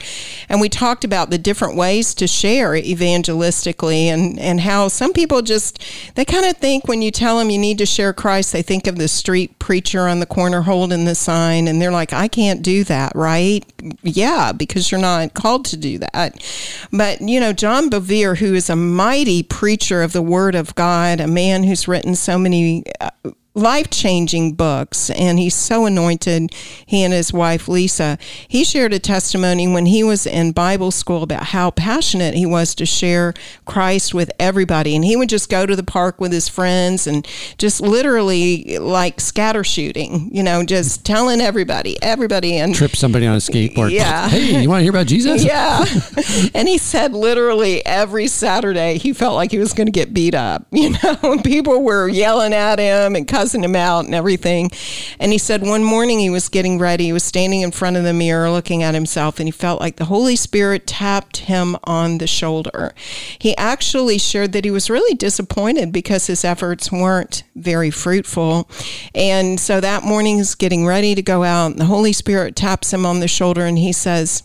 And 0.50 0.60
we 0.60 0.70
talked 0.70 1.04
about 1.04 1.30
the 1.30 1.38
different 1.38 1.76
ways 1.76 2.14
to 2.16 2.28
share 2.28 2.72
evangelistically 2.72 4.06
and 4.06 4.40
and 4.40 4.62
how 4.62 4.88
some 4.88 5.14
people 5.14 5.42
just 5.42 5.82
they 6.16 6.26
kind 6.26 6.46
of 6.46 6.58
think 6.58 6.88
when 6.88 7.02
you 7.02 7.12
tell 7.12 7.38
them 7.38 7.50
you 7.50 7.60
need 7.60 7.78
to 7.78 7.86
share 7.86 8.14
Christ, 8.14 8.52
they 8.52 8.62
think 8.62 8.88
of 8.88 8.98
the 8.98 9.08
street 9.08 9.60
preacher 9.60 10.08
on 10.08 10.20
the 10.20 10.26
corner 10.26 10.62
holding 10.62 11.06
the 11.06 11.16
sign 11.16 11.68
and 11.68 11.82
they're 11.82 11.92
like, 11.92 12.14
I 12.14 12.28
can't 12.28 12.62
do 12.62 12.84
that, 12.86 13.14
right? 13.16 13.66
Yeah, 14.02 14.52
because 14.52 14.92
you're 14.92 15.02
not 15.02 15.34
called 15.34 15.66
to 15.66 15.78
do 15.78 16.00
that. 16.00 16.44
But, 16.92 17.22
you 17.22 17.40
know, 17.40 17.54
John 17.54 17.90
Bevere, 17.90 18.38
who 18.38 18.54
is 18.54 18.70
a 18.70 18.76
mighty 18.76 19.44
preacher 19.44 20.02
of 20.02 20.14
the 20.14 20.22
Word 20.22 20.56
of 20.56 20.76
God, 20.76 21.20
a 21.20 21.28
man 21.28 21.64
who's 21.64 21.88
written 21.88 22.16
so 22.16 22.38
many. 22.38 22.84
Uh, 23.00 23.10
Life 23.56 23.92
changing 23.92 24.54
books, 24.54 25.12
and 25.12 25.38
he's 25.38 25.54
so 25.54 25.86
anointed. 25.86 26.52
He 26.88 27.04
and 27.04 27.14
his 27.14 27.32
wife 27.32 27.68
Lisa. 27.68 28.18
He 28.48 28.64
shared 28.64 28.94
a 28.94 29.00
testimony 29.00 29.68
when 29.68 29.86
he 29.86 30.04
was 30.04 30.26
in 30.26 30.54
Bible 30.54 30.90
school 30.90 31.22
about 31.22 31.44
how 31.44 31.70
passionate 31.70 32.34
he 32.34 32.48
was 32.48 32.74
to 32.74 32.88
share 32.88 33.36
Christ 33.66 34.12
with 34.12 34.32
everybody. 34.40 34.96
And 34.96 35.06
he 35.06 35.16
would 35.16 35.30
just 35.30 35.52
go 35.52 35.68
to 35.68 35.76
the 35.76 35.84
park 35.84 36.20
with 36.20 36.32
his 36.32 36.50
friends 36.50 37.06
and 37.06 37.28
just 37.60 37.80
literally 37.80 38.80
like 38.80 39.22
scatter 39.22 39.64
shooting, 39.64 40.34
you 40.34 40.42
know, 40.42 40.64
just 40.64 41.06
telling 41.06 41.40
everybody, 41.40 42.02
everybody. 42.02 42.58
And 42.58 42.74
Trip 42.74 42.96
somebody 42.96 43.28
on 43.28 43.36
a 43.36 43.38
skateboard. 43.38 43.92
Yeah. 43.92 44.30
Hey, 44.34 44.64
you 44.64 44.70
want 44.70 44.80
to 44.80 44.84
hear 44.84 44.92
about 44.92 45.06
Jesus? 45.06 45.44
yeah. 45.46 45.86
and 46.56 46.68
he 46.68 46.80
said 46.80 47.14
literally 47.14 47.86
every 47.86 48.26
Saturday 48.26 48.98
he 48.98 49.14
felt 49.14 49.36
like 49.36 49.52
he 49.52 49.60
was 49.60 49.74
going 49.74 49.86
to 49.86 49.92
get 49.92 50.12
beat 50.12 50.34
up. 50.34 50.66
You 50.84 50.98
know, 51.02 51.40
people 51.46 51.82
were 51.82 52.10
yelling 52.10 52.54
at 52.54 52.78
him 52.78 53.16
and 53.16 53.26
cussing 53.26 53.43
him 53.52 53.76
out 53.76 54.06
and 54.06 54.16
everything. 54.16 54.72
And 55.20 55.32
he 55.32 55.38
said 55.38 55.62
one 55.62 55.84
morning 55.84 56.20
he 56.20 56.30
was 56.30 56.48
getting 56.48 56.80
ready. 56.80 57.06
He 57.06 57.14
was 57.14 57.24
standing 57.24 57.62
in 57.62 57.72
front 57.72 57.98
of 57.98 58.04
the 58.04 58.14
mirror 58.14 58.50
looking 58.50 58.84
at 58.84 58.94
himself 58.94 59.40
and 59.40 59.48
he 59.48 59.52
felt 59.52 59.82
like 59.82 59.98
the 59.98 60.06
Holy 60.06 60.36
Spirit 60.36 60.88
tapped 60.88 61.38
him 61.38 61.76
on 61.84 62.20
the 62.20 62.28
shoulder. 62.28 62.94
He 63.40 63.58
actually 63.58 64.18
shared 64.18 64.52
that 64.54 64.66
he 64.66 64.72
was 64.72 64.90
really 64.90 65.16
disappointed 65.16 65.92
because 65.92 66.28
his 66.28 66.46
efforts 66.46 66.92
weren't 66.92 67.44
very 67.56 67.90
fruitful. 67.90 68.70
And 69.16 69.60
so 69.60 69.82
that 69.82 70.04
morning 70.04 70.38
he's 70.38 70.56
getting 70.56 70.86
ready 70.86 71.16
to 71.16 71.22
go 71.22 71.44
out 71.44 71.72
and 71.72 71.80
the 71.80 71.86
Holy 71.86 72.14
Spirit 72.14 72.56
taps 72.56 72.94
him 72.94 73.06
on 73.06 73.20
the 73.20 73.28
shoulder 73.28 73.66
and 73.66 73.78
he 73.78 73.92
says, 73.92 74.44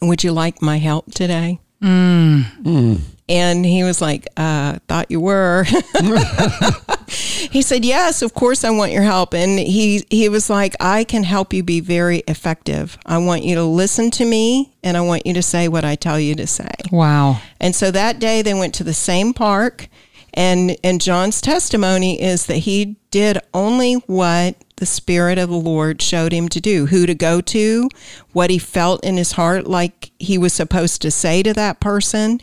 would 0.00 0.24
you 0.24 0.32
like 0.32 0.62
my 0.62 0.78
help 0.78 1.12
today? 1.12 1.60
Mm. 1.82 2.44
Mm. 2.62 3.00
And 3.30 3.64
he 3.64 3.84
was 3.84 4.00
like, 4.00 4.26
uh, 4.36 4.80
thought 4.88 5.08
you 5.08 5.20
were. 5.20 5.64
he 7.06 7.62
said, 7.62 7.84
yes, 7.84 8.22
of 8.22 8.34
course 8.34 8.64
I 8.64 8.70
want 8.70 8.90
your 8.90 9.04
help. 9.04 9.34
And 9.34 9.56
he, 9.56 10.04
he 10.10 10.28
was 10.28 10.50
like, 10.50 10.74
I 10.80 11.04
can 11.04 11.22
help 11.22 11.52
you 11.52 11.62
be 11.62 11.78
very 11.78 12.18
effective. 12.26 12.98
I 13.06 13.18
want 13.18 13.44
you 13.44 13.54
to 13.54 13.62
listen 13.62 14.10
to 14.12 14.24
me 14.24 14.74
and 14.82 14.96
I 14.96 15.02
want 15.02 15.26
you 15.26 15.34
to 15.34 15.42
say 15.42 15.68
what 15.68 15.84
I 15.84 15.94
tell 15.94 16.18
you 16.18 16.34
to 16.34 16.46
say. 16.46 16.72
Wow. 16.90 17.40
And 17.60 17.72
so 17.74 17.92
that 17.92 18.18
day 18.18 18.42
they 18.42 18.52
went 18.52 18.74
to 18.74 18.84
the 18.84 18.92
same 18.92 19.32
park 19.32 19.88
and 20.34 20.76
and 20.84 21.00
John's 21.00 21.40
testimony 21.40 22.20
is 22.20 22.46
that 22.46 22.58
he 22.58 22.96
did 23.10 23.38
only 23.52 23.94
what 23.94 24.56
the 24.80 24.86
spirit 24.86 25.38
of 25.38 25.50
the 25.50 25.54
Lord 25.54 26.02
showed 26.02 26.32
him 26.32 26.48
to 26.48 26.60
do, 26.60 26.86
who 26.86 27.06
to 27.06 27.14
go 27.14 27.40
to, 27.42 27.88
what 28.32 28.50
he 28.50 28.58
felt 28.58 29.04
in 29.04 29.18
his 29.18 29.32
heart 29.32 29.66
like 29.66 30.10
he 30.18 30.38
was 30.38 30.52
supposed 30.52 31.02
to 31.02 31.10
say 31.10 31.42
to 31.42 31.52
that 31.52 31.80
person, 31.80 32.40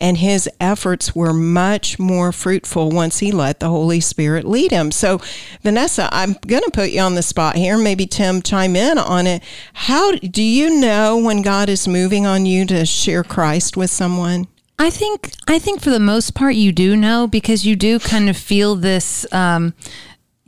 and 0.00 0.18
his 0.18 0.48
efforts 0.60 1.14
were 1.14 1.34
much 1.34 1.98
more 1.98 2.30
fruitful 2.32 2.90
once 2.90 3.18
he 3.18 3.32
let 3.32 3.60
the 3.60 3.68
Holy 3.68 4.00
Spirit 4.00 4.46
lead 4.46 4.70
him. 4.70 4.92
So, 4.92 5.20
Vanessa, 5.62 6.08
I'm 6.12 6.36
going 6.46 6.62
to 6.62 6.70
put 6.70 6.90
you 6.90 7.00
on 7.00 7.16
the 7.16 7.22
spot 7.22 7.56
here. 7.56 7.76
Maybe 7.76 8.06
Tim 8.06 8.40
chime 8.40 8.76
in 8.76 8.96
on 8.96 9.26
it. 9.26 9.42
How 9.74 10.12
do 10.12 10.42
you 10.42 10.80
know 10.80 11.18
when 11.18 11.42
God 11.42 11.68
is 11.68 11.88
moving 11.88 12.24
on 12.24 12.46
you 12.46 12.64
to 12.66 12.86
share 12.86 13.24
Christ 13.24 13.76
with 13.76 13.90
someone? 13.90 14.46
I 14.78 14.88
think 14.88 15.32
I 15.46 15.58
think 15.58 15.82
for 15.82 15.90
the 15.90 16.00
most 16.00 16.34
part 16.34 16.54
you 16.54 16.72
do 16.72 16.96
know 16.96 17.26
because 17.26 17.66
you 17.66 17.76
do 17.76 17.98
kind 17.98 18.30
of 18.30 18.36
feel 18.36 18.76
this. 18.76 19.30
Um, 19.30 19.74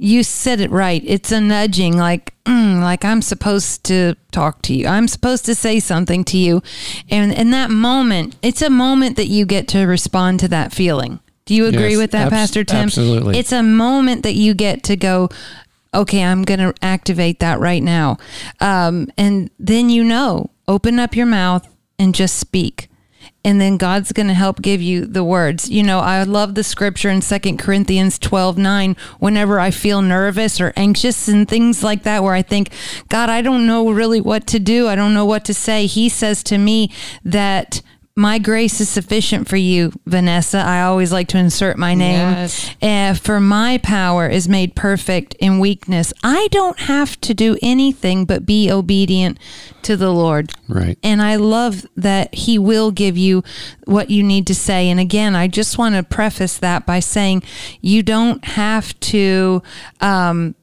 you 0.02 0.24
said 0.24 0.60
it 0.60 0.70
right. 0.70 1.00
It's 1.06 1.30
a 1.30 1.40
nudging, 1.40 1.96
like 1.96 2.34
mm, 2.44 2.80
like 2.82 3.04
I'm 3.04 3.22
supposed 3.22 3.84
to 3.84 4.16
talk 4.32 4.60
to 4.62 4.74
you. 4.74 4.86
I'm 4.88 5.06
supposed 5.06 5.44
to 5.46 5.54
say 5.54 5.78
something 5.78 6.24
to 6.24 6.36
you, 6.36 6.60
and 7.08 7.32
in 7.32 7.50
that 7.52 7.70
moment, 7.70 8.36
it's 8.42 8.62
a 8.62 8.70
moment 8.70 9.16
that 9.16 9.28
you 9.28 9.46
get 9.46 9.68
to 9.68 9.84
respond 9.86 10.40
to 10.40 10.48
that 10.48 10.72
feeling. 10.72 11.20
Do 11.44 11.54
you 11.54 11.66
agree 11.66 11.90
Yes, 11.90 11.98
with 11.98 12.10
that, 12.12 12.26
abs- 12.26 12.32
Pastor 12.32 12.64
Tim? 12.64 12.84
absolutely. 12.84 13.38
It's 13.38 13.52
a 13.52 13.62
moment 13.62 14.22
that 14.24 14.34
you 14.34 14.54
get 14.54 14.82
to 14.84 14.96
go. 14.96 15.28
Okay, 15.94 16.22
I'm 16.24 16.42
going 16.42 16.60
to 16.60 16.74
activate 16.82 17.38
that 17.40 17.60
right 17.60 17.82
now, 17.82 18.16
um, 18.60 19.08
and 19.16 19.50
then 19.58 19.88
you 19.90 20.02
know, 20.02 20.50
open 20.66 20.98
up 20.98 21.14
your 21.14 21.26
mouth 21.26 21.68
and 21.98 22.14
just 22.14 22.38
speak 22.38 22.88
and 23.44 23.60
then 23.60 23.76
God's 23.76 24.12
going 24.12 24.28
to 24.28 24.34
help 24.34 24.62
give 24.62 24.80
you 24.80 25.04
the 25.04 25.24
words. 25.24 25.68
You 25.68 25.82
know, 25.82 25.98
I 25.98 26.22
love 26.22 26.54
the 26.54 26.64
scripture 26.64 27.10
in 27.10 27.22
Second 27.22 27.58
Corinthians 27.58 28.18
12 28.18 28.58
9. 28.58 28.96
Whenever 29.18 29.58
I 29.58 29.70
feel 29.70 30.02
nervous 30.02 30.60
or 30.60 30.72
anxious 30.76 31.28
and 31.28 31.48
things 31.48 31.82
like 31.82 32.04
that, 32.04 32.22
where 32.22 32.34
I 32.34 32.42
think, 32.42 32.70
God, 33.08 33.28
I 33.28 33.42
don't 33.42 33.66
know 33.66 33.90
really 33.90 34.20
what 34.20 34.46
to 34.48 34.58
do, 34.58 34.88
I 34.88 34.94
don't 34.94 35.14
know 35.14 35.26
what 35.26 35.44
to 35.46 35.54
say, 35.54 35.86
He 35.86 36.08
says 36.08 36.42
to 36.44 36.58
me 36.58 36.90
that. 37.24 37.82
My 38.14 38.38
grace 38.38 38.78
is 38.78 38.90
sufficient 38.90 39.48
for 39.48 39.56
you, 39.56 39.92
Vanessa. 40.04 40.58
I 40.58 40.82
always 40.82 41.12
like 41.12 41.28
to 41.28 41.38
insert 41.38 41.78
my 41.78 41.94
name. 41.94 42.28
Yes. 42.28 42.74
Uh, 42.82 43.14
for 43.14 43.40
my 43.40 43.78
power 43.78 44.28
is 44.28 44.48
made 44.50 44.74
perfect 44.74 45.34
in 45.40 45.58
weakness. 45.58 46.12
I 46.22 46.48
don't 46.50 46.78
have 46.80 47.18
to 47.22 47.32
do 47.32 47.56
anything 47.62 48.26
but 48.26 48.44
be 48.44 48.70
obedient 48.70 49.38
to 49.82 49.96
the 49.96 50.12
Lord. 50.12 50.52
Right. 50.68 50.98
And 51.02 51.22
I 51.22 51.36
love 51.36 51.86
that 51.96 52.34
he 52.34 52.58
will 52.58 52.90
give 52.90 53.16
you 53.16 53.42
what 53.84 54.10
you 54.10 54.22
need 54.22 54.46
to 54.48 54.54
say. 54.54 54.90
And 54.90 55.00
again, 55.00 55.34
I 55.34 55.48
just 55.48 55.78
want 55.78 55.94
to 55.94 56.02
preface 56.02 56.58
that 56.58 56.84
by 56.84 57.00
saying 57.00 57.42
you 57.80 58.02
don't 58.02 58.44
have 58.44 58.98
to 59.00 59.62
um, 60.02 60.54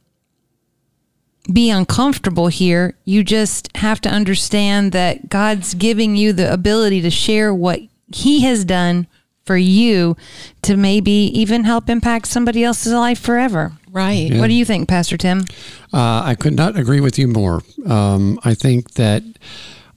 be 1.52 1.70
uncomfortable 1.70 2.48
here. 2.48 2.96
You 3.06 3.24
just 3.24 3.76
have 3.78 4.02
to 4.02 4.10
understand 4.10 4.92
that 4.92 5.30
God's 5.30 5.74
giving 5.74 6.16
you 6.16 6.34
the 6.34 6.52
ability 6.52 7.02
to 7.02 7.10
share 7.10 7.54
what 7.54 7.82
he 8.14 8.42
has 8.42 8.66
done 8.66 9.08
for 9.46 9.58
you 9.58 10.16
to 10.62 10.78
maybe 10.78 11.12
even 11.12 11.64
help 11.64 11.90
impact 11.90 12.28
somebody 12.28 12.64
else's 12.64 12.94
life 12.94 13.20
forever. 13.20 13.74
Right. 13.92 14.30
What 14.32 14.48
do 14.48 14.54
you 14.54 14.64
think, 14.64 14.88
Pastor 14.88 15.18
Tim? 15.18 15.40
Uh, 15.92 16.22
I 16.24 16.36
could 16.36 16.54
not 16.54 16.78
agree 16.78 17.00
with 17.00 17.18
you 17.18 17.28
more. 17.28 17.64
Um, 17.88 18.40
I 18.44 18.54
think 18.54 18.92
that 18.92 19.24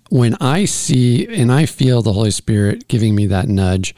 when 0.09 0.36
I 0.40 0.64
see 0.64 1.26
and 1.26 1.53
I 1.53 1.66
feel 1.66 2.00
the 2.00 2.14
Holy 2.14 2.30
Spirit 2.30 2.88
giving 2.88 3.14
me 3.14 3.26
that 3.26 3.48
nudge, 3.48 3.94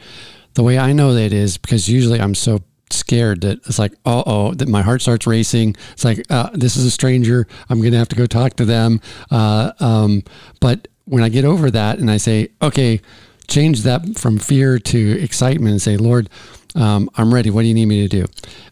the 0.55 0.63
way 0.63 0.77
I 0.77 0.91
know 0.91 1.13
that 1.13 1.31
is 1.31 1.57
because 1.57 1.87
usually 1.87 2.19
I'm 2.19 2.35
so 2.35 2.61
scared 2.91 3.41
that 3.41 3.65
it's 3.65 3.79
like, 3.79 3.93
oh, 4.05 4.23
oh, 4.25 4.53
that 4.53 4.67
my 4.67 4.81
heart 4.81 5.01
starts 5.01 5.27
racing. 5.27 5.75
It's 5.93 6.05
like, 6.05 6.25
uh, 6.29 6.49
this 6.53 6.77
is 6.77 6.85
a 6.85 6.91
stranger. 6.91 7.47
I'm 7.69 7.79
going 7.79 7.91
to 7.91 7.97
have 7.97 8.09
to 8.09 8.15
go 8.15 8.25
talk 8.25 8.55
to 8.57 8.65
them. 8.65 9.01
Uh, 9.31 9.71
um, 9.79 10.23
but 10.59 10.87
when 11.05 11.23
I 11.23 11.29
get 11.29 11.45
over 11.45 11.71
that 11.71 11.99
and 11.99 12.09
I 12.09 12.17
say, 12.17 12.49
okay, 12.61 13.01
change 13.47 13.83
that 13.83 14.17
from 14.17 14.37
fear 14.37 14.79
to 14.79 15.21
excitement 15.21 15.71
and 15.71 15.81
say, 15.81 15.97
Lord, 15.97 16.29
um, 16.75 17.09
I'm 17.15 17.33
ready. 17.33 17.49
What 17.49 17.61
do 17.61 17.67
you 17.67 17.73
need 17.73 17.85
me 17.85 18.07
to 18.07 18.21
do? 18.21 18.25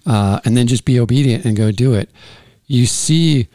Uh, 0.06 0.40
and 0.46 0.58
then 0.58 0.68
just 0.68 0.86
be 0.86 1.00
obedient 1.00 1.46
and 1.46 1.56
go 1.56 1.72
do 1.72 1.94
it. 1.94 2.10
You 2.66 2.86
see 2.86 3.48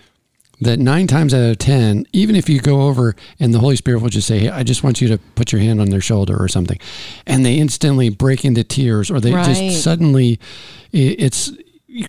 that 0.60 0.78
nine 0.78 1.06
times 1.06 1.32
out 1.32 1.50
of 1.50 1.58
10, 1.58 2.06
even 2.12 2.34
if 2.34 2.48
you 2.48 2.60
go 2.60 2.82
over 2.82 3.14
and 3.38 3.54
the 3.54 3.60
Holy 3.60 3.76
Spirit 3.76 4.02
will 4.02 4.08
just 4.08 4.26
say, 4.26 4.40
Hey, 4.40 4.48
I 4.48 4.62
just 4.62 4.82
want 4.82 5.00
you 5.00 5.08
to 5.08 5.18
put 5.36 5.52
your 5.52 5.60
hand 5.60 5.80
on 5.80 5.90
their 5.90 6.00
shoulder 6.00 6.36
or 6.36 6.48
something. 6.48 6.78
And 7.26 7.44
they 7.44 7.58
instantly 7.58 8.08
break 8.08 8.44
into 8.44 8.64
tears 8.64 9.10
or 9.10 9.20
they 9.20 9.32
Right. 9.32 9.46
just 9.46 9.82
suddenly, 9.82 10.40
it's 10.92 11.52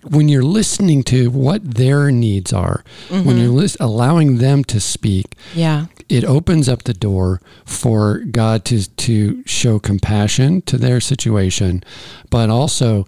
when 0.04 0.28
you're 0.28 0.44
listening 0.44 1.04
to 1.04 1.30
what 1.32 1.76
their 1.76 2.12
needs 2.12 2.52
are, 2.52 2.84
when 3.10 3.24
mm-hmm. 3.24 3.38
you're 3.38 3.48
lis- 3.50 3.78
allowing 3.80 4.38
them 4.38 4.64
to 4.66 4.80
speak, 4.80 5.36
Yeah. 5.56 5.86
it 6.10 6.26
opens 6.26 6.68
up 6.68 6.84
the 6.84 6.94
door 6.94 7.42
for 7.66 8.20
God 8.20 8.66
to 8.66 8.84
to 8.90 9.44
show 9.46 9.80
compassion 9.80 10.62
to 10.64 10.78
their 10.78 11.00
situation, 11.00 11.84
but 12.30 12.50
also 12.50 13.06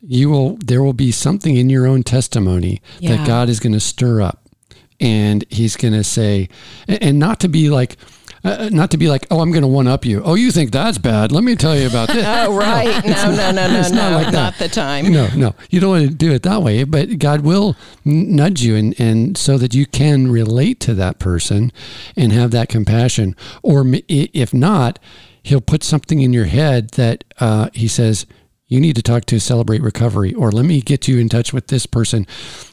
you 0.00 0.30
will 0.30 0.56
there 0.64 0.82
will 0.82 0.94
be 0.94 1.12
something 1.12 1.56
in 1.56 1.68
your 1.68 1.86
own 1.86 2.02
testimony 2.02 2.80
Yeah. 3.00 3.16
that 3.16 3.26
God 3.26 3.48
is 3.50 3.60
going 3.60 3.74
to 3.74 3.80
stir 3.80 4.22
up, 4.22 4.47
and 5.00 5.44
He's 5.48 5.76
going 5.76 5.94
to 5.94 6.04
say, 6.04 6.48
and 6.86 7.18
not 7.18 7.40
to 7.40 7.48
be 7.48 7.70
like. 7.70 7.96
Uh, 8.44 8.68
not 8.70 8.92
to 8.92 8.96
be 8.96 9.08
like, 9.08 9.26
oh, 9.32 9.40
I'm 9.40 9.50
going 9.50 9.62
to 9.62 9.68
one 9.68 9.88
up 9.88 10.04
you. 10.04 10.22
Oh, 10.22 10.36
you 10.36 10.52
think 10.52 10.70
that's 10.70 10.96
bad? 10.96 11.32
Let 11.32 11.42
me 11.42 11.56
tell 11.56 11.76
you 11.76 11.88
about 11.88 12.06
this. 12.06 12.24
Oh, 12.26 12.56
right. 12.56 13.04
No, 13.04 13.34
no, 13.34 13.50
no, 13.50 13.66
no, 13.68 13.80
It's 13.80 13.90
not 13.90 14.12
no. 14.12 14.16
like. 14.18 14.32
Not 14.32 14.54
the 14.58 14.68
time. 14.68 15.12
No, 15.12 15.28
no, 15.34 15.56
you 15.70 15.80
don't 15.80 15.90
want 15.90 16.08
to 16.08 16.14
do 16.14 16.30
it 16.32 16.44
that 16.44 16.62
way. 16.62 16.84
But 16.84 17.18
God 17.18 17.40
will 17.40 17.74
nudge 18.04 18.62
you, 18.62 18.76
and 18.76 18.94
and 19.00 19.36
so 19.36 19.58
that 19.58 19.74
you 19.74 19.86
can 19.86 20.30
relate 20.30 20.78
to 20.80 20.94
that 20.94 21.18
person 21.18 21.72
and 22.14 22.32
have 22.32 22.52
that 22.52 22.68
compassion. 22.68 23.34
Or 23.64 23.84
if 24.06 24.54
not, 24.54 25.00
He'll 25.42 25.60
put 25.60 25.82
something 25.82 26.20
in 26.20 26.32
your 26.32 26.44
head 26.44 26.90
that 26.92 27.24
uh, 27.40 27.70
He 27.74 27.88
says 27.88 28.24
you 28.68 28.80
need 28.80 28.96
to 28.96 29.02
talk 29.02 29.24
to 29.26 29.40
Celebrate 29.40 29.82
Recovery, 29.82 30.34
or 30.34 30.52
let 30.52 30.64
me 30.64 30.80
get 30.80 31.08
you 31.08 31.18
in 31.18 31.28
touch 31.28 31.52
with 31.52 31.68
this 31.68 31.86
person 31.86 32.26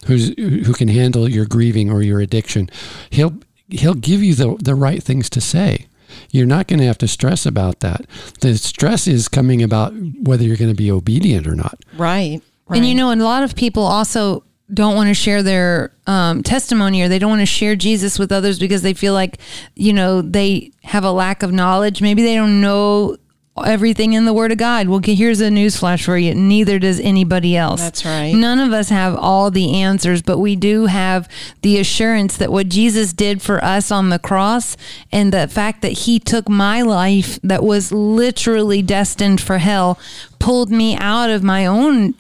who's 0.08 0.34
who 0.38 0.74
can 0.74 0.89
handle 0.89 1.30
your 1.30 1.46
grieving 1.46 1.89
or 1.89 2.02
your 2.02 2.20
addiction. 2.20 2.70
He'll 3.10 3.38
He'll 3.70 3.96
give 3.96 4.22
you 4.22 4.36
the 4.36 4.58
the 4.60 4.76
right 4.76 5.02
things 5.02 5.30
to 5.32 5.41
say. 5.41 5.88
You're 6.32 6.46
not 6.46 6.68
going 6.68 6.80
to 6.80 6.86
have 6.86 6.98
to 7.00 7.08
stress 7.08 7.46
about 7.46 7.80
that. 7.80 8.06
The 8.41 8.58
stress 8.58 9.08
is 9.08 9.28
coming 9.28 9.62
about 9.64 9.93
whether 10.22 10.43
you're 10.43 10.58
going 10.58 10.72
to 10.72 10.76
be 10.76 10.91
obedient 10.91 11.48
or 11.48 11.56
not. 11.56 11.78
Right. 11.98 12.41
right. 12.68 12.78
And 12.78 12.86
you 12.86 12.96
know, 12.96 13.10
and 13.10 13.22
a 13.22 13.26
lot 13.26 13.43
of 13.43 13.56
people 13.56 13.84
also 13.84 14.43
don't 14.74 14.96
want 14.96 15.10
to 15.10 15.14
share 15.14 15.43
their 15.43 15.91
um, 16.08 16.41
testimony 16.41 17.02
or 17.02 17.10
they 17.10 17.20
don't 17.20 17.30
want 17.30 17.41
to 17.41 17.46
share 17.46 17.76
Jesus 17.76 18.18
with 18.18 18.32
others 18.32 18.60
because 18.60 18.82
they 18.82 18.93
feel 18.93 19.14
like, 19.14 19.39
you 19.76 19.93
know, 19.93 20.22
they 20.22 20.72
have 20.84 21.04
a 21.04 21.12
lack 21.12 21.43
of 21.43 21.52
knowledge. 21.52 22.02
Maybe 22.02 22.22
they 22.22 22.36
don't 22.36 22.62
know 22.62 23.18
everything 23.64 24.14
in 24.14 24.26
the 24.26 24.34
Word 24.34 24.51
of 24.51 24.58
God. 24.58 24.89
Well, 24.89 24.99
here's 25.01 25.39
a 25.39 25.49
news 25.49 25.78
flash 25.78 26.03
for 26.03 26.18
you. 26.18 26.36
Neither 26.36 26.78
does 26.80 26.99
anybody 26.99 27.56
else. 27.56 27.82
That's 27.82 28.03
right. 28.03 28.34
None 28.34 28.60
of 28.60 28.74
us 28.74 28.89
have 28.89 29.16
all 29.16 29.49
the 29.49 29.82
answers, 29.82 30.22
but 30.22 30.39
we 30.39 30.56
do 30.58 30.88
have 30.88 31.30
the 31.62 31.80
assurance 31.80 32.36
that 32.38 32.51
what 32.51 32.68
Jesus 32.68 33.14
did 33.14 33.41
for 33.41 33.64
us 33.64 33.91
on 33.91 34.10
the 34.10 34.20
cross 34.20 34.76
and 35.12 35.32
the 35.32 35.47
fact 35.47 35.82
that 35.84 35.93
he 35.93 36.20
took 36.20 36.49
my 36.49 36.82
life 36.82 37.39
that 37.43 37.64
was 37.64 37.91
literally 37.91 38.82
destined 38.82 39.39
for 39.39 39.60
hell, 39.60 39.97
pulled 40.39 40.70
me 40.70 40.97
out 40.97 41.30
of 41.30 41.41
my 41.41 41.66
own 41.66 42.14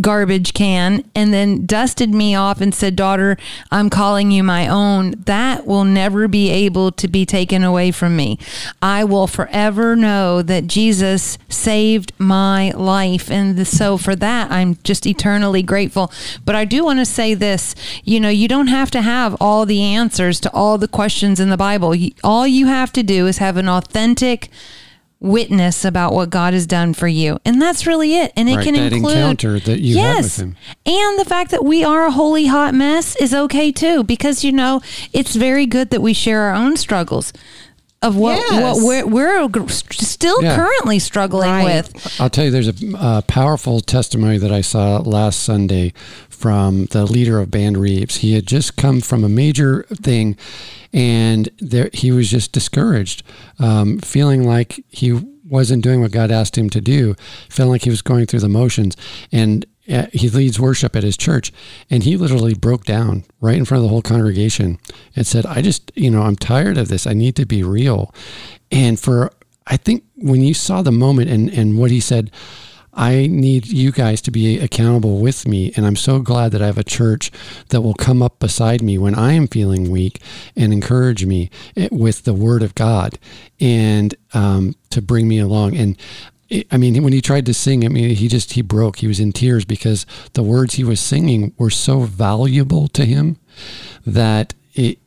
garbage 0.00 0.54
can 0.54 1.04
and 1.14 1.32
then 1.32 1.66
dusted 1.66 2.14
me 2.14 2.34
off 2.34 2.60
and 2.60 2.74
said, 2.74 2.96
Daughter, 2.96 3.36
I'm 3.70 3.90
calling 3.90 4.30
you 4.30 4.42
my 4.42 4.68
own, 4.68 5.12
that 5.26 5.66
will 5.66 5.84
never 5.84 6.28
be 6.28 6.50
able 6.50 6.92
to 6.92 7.08
be 7.08 7.24
taken 7.26 7.62
away 7.62 7.90
from 7.90 8.16
me. 8.16 8.38
I 8.82 9.04
will 9.04 9.26
forever 9.26 9.96
know 9.96 10.42
that 10.42 10.66
Jesus 10.66 11.38
saved 11.48 12.12
my 12.18 12.70
life. 12.70 13.30
And 13.30 13.66
so 13.66 13.96
for 13.96 14.16
that, 14.16 14.50
I'm 14.50 14.76
just 14.84 15.06
eternally 15.06 15.62
grateful. 15.62 16.12
But 16.44 16.54
I 16.54 16.64
do 16.64 16.84
want 16.84 16.98
to 16.98 17.06
say 17.06 17.34
this 17.34 17.74
you 18.04 18.20
know, 18.20 18.28
you 18.28 18.48
don't 18.48 18.68
have 18.68 18.90
to 18.92 19.02
have 19.02 19.36
all 19.40 19.66
the 19.66 19.82
answers 19.82 20.40
to 20.40 20.52
all 20.52 20.78
the 20.78 20.88
questions 20.88 21.40
in 21.40 21.50
the 21.50 21.56
Bible. 21.56 21.94
All 22.22 22.46
you 22.46 22.66
have 22.66 22.92
to 22.92 23.02
do 23.02 23.26
is 23.26 23.38
have 23.38 23.56
an 23.56 23.68
authentic, 23.68 24.50
witness 25.20 25.84
about 25.84 26.12
what 26.12 26.28
God 26.30 26.52
has 26.52 26.66
done 26.66 26.92
for 26.92 27.08
you. 27.08 27.38
And 27.44 27.60
that's 27.60 27.86
really 27.86 28.14
it. 28.16 28.32
And 28.36 28.48
it 28.48 28.56
Right, 28.56 28.64
can 28.64 28.74
that 28.74 28.92
include 28.92 29.16
encounter 29.16 29.58
that 29.60 29.80
you 29.80 29.96
had 29.98 30.22
with 30.24 30.36
him. 30.38 30.56
And 30.84 31.18
the 31.18 31.24
fact 31.24 31.50
that 31.50 31.64
we 31.64 31.82
are 31.82 32.06
a 32.06 32.10
holy 32.10 32.46
hot 32.46 32.74
mess 32.74 33.16
is 33.16 33.32
okay 33.32 33.72
too 33.72 34.02
because 34.04 34.44
you 34.44 34.52
know, 34.52 34.82
it's 35.12 35.34
very 35.34 35.64
good 35.66 35.90
that 35.90 36.02
we 36.02 36.12
share 36.12 36.42
our 36.42 36.54
own 36.54 36.76
struggles 36.76 37.32
of 38.02 38.16
what 38.16 38.36
Yes. 38.50 38.76
what 38.82 38.84
we're, 39.08 39.48
we're 39.48 39.68
still 39.70 40.42
Yeah. 40.42 40.56
currently 40.56 40.98
struggling 40.98 41.48
Right. 41.48 41.64
with. 41.64 42.20
I'll 42.20 42.28
tell 42.28 42.44
you, 42.44 42.50
there's 42.50 42.68
a 42.68 42.74
uh, 42.98 43.20
powerful 43.22 43.80
testimony 43.80 44.36
that 44.36 44.52
I 44.52 44.60
saw 44.60 44.98
last 44.98 45.40
Sunday 45.42 45.94
from 46.44 46.84
the 46.90 47.06
leader 47.06 47.38
of 47.40 47.50
Band 47.50 47.78
Reeves. 47.78 48.16
He 48.18 48.34
had 48.34 48.46
just 48.46 48.76
come 48.76 49.00
from 49.00 49.24
a 49.24 49.30
major 49.30 49.84
thing, 49.84 50.36
and 50.92 51.48
there 51.58 51.88
he 51.94 52.12
was 52.12 52.30
just 52.30 52.52
discouraged, 52.52 53.22
um, 53.58 53.98
feeling 54.00 54.44
like 54.46 54.84
he 54.90 55.12
wasn't 55.48 55.82
doing 55.82 56.02
what 56.02 56.12
God 56.12 56.30
asked 56.30 56.58
him 56.58 56.68
to 56.68 56.82
do, 56.82 57.14
feeling 57.48 57.72
like 57.72 57.84
he 57.84 57.90
was 57.90 58.02
going 58.02 58.26
through 58.26 58.40
the 58.40 58.48
motions, 58.50 58.94
and. 59.32 59.64
uh, 59.90 60.06
He 60.12 60.28
leads 60.28 60.60
worship 60.60 60.94
at 60.96 61.02
his 61.02 61.16
church, 61.16 61.50
and 61.90 62.02
he 62.02 62.16
literally 62.18 62.54
broke 62.54 62.84
down 62.84 63.24
right 63.40 63.56
in 63.56 63.64
front 63.64 63.78
of 63.80 63.84
the 63.84 63.88
whole 63.94 64.02
congregation 64.02 64.78
and 65.16 65.26
said, 65.26 65.44
"I 65.46 65.62
just, 65.62 65.92
you 65.94 66.10
know, 66.10 66.22
I'm 66.22 66.36
tired 66.36 66.76
of 66.78 66.88
this. 66.88 67.06
I 67.06 67.14
need 67.14 67.36
to 67.36 67.46
be 67.46 67.62
real." 67.62 68.12
And 68.70 69.00
for 69.00 69.30
I 69.66 69.76
think 69.78 70.04
when 70.16 70.42
you 70.42 70.54
saw 70.54 70.82
the 70.82 70.92
moment 71.06 71.30
and, 71.30 71.50
and 71.58 71.78
what 71.78 71.90
he 71.90 72.00
said, 72.00 72.30
I 72.96 73.26
need 73.26 73.66
you 73.66 73.92
guys 73.92 74.20
to 74.22 74.30
be 74.30 74.58
accountable 74.58 75.18
with 75.18 75.46
me. 75.46 75.72
And 75.76 75.84
I'm 75.86 75.96
so 75.96 76.20
glad 76.20 76.52
that 76.52 76.62
I 76.62 76.66
have 76.66 76.78
a 76.78 76.84
church 76.84 77.30
that 77.68 77.82
will 77.82 77.94
come 77.94 78.22
up 78.22 78.38
beside 78.38 78.82
me 78.82 78.98
when 78.98 79.14
I 79.14 79.32
am 79.32 79.46
feeling 79.46 79.90
weak 79.90 80.20
and 80.56 80.72
encourage 80.72 81.26
me 81.26 81.50
eh, 81.76 81.88
with 81.90 82.24
the 82.24 82.34
word 82.34 82.62
of 82.62 82.74
God 82.74 83.18
and 83.60 84.14
um, 84.32 84.74
to 84.90 85.02
bring 85.02 85.28
me 85.28 85.38
along. 85.38 85.76
And 85.76 85.96
I 86.70 86.76
mean, 86.76 87.02
when 87.02 87.12
he 87.12 87.20
tried 87.20 87.46
to 87.46 87.54
sing, 87.54 87.84
I 87.84 87.88
mean, 87.88 88.14
he 88.14 88.28
just, 88.28 88.52
he 88.52 88.62
broke. 88.62 88.96
He 88.96 89.06
was 89.06 89.18
in 89.18 89.32
tears 89.32 89.64
because 89.64 90.06
the 90.34 90.42
words 90.42 90.74
he 90.74 90.84
was 90.84 91.00
singing 91.00 91.52
were 91.58 91.70
so 91.70 92.00
valuable 92.00 92.86
to 92.88 93.04
him 93.04 93.38
that 94.06 94.54
it, 94.74 94.98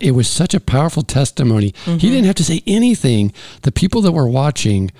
it 0.00 0.12
was 0.12 0.28
such 0.28 0.54
a 0.54 0.60
powerful 0.60 1.02
testimony. 1.02 1.72
He 1.98 2.10
didn't 2.10 2.26
have 2.26 2.34
to 2.36 2.44
say 2.44 2.62
anything. 2.66 3.32
The 3.62 3.72
people 3.72 4.00
that 4.02 4.12
were 4.12 4.28
watching, 4.28 4.90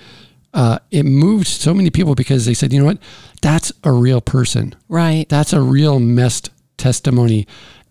uh, 0.54 0.78
it 0.90 1.04
moved 1.04 1.46
so 1.46 1.72
many 1.72 1.90
people 1.90 2.14
because 2.14 2.46
they 2.46 2.54
said, 2.54 2.72
you 2.72 2.80
know 2.80 2.86
what? 2.86 2.98
That's 3.40 3.72
a 3.84 3.92
real 3.92 4.20
person. 4.20 4.74
Right. 4.88 5.28
That's 5.28 5.52
a 5.52 5.60
real 5.60 5.98
messed 5.98 6.50
testimony. 6.76 7.46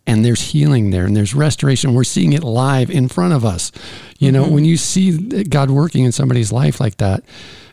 And 0.07 0.25
there's 0.25 0.41
healing 0.41 0.89
there 0.89 1.05
and 1.05 1.15
there's 1.15 1.35
restoration. 1.35 1.93
We're 1.93 2.03
seeing 2.03 2.33
it 2.33 2.43
live 2.43 2.89
in 2.89 3.07
front 3.07 3.33
of 3.33 3.45
us. 3.45 3.71
You 4.19 4.31
know, 4.31 4.47
when 4.47 4.65
you 4.65 4.77
see 4.77 5.43
God 5.43 5.69
working 5.69 6.05
in 6.05 6.11
somebody's 6.11 6.51
life 6.51 6.79
like 6.79 6.97
that, 6.97 7.23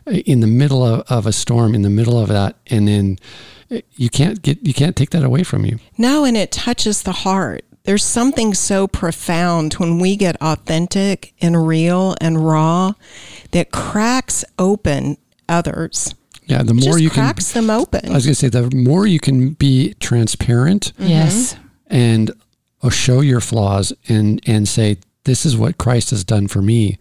in 0.05 0.39
the 0.39 0.47
middle 0.47 0.83
of, 0.83 1.01
of 1.09 1.25
a 1.25 1.31
storm, 1.31 1.75
in 1.75 1.81
the 1.81 1.89
middle 1.89 2.19
of 2.19 2.29
that, 2.29 2.55
and 2.67 2.87
then 2.87 3.17
eh, 3.69 3.81
you 3.95 4.09
can't 4.09 4.41
get, 4.41 4.65
you 4.65 4.73
can't 4.73 4.95
take 4.95 5.11
that 5.11 5.23
away 5.23 5.43
from 5.43 5.65
you. 5.65 5.79
No, 5.97 6.23
and 6.23 6.37
it 6.37 6.51
touches 6.51 7.03
the 7.03 7.11
heart. 7.11 7.65
There's 7.89 8.03
something 8.05 8.53
so 8.53 8.87
profound 8.87 9.73
when 9.73 9.97
we 9.97 10.15
get 10.15 10.35
authentic 10.41 11.33
and 11.41 11.65
real 11.65 12.13
and 12.21 12.45
raw 12.45 12.93
that 13.49 13.71
cracks 13.71 14.45
open 14.59 15.17
others. 15.47 16.13
Yeah. 16.45 16.61
The 16.61 16.75
more 16.75 16.83
Just 16.83 17.01
you 17.01 17.09
can, 17.09 17.23
cracks 17.23 17.51
them 17.51 17.71
open. 17.71 18.11
I 18.11 18.13
was 18.13 18.27
going 18.27 18.35
to 18.35 18.39
say, 18.39 18.47
the 18.49 18.69
more 18.75 19.07
you 19.07 19.19
can 19.19 19.53
be 19.53 19.95
transparent 19.99 20.93
Yes. 20.99 21.55
and 21.87 22.29
uh, 22.83 22.91
show 22.91 23.21
your 23.21 23.41
flaws 23.41 23.91
and 24.07 24.39
and 24.45 24.67
say 24.67 24.97
this 25.23 25.43
is 25.43 25.57
what 25.57 25.79
Christ 25.79 26.11
has 26.11 26.23
done 26.23 26.47
for 26.47 26.61
me. 26.61 26.99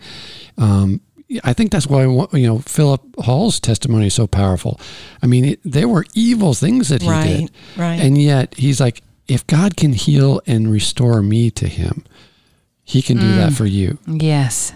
Um, 0.56 1.02
I 1.44 1.52
think 1.52 1.70
that's 1.70 1.86
why 1.86 2.04
you 2.32 2.46
know 2.46 2.60
Philip 2.60 3.02
Hall's 3.18 3.60
testimony 3.60 4.06
is 4.06 4.14
so 4.14 4.26
powerful. 4.26 4.80
I 5.22 5.26
mean, 5.26 5.44
it, 5.44 5.60
there 5.66 5.86
were 5.86 6.06
evil 6.14 6.54
things 6.54 6.88
that 6.88 7.02
he 7.02 7.10
Right, 7.10 7.26
did, 7.40 7.50
right. 7.76 8.00
and 8.00 8.16
yet 8.16 8.54
he's 8.56 8.80
like, 8.80 9.02
if 9.28 9.46
God 9.46 9.76
can 9.76 9.92
heal 9.92 10.40
and 10.46 10.72
restore 10.72 11.22
me 11.22 11.50
to 11.52 11.68
Him, 11.68 12.04
He 12.82 13.02
can 13.02 13.18
do 13.18 13.36
that 13.36 13.52
mm. 13.52 13.56
for 13.56 13.66
you. 13.66 13.98
Yes. 14.06 14.72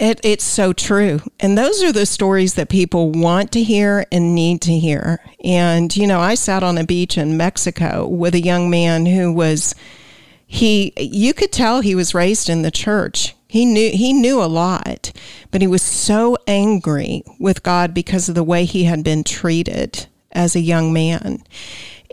It, 0.00 0.18
it's 0.24 0.44
so 0.44 0.72
true. 0.72 1.20
And 1.38 1.56
those 1.56 1.82
are 1.82 1.92
the 1.92 2.06
stories 2.06 2.54
that 2.54 2.70
people 2.70 3.10
want 3.10 3.52
to 3.52 3.62
hear 3.62 4.06
and 4.10 4.34
need 4.34 4.62
to 4.62 4.72
hear. 4.72 5.20
And, 5.44 5.94
you 5.94 6.06
know, 6.06 6.20
I 6.20 6.36
sat 6.36 6.62
on 6.62 6.78
a 6.78 6.84
beach 6.84 7.18
in 7.18 7.36
Mexico 7.36 8.06
with 8.06 8.34
a 8.34 8.40
young 8.40 8.70
man 8.70 9.04
who 9.04 9.30
was, 9.30 9.74
he, 10.46 10.94
you 10.96 11.34
could 11.34 11.52
tell 11.52 11.80
he 11.80 11.94
was 11.94 12.14
raised 12.14 12.48
in 12.48 12.62
the 12.62 12.70
church. 12.70 13.36
He 13.46 13.66
knew, 13.66 13.90
he 13.90 14.14
knew 14.14 14.42
a 14.42 14.44
lot, 14.44 15.12
but 15.50 15.60
he 15.60 15.66
was 15.66 15.82
so 15.82 16.38
angry 16.46 17.22
with 17.38 17.62
God 17.62 17.92
because 17.92 18.28
of 18.30 18.34
the 18.34 18.44
way 18.44 18.64
he 18.64 18.84
had 18.84 19.04
been 19.04 19.22
treated 19.22 20.06
as 20.32 20.56
a 20.56 20.60
young 20.60 20.94
man 20.94 21.42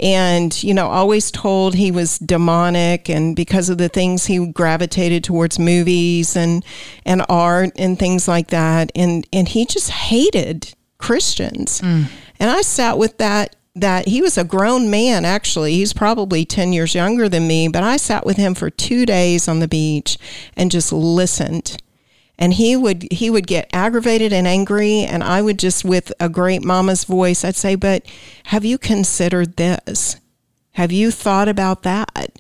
and 0.01 0.63
you 0.63 0.73
know 0.73 0.87
always 0.87 1.31
told 1.31 1.73
he 1.73 1.91
was 1.91 2.19
demonic 2.19 3.09
and 3.09 3.35
because 3.35 3.69
of 3.69 3.77
the 3.77 3.89
things 3.89 4.25
he 4.25 4.45
gravitated 4.47 5.23
towards 5.23 5.57
movies 5.57 6.35
and 6.35 6.63
and 7.05 7.23
art 7.29 7.71
and 7.77 7.97
things 7.97 8.27
like 8.27 8.47
that. 8.47 8.91
And 8.95 9.27
and 9.33 9.47
he 9.47 9.65
just 9.65 9.89
hated 9.89 10.73
Christians. 10.97 11.81
Mm. 11.81 12.05
and 12.39 12.49
I 12.49 12.61
sat 12.61 12.97
with 12.97 13.17
that 13.17 13.55
that 13.75 14.07
he 14.07 14.21
was 14.21 14.37
a 14.37 14.43
grown 14.43 14.89
man 14.89 15.25
actually. 15.25 15.73
He's 15.73 15.93
probably 15.93 16.45
10 16.45 16.73
years 16.73 16.95
younger 16.95 17.29
than 17.29 17.47
me 17.47 17.67
but 17.67 17.83
I 17.83 17.97
sat 17.97 18.25
with 18.25 18.37
him 18.37 18.55
for 18.55 18.69
2 18.69 19.05
days 19.05 19.47
on 19.47 19.59
the 19.59 19.67
beach 19.67 20.17
and 20.55 20.71
just 20.71 20.91
listened 20.91 21.77
and 22.38 22.53
he 22.53 22.75
would 22.75 23.07
he 23.11 23.29
would 23.29 23.47
get 23.47 23.69
aggravated 23.73 24.31
and 24.31 24.47
angry 24.47 24.99
and 24.99 25.23
i 25.23 25.41
would 25.41 25.57
just 25.59 25.83
with 25.83 26.11
a 26.19 26.29
great 26.29 26.63
mama's 26.63 27.03
voice 27.03 27.43
i'd 27.43 27.55
say 27.55 27.75
but 27.75 28.05
have 28.45 28.65
you 28.65 28.77
considered 28.77 29.55
this 29.57 30.17
have 30.71 30.91
you 30.91 31.11
thought 31.11 31.47
about 31.47 31.83
that 31.83 32.39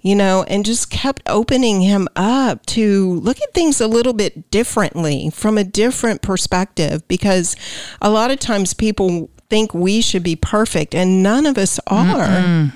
you 0.00 0.14
know 0.14 0.44
and 0.48 0.64
just 0.64 0.90
kept 0.90 1.22
opening 1.26 1.80
him 1.80 2.08
up 2.16 2.64
to 2.66 3.14
look 3.20 3.40
at 3.40 3.54
things 3.54 3.80
a 3.80 3.88
little 3.88 4.12
bit 4.12 4.50
differently 4.50 5.30
from 5.30 5.56
a 5.58 5.64
different 5.64 6.22
perspective 6.22 7.06
because 7.08 7.56
a 8.00 8.10
lot 8.10 8.30
of 8.30 8.38
times 8.38 8.74
people 8.74 9.30
think 9.48 9.72
we 9.72 10.00
should 10.00 10.22
be 10.22 10.36
perfect 10.36 10.94
and 10.94 11.22
none 11.22 11.46
of 11.46 11.56
us 11.56 11.78
are 11.86 12.72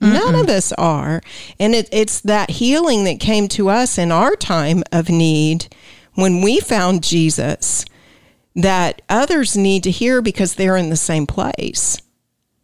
Mm-mm. 0.00 0.14
None 0.14 0.34
of 0.34 0.48
us 0.48 0.72
are. 0.72 1.20
And 1.58 1.74
it, 1.74 1.88
it's 1.92 2.22
that 2.22 2.48
healing 2.50 3.04
that 3.04 3.20
came 3.20 3.48
to 3.48 3.68
us 3.68 3.98
in 3.98 4.10
our 4.10 4.34
time 4.34 4.82
of 4.90 5.10
need 5.10 5.68
when 6.14 6.42
we 6.42 6.60
found 6.60 7.02
Jesus 7.02 7.84
that 8.54 9.02
others 9.08 9.56
need 9.56 9.82
to 9.84 9.90
hear 9.90 10.20
because 10.20 10.54
they're 10.54 10.76
in 10.76 10.90
the 10.90 10.96
same 10.96 11.26
place. 11.26 12.00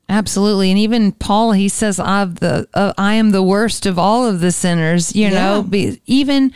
Absolutely, 0.09 0.71
and 0.71 0.79
even 0.79 1.11
Paul, 1.11 1.51
he 1.53 1.69
says, 1.69 1.99
"I've 1.99 2.37
the 2.37 2.69
uh, 2.75 2.93
I 2.97 3.15
am 3.15 3.31
the 3.31 3.43
worst 3.43 3.87
of 3.87 3.99
all 3.99 4.25
of 4.25 4.39
the 4.39 4.53
sinners." 4.53 5.17
You 5.17 5.25
yeah. 5.25 5.31
know, 5.31 5.63
Be, 5.65 6.01
even 6.07 6.53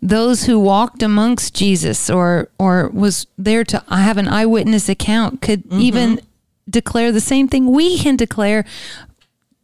those 0.00 0.44
who 0.44 0.58
walked 0.58 1.02
amongst 1.02 1.54
Jesus 1.54 2.08
or 2.08 2.48
or 2.58 2.88
was 2.88 3.26
there 3.36 3.62
to 3.64 3.84
I 3.88 4.00
have 4.02 4.16
an 4.16 4.26
eyewitness 4.26 4.88
account 4.88 5.42
could 5.42 5.64
mm-hmm. 5.64 5.80
even 5.80 6.20
declare 6.68 7.12
the 7.12 7.20
same 7.20 7.46
thing 7.46 7.70
we 7.70 7.98
can 7.98 8.16
declare 8.16 8.64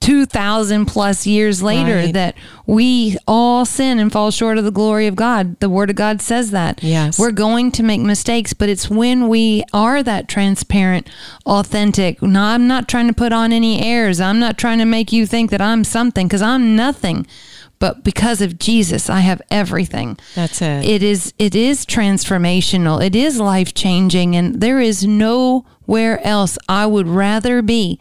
2000 0.00 0.86
plus 0.86 1.26
years 1.26 1.62
later 1.62 1.96
right. 1.96 2.14
that 2.14 2.34
we 2.66 3.18
all 3.28 3.66
sin 3.66 3.98
and 3.98 4.10
fall 4.10 4.30
short 4.30 4.56
of 4.56 4.64
the 4.64 4.70
glory 4.70 5.06
of 5.06 5.14
God. 5.14 5.60
The 5.60 5.68
word 5.68 5.90
of 5.90 5.96
God 5.96 6.22
says 6.22 6.52
that. 6.52 6.82
Yes. 6.82 7.18
We're 7.18 7.32
going 7.32 7.70
to 7.72 7.82
make 7.82 8.00
mistakes, 8.00 8.54
but 8.54 8.70
it's 8.70 8.88
when 8.88 9.28
we 9.28 9.62
are 9.74 10.02
that 10.02 10.26
transparent, 10.26 11.08
authentic. 11.44 12.22
No, 12.22 12.40
I'm 12.42 12.66
not 12.66 12.88
trying 12.88 13.08
to 13.08 13.14
put 13.14 13.32
on 13.32 13.52
any 13.52 13.82
airs. 13.82 14.20
I'm 14.20 14.38
not 14.38 14.56
trying 14.56 14.78
to 14.78 14.86
make 14.86 15.12
you 15.12 15.26
think 15.26 15.50
that 15.50 15.60
I'm 15.60 15.84
something 15.84 16.26
because 16.26 16.42
I'm 16.42 16.74
nothing. 16.74 17.26
But 17.78 18.04
because 18.04 18.42
of 18.42 18.58
Jesus, 18.58 19.08
I 19.08 19.20
have 19.20 19.40
everything. 19.50 20.18
That's 20.34 20.60
it. 20.60 20.84
It 20.84 21.02
is 21.02 21.32
it 21.38 21.54
is 21.54 21.86
transformational. 21.86 23.02
It 23.02 23.16
is 23.16 23.40
life-changing 23.40 24.36
and 24.36 24.60
there 24.60 24.80
is 24.80 25.06
no 25.06 25.64
where 25.90 26.24
else 26.24 26.56
I 26.68 26.86
would 26.86 27.08
rather 27.08 27.62
be 27.62 27.98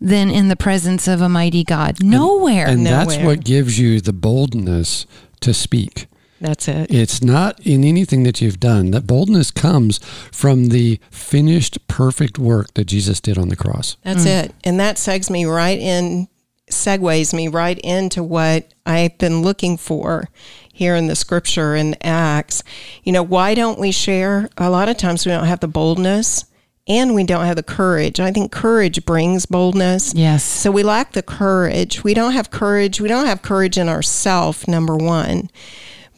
than 0.00 0.30
in 0.30 0.46
the 0.46 0.54
presence 0.54 1.08
of 1.08 1.20
a 1.20 1.28
mighty 1.28 1.64
God. 1.64 2.00
Nowhere. 2.00 2.66
And, 2.66 2.74
and 2.74 2.84
Nowhere. 2.84 3.04
that's 3.04 3.18
what 3.18 3.42
gives 3.42 3.80
you 3.80 4.00
the 4.00 4.12
boldness 4.12 5.06
to 5.40 5.52
speak. 5.52 6.06
That's 6.40 6.68
it. 6.68 6.94
It's 6.94 7.20
not 7.20 7.58
in 7.66 7.82
anything 7.82 8.22
that 8.22 8.40
you've 8.40 8.60
done. 8.60 8.92
That 8.92 9.08
boldness 9.08 9.50
comes 9.50 9.98
from 10.30 10.68
the 10.68 11.00
finished, 11.10 11.88
perfect 11.88 12.38
work 12.38 12.74
that 12.74 12.84
Jesus 12.84 13.20
did 13.20 13.36
on 13.36 13.48
the 13.48 13.56
cross. 13.56 13.96
That's 14.04 14.24
mm. 14.24 14.44
it. 14.44 14.54
And 14.62 14.78
that 14.78 14.94
segs 14.94 15.28
me 15.28 15.44
right 15.44 15.80
in, 15.80 16.28
segues 16.70 17.34
me 17.34 17.48
right 17.48 17.78
into 17.80 18.22
what 18.22 18.72
I've 18.86 19.18
been 19.18 19.42
looking 19.42 19.76
for 19.76 20.28
here 20.72 20.94
in 20.94 21.08
the 21.08 21.16
scripture 21.16 21.74
in 21.74 21.96
Acts. 22.02 22.62
You 23.02 23.10
know, 23.10 23.24
why 23.24 23.56
don't 23.56 23.80
we 23.80 23.90
share? 23.90 24.48
A 24.58 24.70
lot 24.70 24.88
of 24.88 24.96
times 24.96 25.26
we 25.26 25.32
don't 25.32 25.46
have 25.46 25.58
the 25.58 25.66
boldness 25.66 26.44
and 26.88 27.14
we 27.14 27.24
don't 27.24 27.46
have 27.46 27.56
the 27.56 27.62
courage. 27.62 28.18
I 28.18 28.32
think 28.32 28.50
courage 28.50 29.04
brings 29.04 29.46
boldness. 29.46 30.14
Yes. 30.14 30.42
So 30.42 30.70
we 30.70 30.82
lack 30.82 31.12
the 31.12 31.22
courage. 31.22 32.02
We 32.02 32.14
don't 32.14 32.32
have 32.32 32.50
courage. 32.50 33.00
We 33.00 33.08
don't 33.08 33.26
have 33.26 33.42
courage 33.42 33.78
in 33.78 33.88
ourself, 33.88 34.66
number 34.66 34.96
one. 34.96 35.50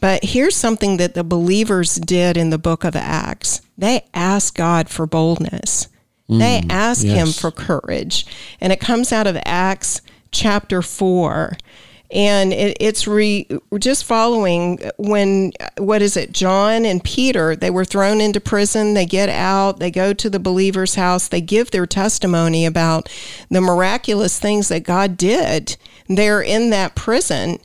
But 0.01 0.23
here's 0.23 0.55
something 0.55 0.97
that 0.97 1.13
the 1.13 1.23
believers 1.23 1.95
did 1.95 2.37
in 2.37 2.49
the 2.49 2.57
book 2.57 2.83
of 2.83 2.95
Acts 2.95 3.61
they 3.77 4.05
asked 4.13 4.55
God 4.55 4.89
for 4.89 5.05
boldness, 5.05 5.89
mm, 6.29 6.39
they 6.39 6.63
asked 6.69 7.03
yes. 7.03 7.17
Him 7.17 7.27
for 7.33 7.51
courage. 7.51 8.25
And 8.61 8.71
it 8.71 8.79
comes 8.79 9.11
out 9.11 9.27
of 9.27 9.37
Acts 9.45 10.01
chapter 10.31 10.81
4 10.81 11.57
and 12.11 12.53
it, 12.53 12.77
it's 12.79 13.07
re, 13.07 13.47
just 13.79 14.05
following 14.05 14.79
when 14.97 15.51
what 15.77 16.01
is 16.01 16.15
it 16.15 16.31
john 16.31 16.85
and 16.85 17.03
peter 17.03 17.55
they 17.55 17.69
were 17.69 17.85
thrown 17.85 18.21
into 18.21 18.39
prison. 18.39 18.93
They 18.93 19.05
get 19.05 19.29
out. 19.29 19.79
They 19.79 19.91
go 19.91 20.13
to 20.13 20.29
the 20.29 20.39
believer's 20.39 20.95
house. 20.95 21.27
They 21.27 21.41
give 21.41 21.71
their 21.71 21.85
testimony 21.85 22.65
about 22.65 23.09
the 23.49 23.61
miraculous 23.61 24.39
things 24.39 24.67
that 24.69 24.83
god 24.83 25.17
did 25.17 25.77
there 26.07 26.41
in 26.41 26.69
that 26.69 26.95
prison 26.95 27.59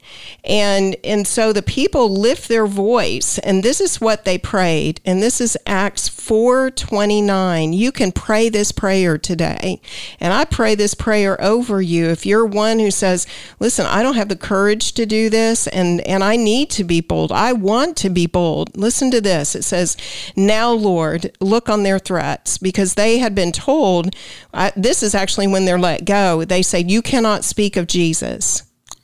and 0.45 0.97
and 1.05 1.27
so 1.27 1.53
the 1.53 1.63
people 1.63 2.09
lift 2.09 2.49
their 2.49 2.67
voice 2.67 3.39
and 3.39 3.63
this 3.63 3.81
is 3.81 4.01
what 4.01 4.25
they 4.25 4.39
prayed 4.39 5.01
and 5.05 5.23
this 5.23 5.41
is 5.41 5.57
acts 5.67 6.09
429 6.09 7.73
you 7.73 7.93
can 7.93 8.13
pray 8.13 8.49
this 8.49 8.73
prayer 8.73 9.19
today 9.19 9.81
and 10.19 10.33
i 10.33 10.45
pray 10.45 10.75
this 10.75 10.95
prayer 10.95 11.41
over 11.41 11.81
you 11.83 12.09
if 12.09 12.25
you're 12.25 12.47
one 12.47 12.79
who 12.79 12.91
says 12.91 13.27
listen 13.59 13.87
i 13.87 14.03
don't 14.03 14.17
have 14.17 14.29
the 14.29 14.37
courage 14.37 14.93
to 14.93 15.05
do 15.07 15.29
this 15.29 15.67
and 15.67 16.01
and 16.03 16.23
I 16.25 16.37
need 16.37 16.71
to 16.71 16.85
be 16.85 17.01
bold. 17.01 17.33
I 17.33 17.53
want 17.53 17.97
to 17.99 18.11
be 18.11 18.27
bold. 18.27 18.77
Listen 18.77 19.11
to 19.11 19.21
this. 19.21 19.55
It 19.55 19.65
says, 19.65 19.97
"Now, 20.37 20.71
Lord, 20.73 21.37
look 21.41 21.69
on 21.69 21.83
their 21.83 21.99
threats 21.99 22.59
because 22.59 22.95
they 22.95 23.19
had 23.19 23.35
been 23.35 23.53
told 23.53 24.15
I, 24.53 24.73
this 24.77 25.03
is 25.03 25.15
actually 25.15 25.47
when 25.47 25.65
they're 25.65 25.79
let 25.79 26.05
go. 26.05 26.45
They 26.45 26.63
say 26.63 26.81
you 26.81 27.03
cannot 27.03 27.45
speak 27.45 27.77
of 27.77 27.87
Jesus. 27.87 28.30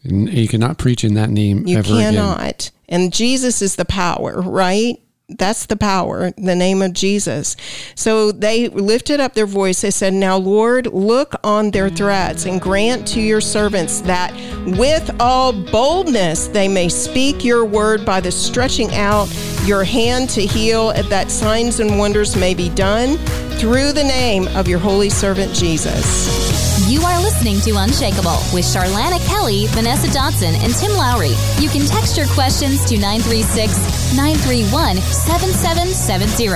You 0.02 0.48
cannot 0.48 0.78
preach 0.78 1.02
in 1.04 1.14
that 1.14 1.30
name 1.30 1.66
you 1.66 1.82
cannot. 1.82 2.40
Again. 2.40 2.72
And 2.88 3.12
Jesus 3.12 3.60
is 3.62 3.76
the 3.76 3.84
power, 3.84 4.40
right? 4.40 5.00
that's 5.28 5.66
the 5.66 5.76
power, 5.76 6.30
the 6.36 6.54
name 6.54 6.82
of 6.82 6.92
Jesus. 6.92 7.56
So 7.96 8.30
they 8.30 8.68
lifted 8.68 9.18
up 9.18 9.34
their 9.34 9.46
voice. 9.46 9.80
They 9.80 9.90
said, 9.90 10.14
Now, 10.14 10.36
Lord, 10.36 10.86
look 10.86 11.34
on 11.42 11.72
their 11.72 11.90
threats 11.90 12.46
and 12.46 12.60
grant 12.60 13.08
to 13.08 13.20
your 13.20 13.40
servants 13.40 14.00
that 14.02 14.32
with 14.78 15.10
all 15.20 15.52
boldness 15.52 16.46
they 16.48 16.68
may 16.68 16.88
speak 16.88 17.44
your 17.44 17.64
word 17.64 18.04
by 18.04 18.20
the 18.20 18.30
stretching 18.30 18.94
out 18.94 19.26
your 19.64 19.82
hand 19.82 20.30
to 20.30 20.46
heal, 20.46 20.92
that 20.92 21.30
signs 21.30 21.80
and 21.80 21.98
wonders 21.98 22.36
may 22.36 22.54
be 22.54 22.68
done 22.70 23.16
through 23.58 23.92
the 23.92 24.04
name 24.04 24.46
of 24.48 24.68
your 24.68 24.78
holy 24.78 25.10
servant 25.10 25.52
Jesus. 25.52 26.65
You 26.89 27.03
are 27.03 27.20
listening 27.20 27.61
to 27.62 27.78
Unshakable 27.78 28.39
with 28.55 28.64
Charlana 28.64 29.18
Kelly, 29.26 29.66
Vanessa 29.68 30.07
Dotson, 30.07 30.55
and 30.62 30.72
Tim 30.72 30.93
Lowry. 30.93 31.34
You 31.59 31.68
can 31.68 31.84
text 31.84 32.16
your 32.16 32.28
questions 32.28 32.84
to 32.84 32.97
936 32.97 34.16
931 34.16 34.99
7770. 34.99 36.47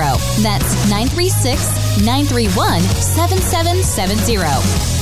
That's 0.41 0.89
936 0.89 2.05
931 2.05 2.79
7770. 2.79 5.00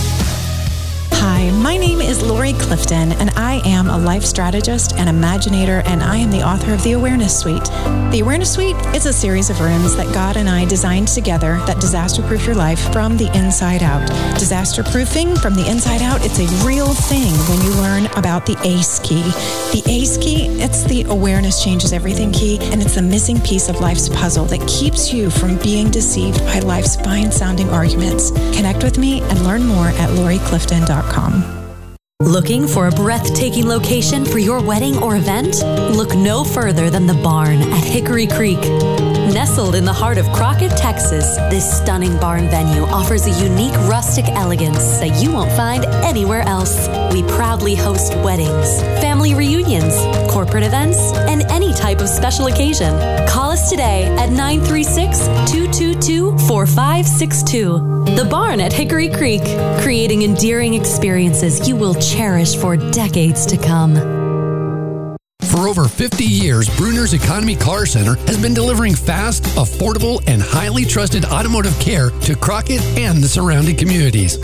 Hi, 1.21 1.51
my 1.51 1.75
name 1.75 1.99
is 1.99 2.21
Lori 2.23 2.53
Clifton, 2.53 3.11
and 3.11 3.29
I 3.31 3.61
am 3.65 3.89
a 3.89 3.97
life 3.97 4.23
strategist 4.23 4.93
and 4.95 5.09
imaginator, 5.09 5.85
and 5.85 6.01
I 6.01 6.15
am 6.15 6.31
the 6.31 6.43
author 6.43 6.73
of 6.73 6.81
The 6.83 6.93
Awareness 6.93 7.37
Suite. 7.37 7.65
The 8.11 8.21
Awareness 8.23 8.53
Suite 8.53 8.77
is 8.95 9.05
a 9.05 9.11
series 9.11 9.49
of 9.49 9.59
rooms 9.59 9.97
that 9.97 10.13
God 10.13 10.37
and 10.37 10.47
I 10.47 10.63
designed 10.63 11.09
together 11.09 11.57
that 11.65 11.81
disaster 11.81 12.21
proof 12.21 12.45
your 12.45 12.55
life 12.55 12.79
from 12.93 13.17
the 13.17 13.29
inside 13.37 13.83
out. 13.83 14.07
Disaster 14.39 14.81
proofing 14.81 15.35
from 15.35 15.55
the 15.55 15.69
inside 15.69 16.01
out, 16.01 16.21
it's 16.23 16.39
a 16.39 16.65
real 16.65 16.93
thing 16.93 17.33
when 17.49 17.61
you 17.65 17.73
learn 17.81 18.05
about 18.17 18.45
the 18.45 18.57
ACE 18.63 18.99
key. 18.99 19.23
The 19.73 19.83
ACE 19.87 20.17
key, 20.17 20.45
it's 20.61 20.83
the 20.83 21.03
awareness 21.09 21.61
changes 21.61 21.91
everything 21.91 22.31
key, 22.31 22.59
and 22.71 22.81
it's 22.81 22.95
the 22.95 23.01
missing 23.01 23.41
piece 23.41 23.67
of 23.67 23.81
life's 23.81 24.07
puzzle 24.07 24.45
that 24.45 24.65
keeps 24.69 25.11
you 25.11 25.29
from 25.29 25.57
being 25.57 25.91
deceived 25.91 26.39
by 26.45 26.59
life's 26.59 26.95
fine 26.95 27.29
sounding 27.29 27.69
arguments. 27.71 28.31
Connect 28.55 28.83
with 28.83 28.97
me 28.97 29.19
and 29.19 29.43
learn 29.43 29.65
more 29.65 29.89
at 29.89 30.09
loriclifton.com. 30.11 31.08
Looking 32.21 32.67
for 32.67 32.87
a 32.87 32.91
breathtaking 32.91 33.67
location 33.67 34.25
for 34.25 34.39
your 34.39 34.61
wedding 34.61 34.97
or 35.01 35.15
event? 35.15 35.63
Look 35.95 36.15
no 36.15 36.43
further 36.43 36.89
than 36.89 37.07
the 37.07 37.13
barn 37.15 37.61
at 37.61 37.83
Hickory 37.83 38.27
Creek. 38.27 38.59
Nestled 39.33 39.75
in 39.75 39.85
the 39.85 39.93
heart 39.93 40.17
of 40.17 40.25
Crockett, 40.31 40.71
Texas, 40.71 41.35
this 41.51 41.77
stunning 41.77 42.17
barn 42.17 42.49
venue 42.49 42.81
offers 42.81 43.27
a 43.27 43.43
unique 43.43 43.75
rustic 43.87 44.25
elegance 44.29 44.97
that 44.97 45.21
you 45.21 45.31
won't 45.31 45.51
find 45.51 45.85
anywhere 46.03 46.41
else. 46.41 46.87
We 47.13 47.21
proudly 47.23 47.75
host 47.75 48.15
weddings, 48.17 48.81
family 49.01 49.35
reunions, 49.35 49.93
corporate 50.31 50.63
events, 50.63 50.97
and 51.13 51.43
any 51.43 51.73
type 51.73 51.99
of 51.99 52.09
special 52.09 52.47
occasion. 52.47 52.91
Call 53.27 53.51
us 53.51 53.69
today 53.69 54.05
at 54.17 54.31
936 54.31 55.19
222 55.51 56.35
4562. 56.47 58.15
The 58.15 58.27
Barn 58.27 58.59
at 58.59 58.73
Hickory 58.73 59.09
Creek, 59.09 59.43
creating 59.81 60.23
endearing 60.23 60.73
experiences 60.73 61.67
you 61.67 61.75
will 61.75 61.93
cherish 61.93 62.55
for 62.55 62.75
decades 62.75 63.45
to 63.45 63.57
come. 63.57 64.18
For 65.49 65.67
over 65.67 65.87
50 65.87 66.23
years, 66.23 66.69
Bruner's 66.77 67.13
Economy 67.13 67.55
Car 67.55 67.87
Center 67.87 68.15
has 68.27 68.39
been 68.39 68.53
delivering 68.53 68.93
fast, 68.93 69.43
affordable, 69.55 70.21
and 70.27 70.43
highly 70.43 70.85
trusted 70.85 71.25
automotive 71.25 71.77
care 71.79 72.11
to 72.11 72.35
Crockett 72.35 72.81
and 72.99 73.23
the 73.23 73.27
surrounding 73.27 73.75
communities. 73.75 74.37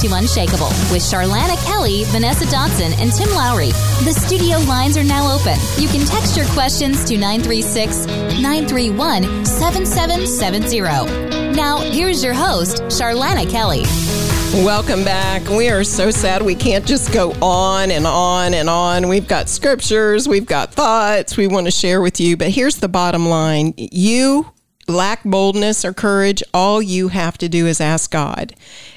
To 0.03 0.13
Unshakable 0.15 0.67
with 0.91 1.01
Charlana 1.01 1.55
Kelly, 1.65 2.03
Vanessa 2.07 2.45
Dodson, 2.51 2.91
and 2.99 3.13
Tim 3.13 3.29
Lowry. 3.31 3.69
The 4.03 4.11
studio 4.11 4.57
lines 4.67 4.97
are 4.97 5.03
now 5.03 5.33
open. 5.33 5.57
You 5.77 5.87
can 5.87 6.05
text 6.05 6.35
your 6.35 6.45
questions 6.47 7.05
to 7.05 7.17
936 7.17 8.05
931 8.41 9.45
7770. 9.45 11.55
Now, 11.55 11.79
here's 11.79 12.21
your 12.21 12.33
host, 12.33 12.83
Charlana 12.83 13.49
Kelly. 13.49 13.83
Welcome 14.65 15.05
back. 15.05 15.47
We 15.47 15.69
are 15.69 15.85
so 15.85 16.11
sad 16.11 16.41
we 16.41 16.55
can't 16.55 16.85
just 16.85 17.13
go 17.13 17.31
on 17.41 17.89
and 17.89 18.05
on 18.05 18.53
and 18.53 18.69
on. 18.69 19.07
We've 19.07 19.27
got 19.27 19.47
scriptures, 19.47 20.27
we've 20.27 20.45
got 20.45 20.73
thoughts 20.73 21.37
we 21.37 21.47
want 21.47 21.67
to 21.67 21.71
share 21.71 22.01
with 22.01 22.19
you, 22.19 22.35
but 22.35 22.49
here's 22.49 22.77
the 22.77 22.89
bottom 22.89 23.29
line. 23.29 23.73
You 23.77 24.51
lack 24.87 25.23
boldness 25.23 25.85
or 25.85 25.93
courage, 25.93 26.43
all 26.53 26.81
you 26.81 27.09
have 27.09 27.37
to 27.37 27.49
do 27.49 27.67
is 27.67 27.79
ask 27.79 28.11
God, 28.11 28.53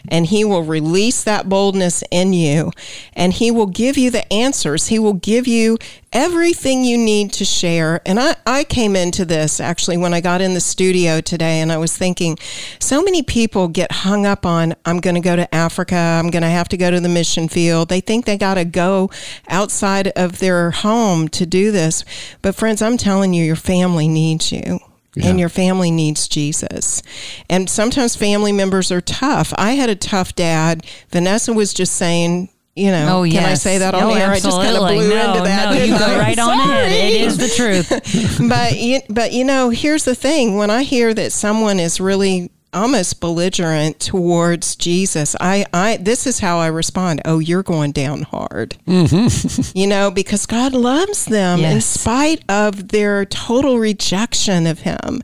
and 0.09 0.27
He 0.27 0.45
will 0.45 0.63
release 0.63 1.23
that 1.25 1.49
boldness 1.49 2.03
in 2.11 2.33
you, 2.33 2.73
and 3.13 3.33
He 3.33 3.51
will 3.51 3.67
give 3.67 3.97
you 3.97 4.11
the 4.11 4.31
answers. 4.33 4.89
He 4.89 4.99
will 4.99 5.15
give 5.15 5.47
you 5.47 5.79
everything 6.13 6.83
you 6.83 6.97
need 6.97 7.33
to 7.35 7.45
share. 7.45 8.01
And 8.07 8.19
I, 8.19 8.37
I 8.47 8.65
came 8.65 8.97
into 8.97 9.25
this 9.25 9.61
actually 9.61 9.97
when 9.97 10.15
I 10.15 10.21
got 10.21 10.41
in 10.41 10.55
the 10.55 10.61
studio 10.61 11.21
today, 11.21 11.61
and 11.61 11.71
I 11.71 11.77
was 11.77 11.97
thinking, 11.97 12.39
so 12.79 13.03
many 13.03 13.23
people 13.23 13.69
get 13.69 13.93
hung 13.93 14.27
up 14.27 14.45
on, 14.47 14.75
I'm 14.85 15.01
going 15.01 15.17
to 15.17 15.21
go 15.21 15.37
to 15.37 15.55
Africa, 15.55 15.95
I'm 15.95 16.31
going 16.31 16.43
to 16.43 16.49
have 16.49 16.69
to 16.69 16.77
go 16.77 16.91
to 16.91 17.01
the 17.01 17.09
mission 17.09 17.49
field. 17.49 17.89
They 17.89 18.01
think 18.01 18.25
they 18.25 18.39
got 18.39 18.55
to 18.55 18.65
go 18.65 19.11
outside 19.49 20.09
of 20.09 20.39
their 20.39 20.71
home 20.71 21.29
to 21.29 21.47
do 21.47 21.71
this. 21.71 22.05
But, 22.43 22.55
friends, 22.55 22.83
I'm 22.83 22.97
telling 22.97 23.35
you, 23.35 23.45
your 23.45 23.57
family 23.57 24.09
needs 24.09 24.51
you 24.51 24.81
and 25.23 25.41
your 25.41 25.49
family 25.49 25.91
needs 25.91 26.29
Jesus. 26.29 27.03
And 27.49 27.69
sometimes 27.71 28.17
family 28.17 28.53
members 28.53 28.93
are 28.93 29.01
tough. 29.01 29.53
I 29.57 29.73
had 29.73 29.89
a 29.91 29.97
tough 29.97 30.35
dad. 30.35 30.85
Vanessa 31.11 31.53
was 31.53 31.73
just 31.73 31.95
saying, 31.95 32.51
you 32.75 32.91
know, 32.91 33.21
Oh, 33.23 33.31
can 33.31 33.45
I 33.45 33.55
say 33.55 33.79
that 33.79 33.95
on 33.95 34.03
Oh, 34.03 34.15
air? 34.15 34.31
I 34.31 34.39
just 34.39 34.51
kind 34.61 34.77
of 34.77 34.83
blew 34.87 35.09
No, 35.09 35.31
into 35.33 35.45
that. 35.45 35.75
no, 35.75 35.83
you 35.83 35.99
go 35.99 36.05
I? 36.05 36.19
right 36.19 36.39
on 36.39 36.51
ahead. 36.61 36.93
It 36.93 37.31
Sorry. 37.33 37.49
the 37.49 37.55
truth. 37.55 38.39
but 38.51 38.79
you, 38.79 39.01
but 39.09 39.33
you 39.33 39.45
know, 39.45 39.71
here's 39.71 40.05
the 40.05 40.15
thing: 40.15 40.57
when 40.57 40.71
I 40.71 40.83
hear 40.83 41.15
that 41.15 41.33
someone 41.33 41.81
is 41.81 42.01
really 42.01 42.51
almost 42.77 43.21
belligerent 43.21 43.99
towards 43.99 44.77
Jesus, 44.77 45.35
I, 45.41 45.67
I 45.73 45.97
this 45.97 46.27
is 46.27 46.39
how 46.39 46.59
I 46.59 46.69
respond. 46.69 47.23
Oh, 47.25 47.39
you're 47.39 47.63
going 47.63 47.93
down 47.93 48.23
hard, 48.23 48.77
mm-hmm. 48.87 49.79
you 49.79 49.87
know, 49.87 50.11
because 50.11 50.47
God 50.47 50.73
loves 50.75 51.25
them 51.25 51.61
in 51.61 51.81
spite 51.81 52.43
of 52.49 52.89
their 52.89 53.25
total 53.25 53.79
rejection 53.79 54.67
of 54.67 54.81
Him. 54.81 55.23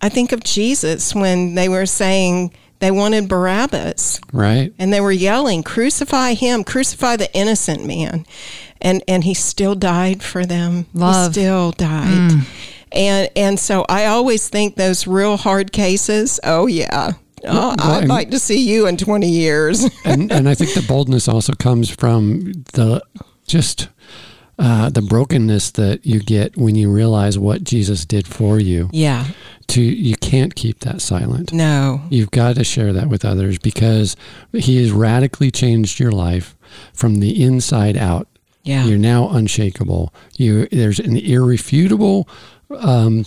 I 0.00 0.08
think 0.08 0.32
of 0.32 0.42
Jesus 0.42 1.14
when 1.14 1.54
they 1.54 1.68
were 1.68 1.86
saying 1.86 2.52
they 2.80 2.90
wanted 2.90 3.28
Barabbas 3.28 4.20
Right. 4.32 4.72
and 4.78 4.92
they 4.92 5.00
were 5.00 5.12
yelling, 5.12 5.62
"Crucify 5.62 6.34
him! 6.34 6.64
Crucify 6.64 7.16
the 7.16 7.32
innocent 7.34 7.86
man!" 7.86 8.26
And 8.80 9.04
and 9.06 9.22
he 9.22 9.34
still 9.34 9.76
died 9.76 10.22
for 10.22 10.44
them. 10.44 10.86
Love. 10.92 11.34
He 11.34 11.40
still 11.40 11.70
died. 11.70 12.32
Mm. 12.32 12.46
And 12.94 13.30
and 13.36 13.58
so 13.58 13.84
I 13.88 14.06
always 14.06 14.48
think 14.48 14.76
those 14.76 15.06
real 15.06 15.36
hard 15.36 15.72
cases. 15.72 16.38
Oh 16.44 16.66
yeah, 16.66 17.12
oh, 17.44 17.74
I'd 17.78 18.08
like 18.08 18.30
to 18.30 18.38
see 18.38 18.58
you 18.60 18.86
in 18.86 18.96
twenty 18.96 19.28
years. 19.28 19.84
and 20.04 20.30
and 20.32 20.48
I 20.48 20.54
think 20.54 20.74
the 20.74 20.84
boldness 20.86 21.28
also 21.28 21.52
comes 21.54 21.90
from 21.90 22.52
the 22.74 23.02
just 23.46 23.88
uh, 24.58 24.90
the 24.90 25.02
brokenness 25.02 25.72
that 25.72 26.06
you 26.06 26.20
get 26.20 26.56
when 26.56 26.74
you 26.76 26.90
realize 26.90 27.38
what 27.38 27.64
Jesus 27.64 28.04
did 28.04 28.26
for 28.26 28.58
you. 28.60 28.88
yeah. 28.92 29.26
To 29.68 29.80
you 29.80 30.16
can't 30.16 30.54
keep 30.54 30.80
that 30.80 31.00
silent. 31.00 31.50
No. 31.52 32.02
You've 32.10 32.32
got 32.32 32.56
to 32.56 32.64
share 32.64 32.92
that 32.92 33.08
with 33.08 33.24
others 33.24 33.58
because 33.58 34.16
He 34.52 34.82
has 34.82 34.90
radically 34.92 35.50
changed 35.50 35.98
your 35.98 36.12
life 36.12 36.56
from 36.92 37.20
the 37.20 37.42
inside 37.42 37.96
out. 37.96 38.28
Yeah. 38.64 38.84
You're 38.84 38.98
now 38.98 39.30
unshakable. 39.30 40.12
You 40.36 40.66
there's 40.66 40.98
an 40.98 41.16
irrefutable 41.16 42.28
um, 42.78 43.24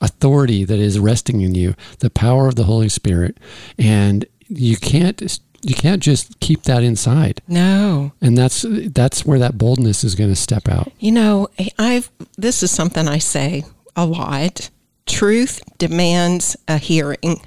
authority 0.00 0.64
that 0.64 0.78
is 0.78 0.98
resting 0.98 1.40
in 1.40 1.54
you, 1.54 1.74
the 2.00 2.10
power 2.10 2.48
of 2.48 2.54
the 2.54 2.64
Holy 2.64 2.88
Spirit, 2.88 3.38
and 3.78 4.24
you 4.48 4.76
can't 4.76 5.40
you 5.62 5.74
can't 5.74 6.02
just 6.02 6.38
keep 6.38 6.62
that 6.62 6.82
inside. 6.82 7.42
No. 7.48 8.12
And 8.20 8.38
that's 8.38 8.64
that's 8.68 9.24
where 9.24 9.38
that 9.38 9.58
boldness 9.58 10.04
is 10.04 10.14
going 10.14 10.30
to 10.30 10.36
step 10.36 10.68
out. 10.68 10.92
You 10.98 11.12
know, 11.12 11.48
I've 11.78 12.10
this 12.36 12.62
is 12.62 12.70
something 12.70 13.08
I 13.08 13.18
say 13.18 13.64
a 13.96 14.06
lot. 14.06 14.70
Truth 15.06 15.62
demands 15.78 16.56
a 16.68 16.78
hearing. 16.78 17.40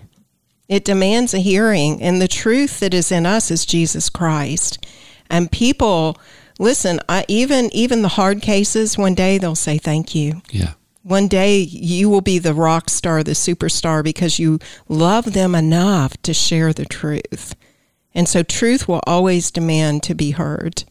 It 0.68 0.86
demands 0.86 1.34
a 1.34 1.40
hearing, 1.40 2.02
and 2.02 2.22
the 2.22 2.28
truth 2.28 2.80
that 2.80 2.94
is 2.94 3.12
in 3.12 3.26
us 3.26 3.50
is 3.50 3.66
Jesus 3.66 4.08
Christ. 4.08 4.86
And 5.30 5.52
people, 5.52 6.18
listen, 6.60 7.00
I, 7.10 7.26
even 7.28 7.70
even 7.74 8.04
the 8.04 8.10
hard 8.10 8.42
cases, 8.44 8.98
one 8.98 9.16
day 9.16 9.40
they'll 9.40 9.56
say 9.56 9.80
thank 9.80 10.14
you. 10.14 10.44
Yeah. 10.52 10.74
One 11.02 11.28
day 11.28 11.58
you 11.60 12.10
will 12.10 12.22
be 12.22 12.38
the 12.38 12.54
rock 12.54 12.90
star, 12.90 13.24
the 13.24 13.32
superstar, 13.32 14.04
because 14.04 14.38
you 14.38 14.60
love 14.88 15.34
them 15.34 15.56
enough 15.56 16.16
to 16.22 16.34
share 16.34 16.72
the 16.74 16.86
truth. 16.86 17.56
And 18.14 18.28
so 18.30 18.44
truth 18.44 18.88
will 18.88 19.02
always 19.08 19.50
demand 19.50 20.04
to 20.04 20.14
be 20.14 20.32
heard. 20.32 20.84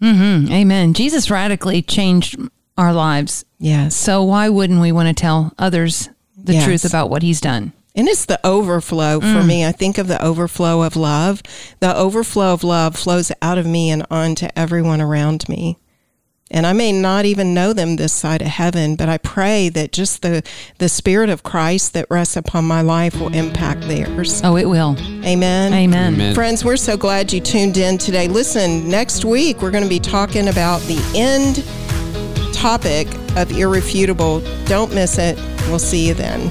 Mm-hmm. 0.00 0.52
Amen. 0.52 0.94
Jesus 0.94 1.30
radically 1.30 1.80
changed 1.82 2.36
our 2.76 2.92
lives. 2.92 3.44
Yes. 3.58 3.94
So 3.96 4.22
why 4.22 4.48
wouldn't 4.48 4.80
we 4.80 4.92
want 4.92 5.08
to 5.08 5.20
tell 5.20 5.52
others 5.58 6.08
the 6.36 6.54
Yes. 6.54 6.64
truth 6.64 6.84
about 6.84 7.08
what 7.08 7.22
he's 7.22 7.40
done? 7.40 7.72
And 7.94 8.08
it's 8.08 8.24
the 8.24 8.40
overflow 8.44 9.20
for 9.20 9.26
mm. 9.26 9.46
me. 9.46 9.66
I 9.66 9.72
think 9.72 9.98
of 9.98 10.08
the 10.08 10.22
overflow 10.24 10.82
of 10.82 10.96
love. 10.96 11.42
The 11.80 11.94
overflow 11.94 12.54
of 12.54 12.64
love 12.64 12.96
flows 12.96 13.30
out 13.42 13.58
of 13.58 13.66
me 13.66 13.90
and 13.90 14.06
onto 14.10 14.48
everyone 14.56 15.00
around 15.00 15.48
me. 15.48 15.78
And 16.50 16.66
I 16.66 16.74
may 16.74 16.92
not 16.92 17.24
even 17.24 17.54
know 17.54 17.72
them 17.72 17.96
this 17.96 18.12
side 18.12 18.42
of 18.42 18.48
heaven, 18.48 18.94
but 18.94 19.08
I 19.08 19.16
pray 19.16 19.70
that 19.70 19.90
just 19.90 20.20
the, 20.20 20.42
the 20.78 20.88
Spirit 20.88 21.30
of 21.30 21.42
Christ 21.42 21.94
that 21.94 22.06
rests 22.10 22.36
upon 22.36 22.66
my 22.66 22.82
life 22.82 23.18
will 23.18 23.34
impact 23.34 23.82
theirs. 23.82 24.42
Oh, 24.44 24.56
it 24.56 24.68
will. 24.68 24.94
Amen. 25.24 25.72
Amen. 25.72 26.14
Amen. 26.14 26.34
Friends, 26.34 26.62
we're 26.62 26.76
so 26.76 26.96
glad 26.98 27.32
you 27.32 27.40
tuned 27.40 27.78
in 27.78 27.96
today. 27.96 28.28
Listen, 28.28 28.86
next 28.88 29.24
week 29.24 29.62
we're 29.62 29.70
going 29.70 29.82
to 29.82 29.88
be 29.88 30.00
talking 30.00 30.48
about 30.48 30.82
the 30.82 31.00
end 31.14 31.64
topic 32.54 33.08
of 33.36 33.50
Irrefutable. 33.52 34.40
Don't 34.66 34.94
miss 34.94 35.16
it. 35.18 35.38
We'll 35.68 35.78
see 35.78 36.06
you 36.06 36.12
then. 36.12 36.50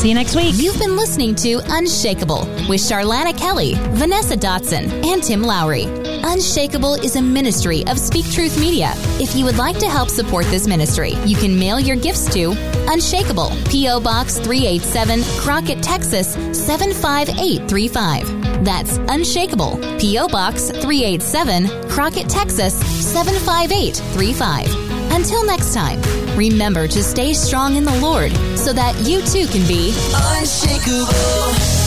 See 0.00 0.08
you 0.08 0.14
next 0.14 0.34
week. 0.34 0.54
You've 0.56 0.78
been 0.78 0.96
listening 0.96 1.34
to 1.34 1.60
Unshakable 1.66 2.46
with 2.70 2.80
Charlana 2.80 3.36
Kelly, 3.36 3.74
Vanessa 3.90 4.34
Dotson, 4.34 4.90
and 5.04 5.22
Tim 5.22 5.42
Lowry. 5.42 5.84
Unshakable 6.24 6.94
is 6.94 7.16
a 7.16 7.22
ministry 7.22 7.86
of 7.86 7.98
Speak 7.98 8.24
Truth 8.30 8.58
Media. 8.58 8.94
If 9.20 9.36
you 9.36 9.44
would 9.44 9.58
like 9.58 9.78
to 9.78 9.90
help 9.90 10.08
support 10.08 10.46
this 10.46 10.66
ministry, 10.66 11.10
you 11.26 11.36
can 11.36 11.58
mail 11.58 11.78
your 11.78 11.96
gifts 11.96 12.32
to 12.32 12.54
Unshakable, 12.90 13.50
P.O. 13.68 14.00
Box 14.00 14.38
387, 14.38 15.22
Crockett, 15.38 15.82
Texas 15.82 16.32
75835. 16.32 18.64
That's 18.64 18.96
Unshakable, 18.96 19.76
P.O. 19.98 20.28
Box 20.28 20.70
387, 20.70 21.90
Crockett, 21.90 22.30
Texas 22.30 22.72
75835. 23.04 24.89
Until 25.10 25.44
next 25.44 25.74
time, 25.74 26.00
remember 26.36 26.86
to 26.88 27.02
stay 27.02 27.34
strong 27.34 27.76
in 27.76 27.84
the 27.84 27.98
Lord 28.00 28.32
so 28.56 28.72
that 28.72 28.94
you 29.06 29.20
too 29.22 29.46
can 29.46 29.66
be 29.66 29.92
Unshakable. 30.14 31.79